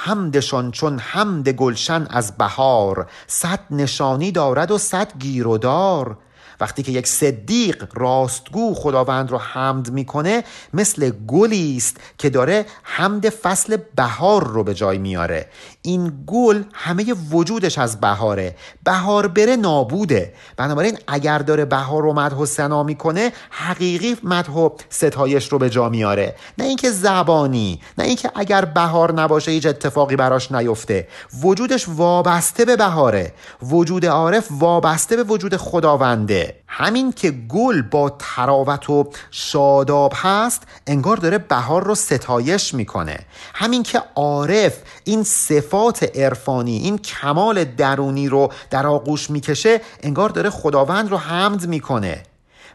حمدشان 0.00 0.70
چون 0.70 0.98
حمد 0.98 1.48
گلشن 1.48 2.06
از 2.10 2.36
بهار 2.36 3.06
صد 3.26 3.60
نشانی 3.70 4.32
دارد 4.32 4.70
و 4.70 4.78
صد 4.78 5.18
گیرودار 5.18 6.16
وقتی 6.60 6.82
که 6.82 6.92
یک 6.92 7.06
صدیق 7.06 7.84
راستگو 7.94 8.74
خداوند 8.74 9.30
رو 9.30 9.38
حمد 9.38 9.90
می‌کنه 9.90 10.44
مثل 10.74 11.10
گلی 11.10 11.76
است 11.76 11.96
که 12.18 12.30
داره 12.30 12.66
حمد 12.82 13.28
فصل 13.28 13.76
بهار 13.94 14.46
رو 14.46 14.64
به 14.64 14.74
جای 14.74 14.98
میاره. 14.98 15.46
این 15.82 16.24
گل 16.26 16.62
همه 16.72 17.14
وجودش 17.30 17.78
از 17.78 18.00
بهاره. 18.00 18.56
بهار 18.84 19.28
بره 19.28 19.56
نابوده. 19.56 20.34
بنابراین 20.56 20.98
اگر 21.06 21.38
داره 21.38 21.64
بهار 21.64 22.02
رو 22.02 22.12
مدح 22.12 22.36
و 22.36 22.46
سنا 22.46 22.82
می‌کنه 22.82 23.32
حقیقی 23.50 24.16
مدح 24.22 24.52
و 24.52 24.70
ستایش 24.88 25.48
رو 25.48 25.58
به 25.58 25.70
جا 25.70 25.88
میاره. 25.88 26.34
نه 26.58 26.64
اینکه 26.64 26.90
زبانی 26.90 27.80
نه 27.98 28.04
اینکه 28.04 28.30
اگر 28.34 28.64
بهار 28.64 29.12
نباشه 29.12 29.50
هیچ 29.50 29.66
اتفاقی 29.66 30.16
براش 30.16 30.52
نیفته. 30.52 31.08
وجودش 31.42 31.88
وابسته 31.88 32.64
به 32.64 32.76
بهاره. 32.76 33.32
وجود 33.62 34.06
عارف 34.06 34.48
وابسته 34.50 35.16
به 35.16 35.22
وجود 35.22 35.56
خداونده. 35.56 36.47
همین 36.66 37.12
که 37.12 37.30
گل 37.30 37.82
با 37.82 38.16
تراوت 38.18 38.90
و 38.90 39.10
شاداب 39.30 40.12
هست 40.16 40.62
انگار 40.86 41.16
داره 41.16 41.38
بهار 41.38 41.84
رو 41.84 41.94
ستایش 41.94 42.74
می‌کنه. 42.74 43.18
همین 43.54 43.82
که 43.82 44.02
عارف 44.14 44.78
این 45.04 45.22
صفات 45.22 46.16
عرفانی 46.16 46.76
این 46.76 46.98
کمال 46.98 47.64
درونی 47.64 48.28
رو 48.28 48.52
در 48.70 48.86
آغوش 48.86 49.30
می‌کشه 49.30 49.80
انگار 50.02 50.28
داره 50.28 50.50
خداوند 50.50 51.10
رو 51.10 51.16
حمد 51.16 51.66
می‌کنه. 51.66 52.22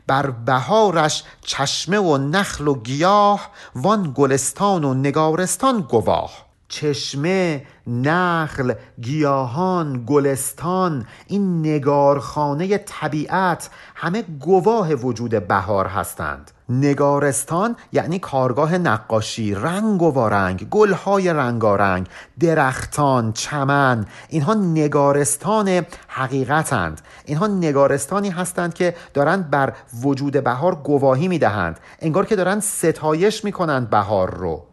بر 0.08 0.30
بهارش 0.30 1.24
چشمه 1.42 2.00
و 2.00 2.18
نخل 2.18 2.68
و 2.68 2.76
گیاه 2.76 3.50
وان 3.76 4.12
گلستان 4.16 4.84
و 4.84 4.94
نگارستان 4.94 5.82
گواه. 5.82 6.43
چشمه 6.74 7.66
نخل 7.88 8.74
گیاهان 9.02 10.04
گلستان 10.08 11.06
این 11.28 11.60
نگارخانه 11.60 12.78
طبیعت 12.78 13.70
همه 13.96 14.22
گواه 14.22 14.94
وجود 14.94 15.48
بهار 15.48 15.88
هستند. 15.88 16.52
نگارستان 16.70 17.76
یعنی 17.92 18.20
کارگاه 18.20 18.78
نقاشی 18.78 19.56
رنگ 19.56 20.02
و 20.02 20.12
وارنگ 20.12 20.70
گلهای 20.70 21.34
رنگارنگ 21.34 22.08
درختان 22.40 23.34
چمن 23.34 24.06
اینها 24.30 24.54
نگارستان 24.54 25.86
حقیقتند. 26.08 27.02
اینها 27.26 27.48
نگارستانی 27.48 28.30
هستند 28.30 28.74
که 28.74 28.96
دارند 29.14 29.50
بر 29.50 29.74
وجود 30.04 30.44
بهار 30.44 30.76
گواهی 30.76 31.28
می‌دهند. 31.28 31.80
انگار 32.00 32.26
که 32.26 32.36
دارند 32.36 32.62
ستایش 32.62 33.44
می‌کنند 33.46 33.90
بهار 33.90 34.34
رو. 34.36 34.64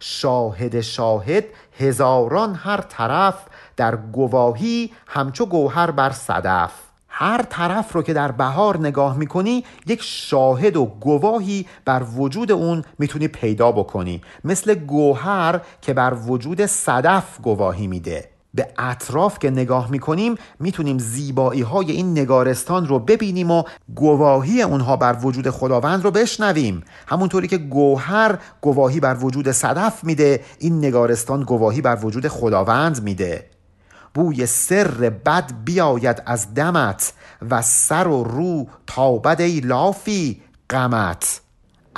شاهد 0.00 0.80
شاهد 0.80 1.44
هزاران 1.78 2.54
هر 2.54 2.80
طرف 2.80 3.34
در 3.76 3.96
گواهی 3.96 4.90
همچو 5.06 5.46
گوهر 5.46 5.90
بر 5.90 6.10
صدف. 6.10 6.72
هر 7.08 7.42
طرف 7.42 7.92
رو 7.92 8.02
که 8.02 8.12
در 8.12 8.32
بهار 8.32 8.78
نگاه 8.78 9.16
می‌کنی 9.16 9.64
یک 9.86 10.02
شاهد 10.02 10.76
و 10.76 10.86
گواهی 10.86 11.66
بر 11.84 12.02
وجود 12.16 12.52
اون 12.52 12.84
می‌تونی 12.98 13.28
پیدا 13.28 13.72
بکنی. 13.72 14.22
مثل 14.44 14.74
گوهر 14.74 15.60
که 15.82 15.92
بر 15.92 16.14
وجود 16.14 16.66
صدف 16.66 17.40
گواهی 17.40 17.86
میده. 17.86 18.37
به 18.54 18.68
اطراف 18.78 19.38
که 19.38 19.50
نگاه 19.50 19.90
می‌کنیم 19.90 20.34
می‌تونیم 20.60 20.98
زیبایی 20.98 21.62
های 21.62 21.90
این 21.90 22.10
نگارستان 22.10 22.86
رو 22.86 22.98
ببینیم 22.98 23.50
و 23.50 23.62
گواهی 23.94 24.62
اونها 24.62 24.96
بر 24.96 25.16
وجود 25.22 25.50
خداوند 25.50 26.04
رو 26.04 26.10
بشنویم. 26.10 26.82
همونطوری 27.06 27.48
که 27.48 27.58
گوهر 27.58 28.38
گواهی 28.60 29.00
بر 29.00 29.16
وجود 29.20 29.50
صدف 29.50 30.04
میده 30.04 30.44
این 30.58 30.78
نگارستان 30.78 31.42
گواهی 31.42 31.80
بر 31.80 31.98
وجود 32.02 32.28
خداوند 32.28 33.02
میده. 33.02 33.50
بوی 34.14 34.46
سر 34.46 35.12
بد 35.26 35.52
بیاید 35.64 36.22
از 36.26 36.54
دمت 36.54 37.12
و 37.50 37.62
سر 37.62 38.08
و 38.08 38.24
رو 38.24 38.66
تابد 38.86 39.40
ای 39.40 39.60
لافی 39.60 40.42
غمت. 40.70 41.40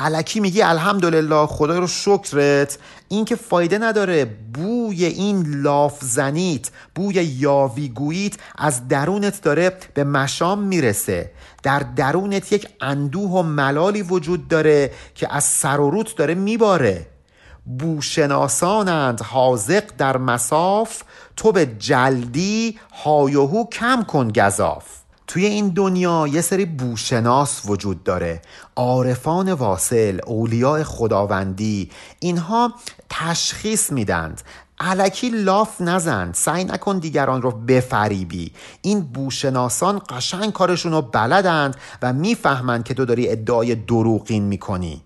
علکی 0.01 0.41
میگی 0.41 0.63
الحمدلله 0.63 1.47
خدا 1.47 1.79
رو 1.79 1.87
شکرت. 1.87 2.79
این 3.09 3.25
که 3.25 3.37
فایده 3.37 3.79
نداره 3.79 4.25
بوی 4.55 5.05
این 5.05 5.63
لاف 5.63 5.99
زنیت 6.01 6.71
بوی 6.95 7.15
یاویگوییت 7.15 8.35
از 8.59 8.89
درونت 8.89 9.43
داره 9.43 9.73
به 9.95 10.05
مشام 10.05 10.59
می‌رسه. 10.63 11.31
در 11.63 11.79
درونت 11.79 12.53
یک 12.53 12.69
اندوه 12.81 13.31
و 13.31 13.43
ملالی 13.43 14.03
وجود 14.03 14.49
داره 14.49 14.91
که 15.15 15.35
از 15.35 15.45
سر 15.45 15.81
و 15.81 15.91
روت 15.91 16.17
داره 16.17 16.35
میباره. 16.35 17.07
بوشناسانند 17.79 19.21
حاضق 19.21 19.85
در 19.99 20.17
مساف 20.17 21.03
تو 21.37 21.53
به 21.53 21.67
جلدی 21.67 22.79
هایوهو 23.05 23.69
کم 23.69 24.03
کن 24.03 24.29
گذاف 24.29 24.85
توی 25.31 25.47
این 25.47 25.69
دنیا 25.69 26.27
یه 26.27 26.41
سری 26.41 26.65
بوشناس 26.65 27.63
وجود 27.67 28.05
داره. 28.05 28.43
عارفان 28.77 29.53
واصل 29.53 30.21
اولیاء 30.27 30.83
خداوندی 30.83 31.91
اینها 32.19 32.75
تشخیص 33.11 33.93
میدند. 33.93 34.41
علکی 34.81 35.31
لاف 35.31 35.81
نزن 35.81 36.33
سعی 36.33 36.65
نکن 36.65 36.99
دیگران 36.99 37.43
رو 37.43 37.51
بفریبی. 37.51 38.53
این 38.83 39.01
بوشناسان 39.01 40.03
قشنگ 40.09 40.53
کارشون 40.53 40.93
رو 40.93 41.03
بلدند 41.03 41.77
و 42.03 42.13
می‌فهمند 42.13 42.85
که 42.85 42.95
تو 42.95 43.05
داری 43.05 43.29
ادعای 43.29 43.75
دروغین 43.75 44.45
می‌کنی. 44.45 45.03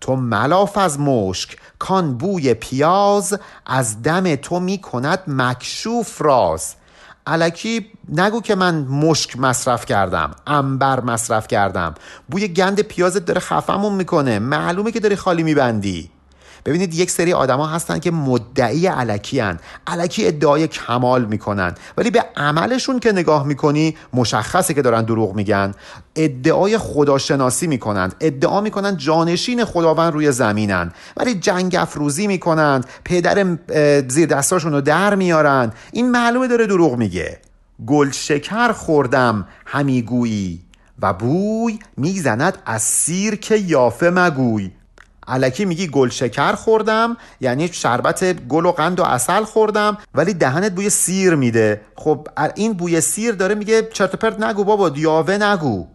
تو 0.00 0.16
ملاف 0.16 0.76
از 0.78 1.00
مشک 1.00 1.56
کان 1.78 2.18
بوی 2.18 2.54
پیاز 2.54 3.38
از 3.66 4.02
دم 4.02 4.36
تو 4.36 4.60
می‌کند 4.60 5.18
مکشوف 5.26 6.22
راز. 6.22 6.74
علکی 7.26 7.86
نگو 8.08 8.40
که 8.40 8.54
من 8.54 8.74
مشک 8.78 9.38
مصرف 9.38 9.86
کردم 9.86 10.30
انبر 10.46 11.00
مصرف 11.00 11.48
کردم. 11.48 11.94
بوی 12.30 12.48
گند 12.48 12.80
پیازت 12.80 13.24
داره 13.24 13.40
خفمون 13.40 13.92
می‌کنه. 13.92 14.38
معلومه 14.38 14.92
که 14.92 15.00
داری 15.00 15.16
خالی 15.16 15.42
میبندی. 15.42 16.10
ببینید 16.66 16.94
یک 16.94 17.10
سری 17.10 17.32
آدما 17.32 17.66
هستن 17.66 17.98
که 17.98 18.10
مدعی 18.10 18.86
علکی 18.86 19.40
هن. 19.40 19.58
علکی 19.86 20.26
ادعای 20.26 20.68
کمال 20.68 21.24
می‌کنن. 21.24 21.74
ولی 21.96 22.10
به 22.10 22.24
عملشون 22.36 22.98
که 22.98 23.12
نگاه 23.12 23.46
می‌کنی 23.46 23.96
مشخصه 24.12 24.74
که 24.74 24.82
دارن 24.82 25.02
دروغ 25.02 25.34
میگن. 25.34 25.74
ادعای 26.16 26.78
خداشناسی 26.78 27.66
می‌کنند. 27.66 28.14
ادعا 28.20 28.60
می‌کنند 28.60 28.98
جانشین 28.98 29.64
خداوند 29.64 30.12
روی 30.12 30.32
زمینن. 30.32 30.92
ولی 31.16 31.34
جنگ 31.34 31.76
افروزی 31.78 32.26
می‌کنند. 32.26 32.86
پدر 33.04 33.56
زیر 34.08 34.26
دستاشون 34.26 34.72
رو 34.72 34.80
در 34.80 35.14
میارن. 35.14 35.72
این 35.92 36.10
معلومه 36.10 36.48
داره 36.48 36.66
دروغ 36.66 36.96
میگه. 36.96 37.40
گل 37.86 38.10
شکر 38.10 38.72
خوردم 38.72 39.48
همیگویی 39.66 40.60
و 41.02 41.12
بوی 41.12 41.78
می‌زند 41.96 42.58
از 42.66 42.82
سیر 42.82 43.34
که 43.34 43.56
یافه 43.56 44.10
مگوی. 44.10 44.70
علکی 45.28 45.64
میگی 45.64 45.86
گل 45.86 46.08
شکر 46.08 46.52
خوردم 46.52 47.16
یعنی 47.40 47.68
شربت 47.68 48.46
گل 48.48 48.66
و 48.66 48.72
قند 48.72 49.00
و 49.00 49.04
اصل 49.04 49.44
خوردم 49.44 49.98
ولی 50.14 50.34
دهنت 50.34 50.72
بوی 50.72 50.90
سیر 50.90 51.34
میده. 51.34 51.80
خب 51.94 52.28
این 52.54 52.72
بوی 52.72 53.00
سیر 53.00 53.32
داره 53.32 53.54
میگه 53.54 53.88
چرت 53.92 54.16
پرت 54.16 54.42
نگو 54.42 54.64
بابا 54.64 54.88
دیاوه 54.88 55.38
نگو. 55.38 55.86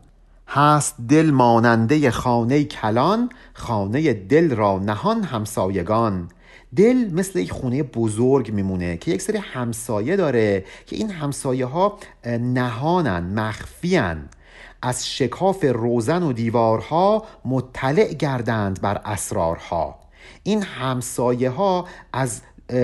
هست 0.48 0.96
دل 1.10 1.32
ماننده 1.32 2.12
خانه 2.12 2.64
کلان 2.64 3.30
خانه 3.54 4.14
دل 4.14 4.56
را 4.56 4.80
نهان 4.80 5.24
همسایگان. 5.24 6.30
دل 6.76 7.14
مثل 7.14 7.40
یک 7.40 7.52
خونه 7.52 7.84
بزرگ 7.84 8.52
میمونه 8.52 8.98
که 8.98 9.12
یک 9.12 9.22
سری 9.22 9.38
همسایه 9.38 10.16
داره 10.16 10.66
که 10.86 10.96
این 10.96 11.12
همسایه 11.12 11.66
ها 11.66 11.98
نهانن 12.26 13.40
مخفیان 13.40 14.30
از 14.82 15.08
شکاف 15.08 15.66
روزن 15.74 16.24
و 16.24 16.34
دیوارها 16.34 17.26
مطلع 17.46 18.14
گردند 18.14 18.82
بر 18.82 19.02
اسرارها. 19.06 20.00
این 20.44 20.64
همسایه 20.64 21.50
ها 21.50 21.86
از 22.14 22.42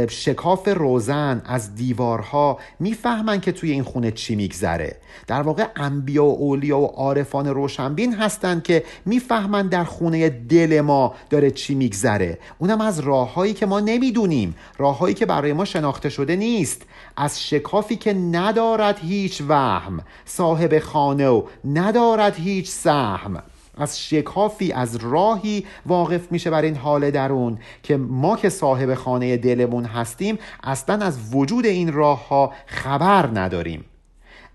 شکاف 0.10 0.68
روزن 0.68 1.42
از 1.46 1.76
دیوارها 1.76 2.60
می‌فهمن 2.80 3.42
که 3.42 3.52
توی 3.52 3.72
این 3.72 3.84
خونه 3.84 4.12
چی 4.12 4.36
میگذره. 4.36 4.98
در 5.28 5.42
واقع 5.42 5.66
انبیا 5.76 6.26
و 6.26 6.38
اولیا 6.40 6.80
و 6.80 6.86
عارفان 6.86 7.48
روشنبین 7.48 8.16
هستند 8.16 8.64
که 8.64 8.84
می‌فهمن 9.06 9.68
در 9.68 9.84
خونه 9.84 10.30
دل 10.30 10.82
ما 10.82 11.16
داره 11.30 11.52
چی 11.52 11.76
میگذره. 11.76 12.38
اونم 12.58 12.82
از 12.82 13.00
راههایی 13.00 13.54
که 13.54 13.66
ما 13.66 13.80
نمی‌دونیم. 13.80 14.56
راههایی 14.78 15.16
که 15.16 15.26
برای 15.26 15.54
ما 15.54 15.66
شناخته 15.66 16.10
شده 16.10 16.36
نیست. 16.36 16.82
از 17.18 17.44
شکافی 17.44 17.96
که 17.96 18.14
ندارد 18.14 19.00
هیچ 19.00 19.42
وهم. 19.48 20.00
صاحب 20.26 20.80
خانه 20.80 21.28
و 21.28 21.44
ندارد 21.66 22.36
هیچ 22.36 22.70
سهم. 22.70 23.44
از 23.78 24.00
شکافی 24.00 24.72
از 24.72 24.96
راهی 24.96 25.66
واقف 25.86 26.32
میشه 26.32 26.50
بر 26.50 26.62
این 26.62 26.76
حال 26.76 27.12
درون 27.12 27.58
که 27.84 27.98
ما 27.98 28.38
که 28.38 28.50
صاحب 28.50 28.94
خانه 28.94 29.38
دلمون 29.38 29.86
هستیم 29.86 30.38
اصلا 30.64 31.06
از 31.06 31.36
وجود 31.36 31.66
این 31.66 31.94
راه 31.94 32.28
ها 32.28 32.54
خبر 32.66 33.30
نداریم. 33.40 33.86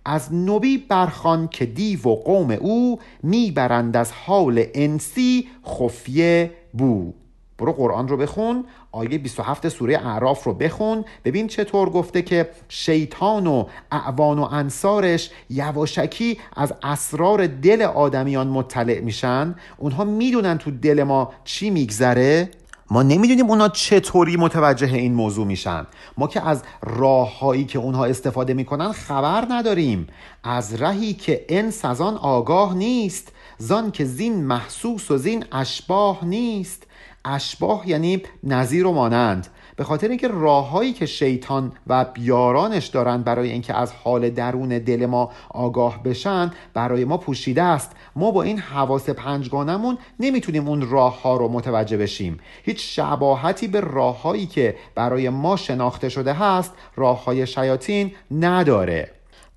از 0.04 0.34
نبی 0.34 0.78
برخان 0.78 1.48
که 1.48 1.66
دیو 1.66 2.08
و 2.08 2.16
قوم 2.16 2.50
او 2.50 2.98
می‌برند 3.22 3.96
از 3.96 4.12
حال 4.12 4.64
انسی 4.74 5.48
خفیه 5.66 6.50
بو. 6.72 7.12
برو 7.58 7.72
قرآن 7.72 8.08
رو 8.08 8.16
بخون. 8.16 8.64
آیه 8.92 9.18
27 9.18 9.68
سوره 9.68 10.06
اعراف 10.06 10.44
رو 10.44 10.54
بخون. 10.54 11.04
ببین 11.24 11.46
چطور 11.46 11.90
گفته 11.90 12.22
که 12.22 12.50
شیطان 12.68 13.46
و 13.46 13.64
اعوان 13.92 14.38
و 14.38 14.42
انصارش 14.42 15.30
یواشکی 15.50 16.38
از 16.56 16.74
اسرار 16.82 17.46
دل 17.46 17.82
آدمیان 17.82 18.48
مطلع 18.48 19.00
میشن. 19.00 19.54
اونها 19.76 20.04
می‌دونن 20.04 20.58
تو 20.58 20.70
دل 20.70 21.02
ما 21.02 21.32
چی 21.44 21.70
میگذره. 21.70 22.50
ما 22.90 23.02
نمی‌دونیم 23.02 23.46
اونا 23.46 23.68
چطوری 23.68 24.36
متوجه 24.36 24.94
این 24.94 25.14
موضوع 25.14 25.46
میشن. 25.46 25.86
ما 26.18 26.26
که 26.26 26.48
از 26.48 26.62
راههایی 26.82 27.64
که 27.64 27.78
اونها 27.78 28.04
استفاده 28.04 28.54
می‌کنن 28.54 28.92
خبر 28.92 29.46
نداریم. 29.50 30.06
از 30.44 30.82
رهی 30.82 31.14
که 31.14 31.44
انس 31.48 31.84
از 31.84 32.00
آن 32.00 32.16
آگاه 32.16 32.74
نیست. 32.74 33.32
زان 33.58 33.90
که 33.90 34.04
زین 34.04 34.44
محسوس 34.44 35.10
و 35.10 35.16
زین 35.16 35.44
اشباه 35.52 36.24
نیست. 36.24 36.86
اشباه 37.24 37.88
یعنی 37.88 38.22
نظیر 38.44 38.86
و 38.86 38.92
مانند. 38.92 39.46
به 39.76 39.84
خاطر 39.84 40.08
اینکه 40.08 40.28
راههایی 40.28 40.92
که 40.92 41.06
شیطان 41.06 41.72
و 41.86 42.04
بیارانش 42.04 42.86
دارند 42.86 43.24
برای 43.24 43.50
اینکه 43.50 43.74
از 43.74 43.92
حال 43.92 44.30
درون 44.30 44.68
دل 44.68 45.06
ما 45.06 45.30
آگاه 45.50 46.02
بشن 46.02 46.50
برای 46.74 47.04
ما 47.04 47.16
پوشیده 47.16 47.62
است. 47.62 47.92
ما 48.16 48.30
با 48.30 48.42
این 48.42 48.58
حواس 48.58 49.10
پنجگانمون 49.10 49.98
نمی‌تونیم 50.20 50.68
اون 50.68 50.90
راه 50.90 51.22
ها 51.22 51.36
رو 51.36 51.48
متوجه 51.48 51.96
بشیم. 51.96 52.38
هیچ 52.62 52.96
شباهتی 52.96 53.68
به 53.68 53.80
راههایی 53.80 54.46
که 54.46 54.76
برای 54.94 55.28
ما 55.28 55.56
شناخته 55.56 56.08
شده 56.08 56.32
هست 56.32 56.72
راه 56.96 57.24
های 57.24 57.46
شیاطین 57.46 58.12
نداره. 58.30 59.10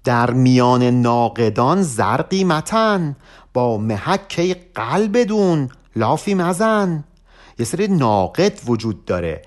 در 0.03 0.31
میان 0.31 0.83
ناقدان 0.83 1.81
زرقی 1.81 2.43
متن 2.43 3.15
با 3.53 3.77
محک 3.77 4.57
قلب 4.75 5.17
دون 5.17 5.69
لافی 5.95 6.33
مزن. 6.33 7.03
یه 7.59 7.65
سری 7.65 7.87
ناقد 7.87 8.59
وجود 8.65 9.05
داره. 9.05 9.41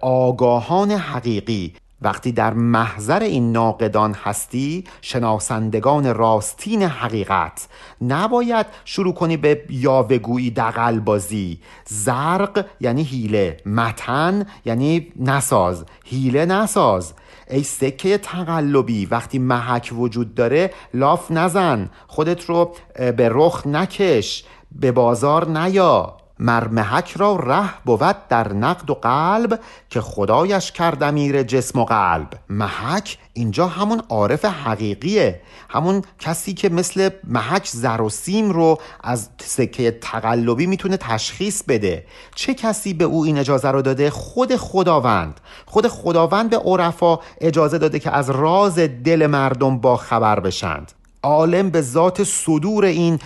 آگاهان 0.00 0.90
حقیقی. 0.90 1.74
وقتی 2.02 2.32
در 2.32 2.52
محضر 2.52 3.22
این 3.22 3.52
ناقدان 3.52 4.14
هستی 4.14 4.84
شناسندگان 5.00 6.14
راستین 6.14 6.82
حقیقت. 6.82 7.68
نباید 8.00 8.66
شروع 8.84 9.14
کنی 9.14 9.36
به 9.36 9.64
یاوهگویی 9.70 10.50
دقل 10.50 11.00
بازی 11.00 11.60
زرق 11.86 12.66
یعنی 12.80 13.02
هیله 13.02 13.56
متن 13.66 14.46
یعنی 14.64 15.12
نساز. 15.16 15.84
هیله 16.04 16.46
نساز. 16.46 17.12
ای 17.50 17.62
سکه 17.62 18.18
تقلبی 18.18 19.06
وقتی 19.06 19.38
محک 19.38 19.92
وجود 19.96 20.34
داره 20.34 20.70
لاف 20.94 21.30
نزن. 21.30 21.90
خودت 22.06 22.44
رو 22.44 22.74
به 22.94 23.28
رخ 23.32 23.66
نکش. 23.66 24.44
به 24.72 24.92
بازار 24.92 25.48
نیا. 25.48 26.19
مرمحک 26.40 27.14
را 27.16 27.36
ره 27.36 27.84
بود 27.84 28.16
در 28.28 28.52
نقد 28.52 28.90
و 28.90 28.94
قلب 28.94 29.60
که 29.90 30.00
خدایش 30.00 30.72
کرد 30.72 31.02
امیر 31.02 31.42
جسم 31.42 31.78
و 31.78 31.84
قلب. 31.84 32.28
محک 32.48 33.18
اینجا 33.32 33.66
همون 33.66 34.02
عارف 34.08 34.44
حقیقیه. 34.44 35.40
همون 35.68 36.02
کسی 36.18 36.54
که 36.54 36.68
مثل 36.68 37.10
محک 37.24 37.66
زر 37.66 38.00
و 38.00 38.08
سیم 38.08 38.50
رو 38.50 38.78
از 39.04 39.28
سکه 39.38 39.98
تقلبی 40.00 40.66
می‌تونه 40.66 40.96
تشخیص 40.96 41.62
بده. 41.68 42.04
چه 42.34 42.54
کسی 42.54 42.94
به 42.94 43.04
او 43.04 43.24
این 43.24 43.38
اجازه 43.38 43.70
رو 43.70 43.82
داده؟ 43.82 44.10
خود 44.10 44.56
خداوند. 44.56 45.40
خود 45.66 45.88
خداوند 45.88 46.50
به 46.50 46.58
عرفا 46.58 47.18
اجازه 47.40 47.78
داده 47.78 47.98
که 47.98 48.10
از 48.10 48.30
راز 48.30 48.78
دل 48.78 49.26
مردم 49.26 49.78
با 49.78 49.96
خبر 49.96 50.40
بشند. 50.40 50.92
عالم 51.22 51.70
به 51.70 51.80
ذات 51.80 52.24
صدور 52.24 52.84
این 52.84 53.18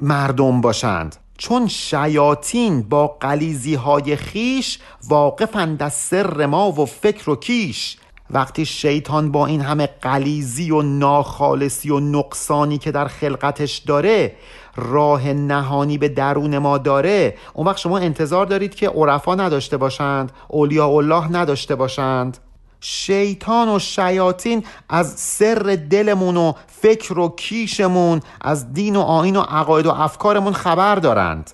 مردم 0.00 0.60
باشند. 0.60 1.16
چون 1.38 1.68
شیاطین 1.68 2.82
با 2.82 3.06
قلیزی 3.06 3.74
های 3.74 4.16
خیش 4.16 4.78
واقفند 5.08 5.82
از 5.82 5.92
سر 5.92 6.46
ما 6.46 6.72
و 6.72 6.86
فکر 6.86 7.30
و 7.30 7.36
کیش. 7.36 7.96
وقتی 8.30 8.66
شیطان 8.66 9.32
با 9.32 9.46
این 9.46 9.60
همه 9.60 9.86
قلیزی 9.86 10.70
و 10.70 10.82
ناخالصی 10.82 11.90
و 11.90 12.00
نقصانی 12.00 12.78
که 12.78 12.92
در 12.92 13.06
خلقتش 13.06 13.78
داره 13.78 14.36
راه 14.76 15.32
نهانی 15.32 15.98
به 15.98 16.08
درون 16.08 16.58
ما 16.58 16.78
داره 16.78 17.36
اون 17.54 17.66
وقت 17.66 17.76
شما 17.76 17.98
انتظار 17.98 18.46
دارید 18.46 18.74
که 18.74 18.88
عرفا 18.88 19.34
نداشته 19.34 19.76
باشند 19.76 20.32
اولیاء 20.48 20.96
الله 20.96 21.32
نداشته 21.32 21.74
باشند. 21.74 22.38
شیطان 22.86 23.68
و 23.68 23.78
شیاطین 23.78 24.64
از 24.88 25.12
سر 25.16 25.78
دلمون 25.90 26.36
و 26.36 26.52
فکر 26.66 27.18
و 27.18 27.28
کیشمون 27.36 28.20
از 28.40 28.72
دین 28.72 28.96
و 28.96 29.00
آین 29.00 29.36
و 29.36 29.40
عقاید 29.40 29.86
و 29.86 29.90
افکارمون 29.90 30.52
خبر 30.52 30.94
دارند. 30.94 31.50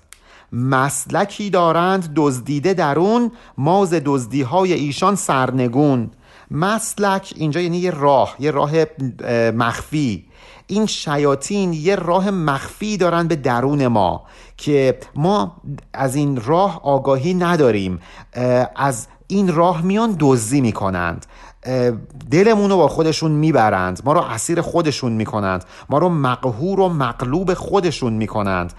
مسلکی 0.52 1.50
دارند 1.50 2.12
دزدیده 2.16 2.74
درون 2.74 3.32
ماز 3.58 3.94
دزدی 4.04 4.42
های 4.42 4.72
ایشان 4.72 5.14
سرنگون. 5.14 6.10
مسلک 6.50 7.32
اینجا 7.36 7.60
یعنی 7.60 7.78
یه 7.78 7.90
راه 7.90 8.36
یه 8.38 8.50
راه 8.50 8.72
مخفی. 9.50 10.24
این 10.66 10.86
شیاطین 10.86 11.72
یه 11.72 11.96
راه 11.96 12.30
مخفی 12.30 12.96
دارن 12.96 13.28
به 13.28 13.36
درون 13.36 13.86
ما 13.86 14.22
که 14.56 14.98
ما 15.14 15.56
از 15.92 16.14
این 16.14 16.42
راه 16.44 16.80
آگاهی 16.84 17.34
نداریم. 17.34 18.00
از 18.76 19.06
این 19.30 19.54
راه 19.54 19.82
میان 19.82 20.16
دزدی 20.18 20.60
می‌کنند. 20.60 21.26
دلمون 22.30 22.70
رو 22.70 22.76
با 22.76 22.88
خودشون 22.88 23.30
می‌برند. 23.30 24.00
ما 24.04 24.12
رو 24.12 24.20
اسیر 24.20 24.60
خودشون 24.60 25.12
می‌کنند. 25.12 25.64
ما 25.90 25.98
رو 25.98 26.08
مقهور 26.08 26.80
و 26.80 26.88
مقلوب 26.88 27.54
خودشون 27.54 28.12
می‌کنند. 28.12 28.72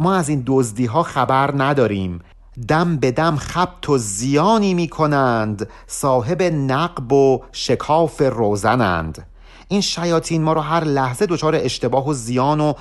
ما 0.00 0.14
از 0.14 0.28
این 0.28 0.42
دزدی 0.46 0.86
ها 0.86 1.02
خبر 1.02 1.54
نداریم. 1.62 2.20
دم 2.68 2.96
به 2.96 3.10
دم 3.10 3.36
خبت 3.36 3.88
و 3.88 3.98
زیانی 3.98 4.74
می‌کنند. 4.74 5.68
صاحب 5.86 6.42
نقب 6.42 7.12
و 7.12 7.42
شکاف 7.52 8.22
روزنند. 8.22 9.26
این 9.68 9.80
شیاطین 9.80 10.42
ما 10.42 10.52
رو 10.52 10.60
هر 10.60 10.84
لحظه 10.84 11.26
دچار 11.26 11.54
اشتباه 11.54 12.08
و 12.08 12.12
زیان 12.14 12.60
و 12.60 12.74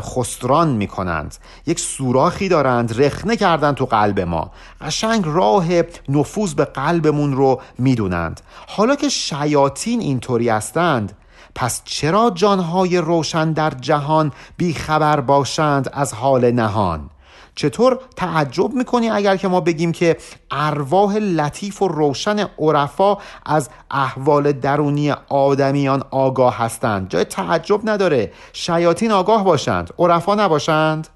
خسران 0.00 0.68
می‌کنند. 0.68 1.36
یک 1.66 1.80
سوراخی 1.80 2.48
دارند 2.48 3.02
رخنه 3.02 3.36
کردن 3.36 3.72
تو 3.72 3.86
قلب 3.86 4.20
ما. 4.20 4.50
قشنگ 4.80 5.24
راه 5.26 5.66
نفوذ 6.08 6.54
به 6.54 6.64
قلبمون 6.64 7.32
رو 7.32 7.60
می‌دونند. 7.78 8.40
حالا 8.68 8.96
که 8.96 9.08
شیاطین 9.08 10.00
اینطوری 10.00 10.48
هستند 10.48 11.12
پس 11.54 11.82
چرا 11.84 12.30
جانهای 12.34 12.98
روشن 12.98 13.52
در 13.52 13.70
جهان 13.70 14.32
بیخبر 14.56 15.20
باشند 15.20 15.90
از 15.92 16.14
حال 16.14 16.50
نهان؟ 16.50 17.10
چطور 17.60 17.98
تعجب 18.16 18.72
می‌کنی 18.72 19.10
اگر 19.10 19.36
که 19.36 19.48
ما 19.48 19.60
بگیم 19.60 19.92
که 19.92 20.16
ارواح 20.50 21.16
لطیف 21.16 21.82
و 21.82 21.88
روشن 21.88 22.46
عرفا 22.58 23.18
از 23.46 23.70
احوال 23.90 24.52
درونی 24.52 25.10
آدمیان 25.28 26.02
آگاه 26.10 26.58
هستند؟ 26.58 27.08
جای 27.10 27.24
تعجب 27.24 27.80
نداره. 27.84 28.32
شیاطین 28.52 29.12
آگاه 29.12 29.44
باشند. 29.44 29.90
عرفا 29.98 30.34
نباشند. 30.34 31.08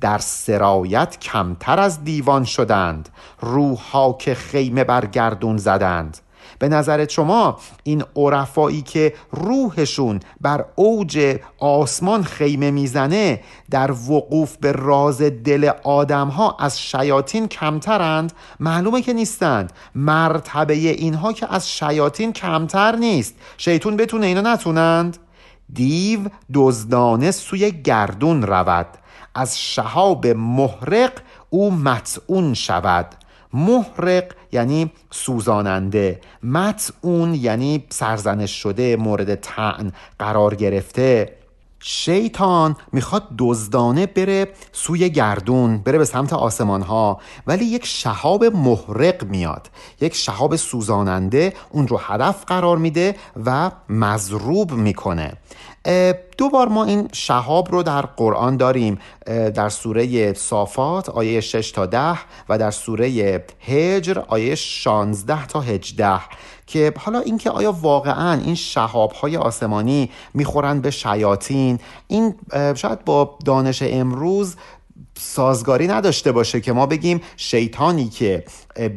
در 0.00 0.18
سرایت 0.18 1.20
کمتر 1.20 1.80
از 1.80 2.04
دیوان 2.04 2.44
شدند. 2.44 3.08
روحها 3.40 4.12
که 4.12 4.34
خیمه 4.34 4.84
بر 4.84 5.06
گردون 5.06 5.56
زدند. 5.56 6.18
به 6.58 6.68
نظرت 6.68 7.10
شما 7.10 7.58
این 7.82 8.04
عرفایی 8.16 8.82
که 8.82 9.14
روحشون 9.32 10.20
بر 10.40 10.64
اوج 10.74 11.38
آسمان 11.58 12.24
خیمه 12.24 12.70
می‌زنه 12.70 13.40
در 13.70 13.90
وقوف 13.92 14.56
به 14.56 14.72
راز 14.72 15.22
دل 15.22 15.70
آدم 15.84 16.28
ها 16.28 16.56
از 16.60 16.80
شیاطین 16.80 17.48
کمترند؟ 17.48 18.32
معلومه 18.60 19.02
که 19.02 19.12
نیستند. 19.12 19.72
مرتبه 19.94 20.74
اینها 20.74 21.32
که 21.32 21.54
از 21.54 21.70
شیاطین 21.70 22.32
کمتر 22.32 22.96
نیست. 22.96 23.34
شیطون 23.58 23.96
بتونه 23.96 24.26
اینا 24.26 24.40
نتونند؟ 24.40 25.16
دیو 25.72 26.20
دزدانه 26.54 27.30
سوی 27.30 27.70
گردون 27.70 28.42
رود. 28.42 28.86
از 29.34 29.60
شهاب 29.60 30.26
محرق 30.26 31.12
او 31.50 31.70
متعون 31.70 32.54
شود. 32.54 33.06
محرق 33.52 34.24
یعنی 34.56 34.90
سوزاننده. 35.10 36.20
متعون 36.42 37.34
یعنی 37.34 37.84
سرزنش 37.88 38.62
شده 38.62 38.96
مورد 38.96 39.34
تعن 39.34 39.92
قرار 40.18 40.54
گرفته. 40.54 41.36
شیطان 41.80 42.76
می‌خواد 42.92 43.22
دزدانه 43.38 44.06
بره 44.06 44.48
سوی 44.72 45.10
گردون 45.10 45.78
بره 45.78 45.98
به 45.98 46.04
سمت 46.04 46.32
آسمان 46.32 46.82
ها 46.82 47.20
ولی 47.46 47.64
یک 47.64 47.86
شهاب 47.86 48.44
محرق 48.44 49.24
میاد. 49.24 49.70
یک 50.00 50.14
شهاب 50.14 50.56
سوزاننده 50.56 51.52
اون 51.70 51.88
رو 51.88 51.96
هدف 51.96 52.44
قرار 52.44 52.76
میده 52.76 53.14
و 53.46 53.70
مضروب 53.88 54.72
می‌کنه. 54.72 55.32
دو 56.38 56.48
بار 56.48 56.68
ما 56.68 56.84
این 56.84 57.08
شهاب 57.12 57.72
رو 57.72 57.82
در 57.82 58.02
قرآن 58.02 58.56
داریم 58.56 58.98
در 59.26 59.68
سوره 59.68 60.32
صافات 60.32 61.08
آیه 61.08 61.40
6 61.40 61.70
تا 61.70 61.86
10 61.86 62.18
و 62.48 62.58
در 62.58 62.70
سوره 62.70 63.44
هجر 63.60 64.18
آیه 64.28 64.54
16 64.54 65.46
تا 65.46 65.60
18 65.60 66.20
که 66.66 66.92
حالا 66.98 67.18
اینکه 67.20 67.50
آیا 67.50 67.72
واقعا 67.72 68.40
این 68.40 68.54
شهاب 68.54 69.12
های 69.12 69.36
آسمانی 69.36 70.10
می‌خورن 70.34 70.80
به 70.80 70.90
شیاطین؟ 70.90 71.78
این 72.06 72.34
شاید 72.74 73.04
با 73.04 73.38
دانش 73.44 73.82
امروز 73.82 74.56
سازگاری 75.18 75.86
نداشته 75.86 76.32
باشه 76.32 76.60
که 76.60 76.72
ما 76.72 76.86
بگیم 76.86 77.20
شیطانی 77.36 78.08
که 78.08 78.44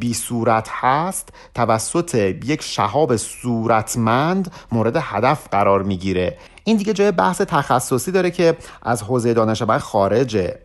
بی 0.00 0.14
صورت 0.14 0.68
هست 0.70 1.28
توسط 1.54 2.14
یک 2.44 2.62
شهاب 2.62 3.16
صورتمند 3.16 4.52
مورد 4.72 4.96
هدف 4.96 5.48
قرار 5.50 5.82
می‌گیره. 5.82 6.38
این 6.64 6.76
دیگه 6.76 6.92
جای 6.92 7.12
بحث 7.12 7.40
تخصصی 7.40 8.12
داره 8.12 8.30
که 8.30 8.56
از 8.82 9.02
حوزه 9.02 9.34
دانش 9.34 9.62
من 9.62 9.78
خارجه. 9.78 10.58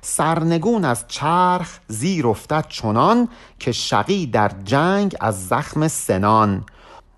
سرنگون 0.00 0.84
از 0.84 1.04
چرخ 1.08 1.78
زیر 1.88 2.26
افتد 2.26 2.64
چنان 2.68 3.28
که 3.58 3.72
شقی 3.72 4.26
در 4.26 4.50
جنگ 4.64 5.16
از 5.20 5.48
زخم 5.48 5.88
سنان. 5.88 6.64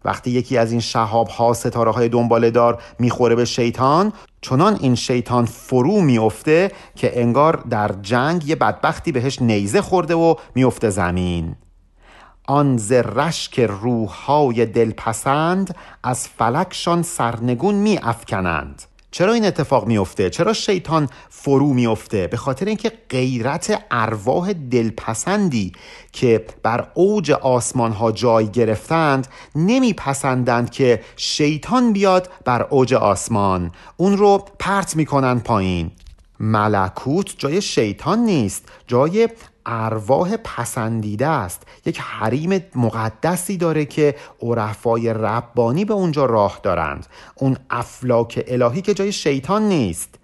وقتی 0.05 0.31
یکی 0.31 0.59
از 0.59 0.71
این 0.71 0.81
شهاب 0.81 1.29
ها 1.29 1.53
ستاره 1.53 1.91
های 1.91 2.09
دنباله 2.09 2.51
دار 2.51 2.83
می‌خوره 2.99 3.35
به 3.35 3.45
شیطان 3.45 4.13
چنان 4.41 4.79
این 4.81 4.95
شیطان 4.95 5.45
فرو 5.45 6.01
میفته 6.01 6.73
که 6.95 7.21
انگار 7.21 7.65
در 7.71 7.91
جنگ 8.03 8.49
یه 8.49 8.57
بدبختی 8.57 9.13
بهش 9.13 9.43
نیزه 9.43 9.83
خورده 9.83 10.15
و 10.15 10.35
میفته 10.55 10.91
زمین. 10.91 11.57
آن 12.47 12.77
ز 12.77 12.93
رشک 12.93 13.61
روحهای 13.61 14.67
دلپسند 14.67 15.77
از 16.03 16.29
فلکشان 16.29 17.03
سرنگون 17.03 17.75
می 17.75 17.99
افکنند. 18.03 18.83
چرا 19.11 19.33
این 19.33 19.45
اتفاق 19.45 19.87
میفته 19.87 20.31
چرا 20.31 20.53
شیطان 20.53 21.09
فرو 21.29 21.73
میفته 21.73 22.27
به 22.27 22.37
خاطر 22.37 22.67
اینکه 22.67 22.93
غیرت 23.11 23.85
ارواح 23.91 24.53
دلپسندی 24.53 25.73
که 26.13 26.47
بر 26.63 26.89
اوج 26.95 27.31
آسمان 27.31 27.93
ها 27.93 28.13
جای 28.13 28.49
گرفتند 28.49 29.27
نمیپسندند 29.55 30.71
که 30.71 31.03
شیطان 31.17 31.93
بیاد 31.93 32.31
بر 32.45 32.63
اوج 32.63 32.95
آسمان. 32.95 33.71
اون 33.97 34.17
رو 34.17 34.45
پرت 34.59 34.97
می‌کنن 34.97 35.39
پایین. 35.39 35.91
ملکوت 36.41 37.35
جای 37.39 37.63
شیطان 37.63 38.19
نیست. 38.19 38.69
جای 38.87 39.29
ارواح 39.67 40.37
پسندیده 40.37 41.27
است. 41.27 41.63
یک 41.87 42.01
حریم 42.01 42.65
مقدسی 42.75 43.57
داره 43.57 43.85
که 43.85 44.15
عرفای 44.43 45.15
ربانی 45.15 45.85
به 45.85 45.95
اونجا 45.95 46.27
راه 46.27 46.61
دارند. 46.63 47.07
اون 47.35 47.57
افلاک 47.71 48.45
الهی 48.49 48.83
که 48.83 48.95
جای 48.95 49.13
شیطان 49.13 49.63
نیست. 49.63 50.15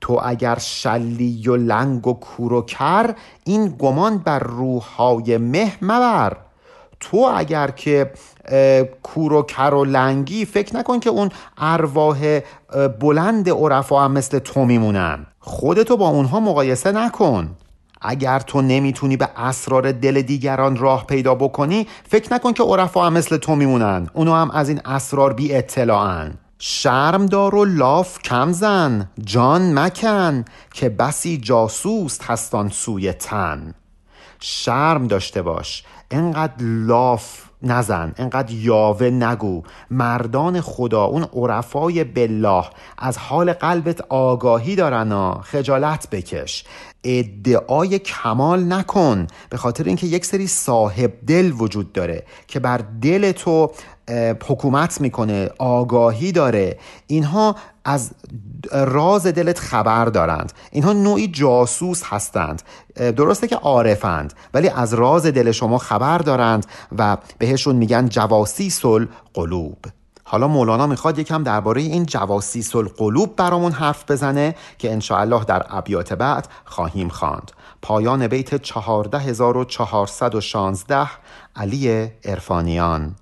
تو 0.00 0.20
اگر 0.24 0.58
شلی 0.58 1.48
و 1.48 1.56
لنگ 1.56 2.06
و 2.06 2.12
کور 2.12 2.52
و 2.52 2.62
کر 2.62 3.14
این 3.44 3.76
گمان 3.78 4.18
بر 4.18 4.38
روحهای 4.38 5.38
مه 5.38 5.72
مبر. 5.82 6.36
تو 7.00 7.32
اگر 7.36 7.70
که 7.70 8.12
کور 9.02 9.32
و 9.32 9.42
کر 9.42 9.74
و 9.74 9.84
لنگی 9.84 10.44
فکر 10.44 10.76
نکن 10.76 11.00
که 11.00 11.10
اون 11.10 11.30
ارواح 11.58 12.40
بلند 13.00 13.50
عرفا 13.50 14.04
هم 14.04 14.12
مثل 14.12 14.38
تو 14.38 14.64
میمونن. 14.64 15.26
خودتو 15.40 15.96
با 15.96 16.08
اونها 16.08 16.40
مقایسه 16.40 16.92
نکن. 16.92 17.56
اگر 18.04 18.38
تو 18.38 18.62
نمی‌تونی 18.62 19.16
به 19.16 19.28
اسرار 19.36 19.92
دل 19.92 20.22
دیگران 20.22 20.76
راه 20.76 21.06
پیدا 21.06 21.34
بکنی 21.34 21.86
فکر 22.08 22.34
نکن 22.34 22.52
که 22.52 22.62
عرفا 22.62 23.06
هم 23.06 23.12
مثل 23.12 23.36
تو 23.36 23.56
میمونن. 23.56 24.10
اونو 24.14 24.34
هم 24.34 24.50
از 24.50 24.68
این 24.68 24.80
اسرار 24.84 25.32
بی 25.32 25.54
اطلاعن. 25.54 26.34
شرم 26.58 27.26
دار 27.26 27.54
و 27.54 27.64
لاف 27.64 28.18
کم 28.18 28.52
زن 28.52 29.10
جان 29.24 29.78
مکن 29.78 30.44
که 30.74 30.88
بسی 30.88 31.36
جاسوس 31.38 32.18
هستان 32.22 32.68
سوی 32.68 33.12
تن. 33.12 33.74
شرم 34.40 35.06
داشته 35.06 35.42
باش. 35.42 35.84
انقدر 36.10 36.54
لاف 36.60 37.44
نزن 37.62 38.12
انقدر 38.16 38.52
یاوه 38.52 39.06
نگو. 39.06 39.62
مردان 39.90 40.60
خدا 40.60 41.04
اون 41.04 41.22
عرفای 41.22 42.04
بالله 42.04 42.64
از 42.98 43.18
حال 43.18 43.52
قلبت 43.52 44.00
آگاهی 44.08 44.76
دارن 44.76 45.32
خجالت 45.32 46.10
بکش. 46.10 46.64
ادعای 47.04 47.98
کمال 47.98 48.72
نکن 48.72 49.26
به 49.50 49.56
خاطر 49.56 49.84
اینکه 49.84 50.06
یک 50.06 50.24
سری 50.24 50.46
صاحب 50.46 51.12
دل 51.26 51.52
وجود 51.58 51.92
داره 51.92 52.24
که 52.46 52.60
بر 52.60 52.80
دل 53.02 53.32
تو 53.32 53.70
حکومت 54.46 55.00
می‌کنه 55.00 55.50
آگاهی 55.58 56.32
داره. 56.32 56.78
اینها 57.06 57.56
از 57.84 58.10
راز 58.72 59.26
دلت 59.26 59.58
خبر 59.58 60.04
دارند. 60.04 60.52
اینها 60.72 60.92
نوعی 60.92 61.28
جاسوس 61.28 62.02
هستند. 62.04 62.62
درسته 62.96 63.46
که 63.46 63.56
عارفند 63.56 64.32
ولی 64.54 64.68
از 64.68 64.94
راز 64.94 65.26
دل 65.26 65.52
شما 65.52 65.78
خبر 65.78 66.18
دارند 66.18 66.66
و 66.98 67.16
بهشون 67.38 67.76
میگن 67.76 68.08
جواسیس 68.08 68.84
القلوب 68.84 69.78
حالا 70.24 70.48
مولانا 70.48 70.86
می‌خواد 70.86 71.18
یکم 71.18 71.42
درباره 71.42 71.82
این 71.82 72.06
جواسیس 72.06 72.76
القلوب 72.76 73.36
برامون 73.36 73.72
حرف 73.72 74.10
بزنه 74.10 74.54
که 74.78 74.92
انشاءالله 74.92 75.44
در 75.44 75.66
ابیات 75.70 76.12
بعد 76.12 76.48
خواهیم 76.64 77.08
خواند. 77.08 77.52
پایان 77.82 78.28
بیت 78.28 78.62
14416 78.62 81.10
علی 81.56 82.10
ارفانیان 82.24 83.14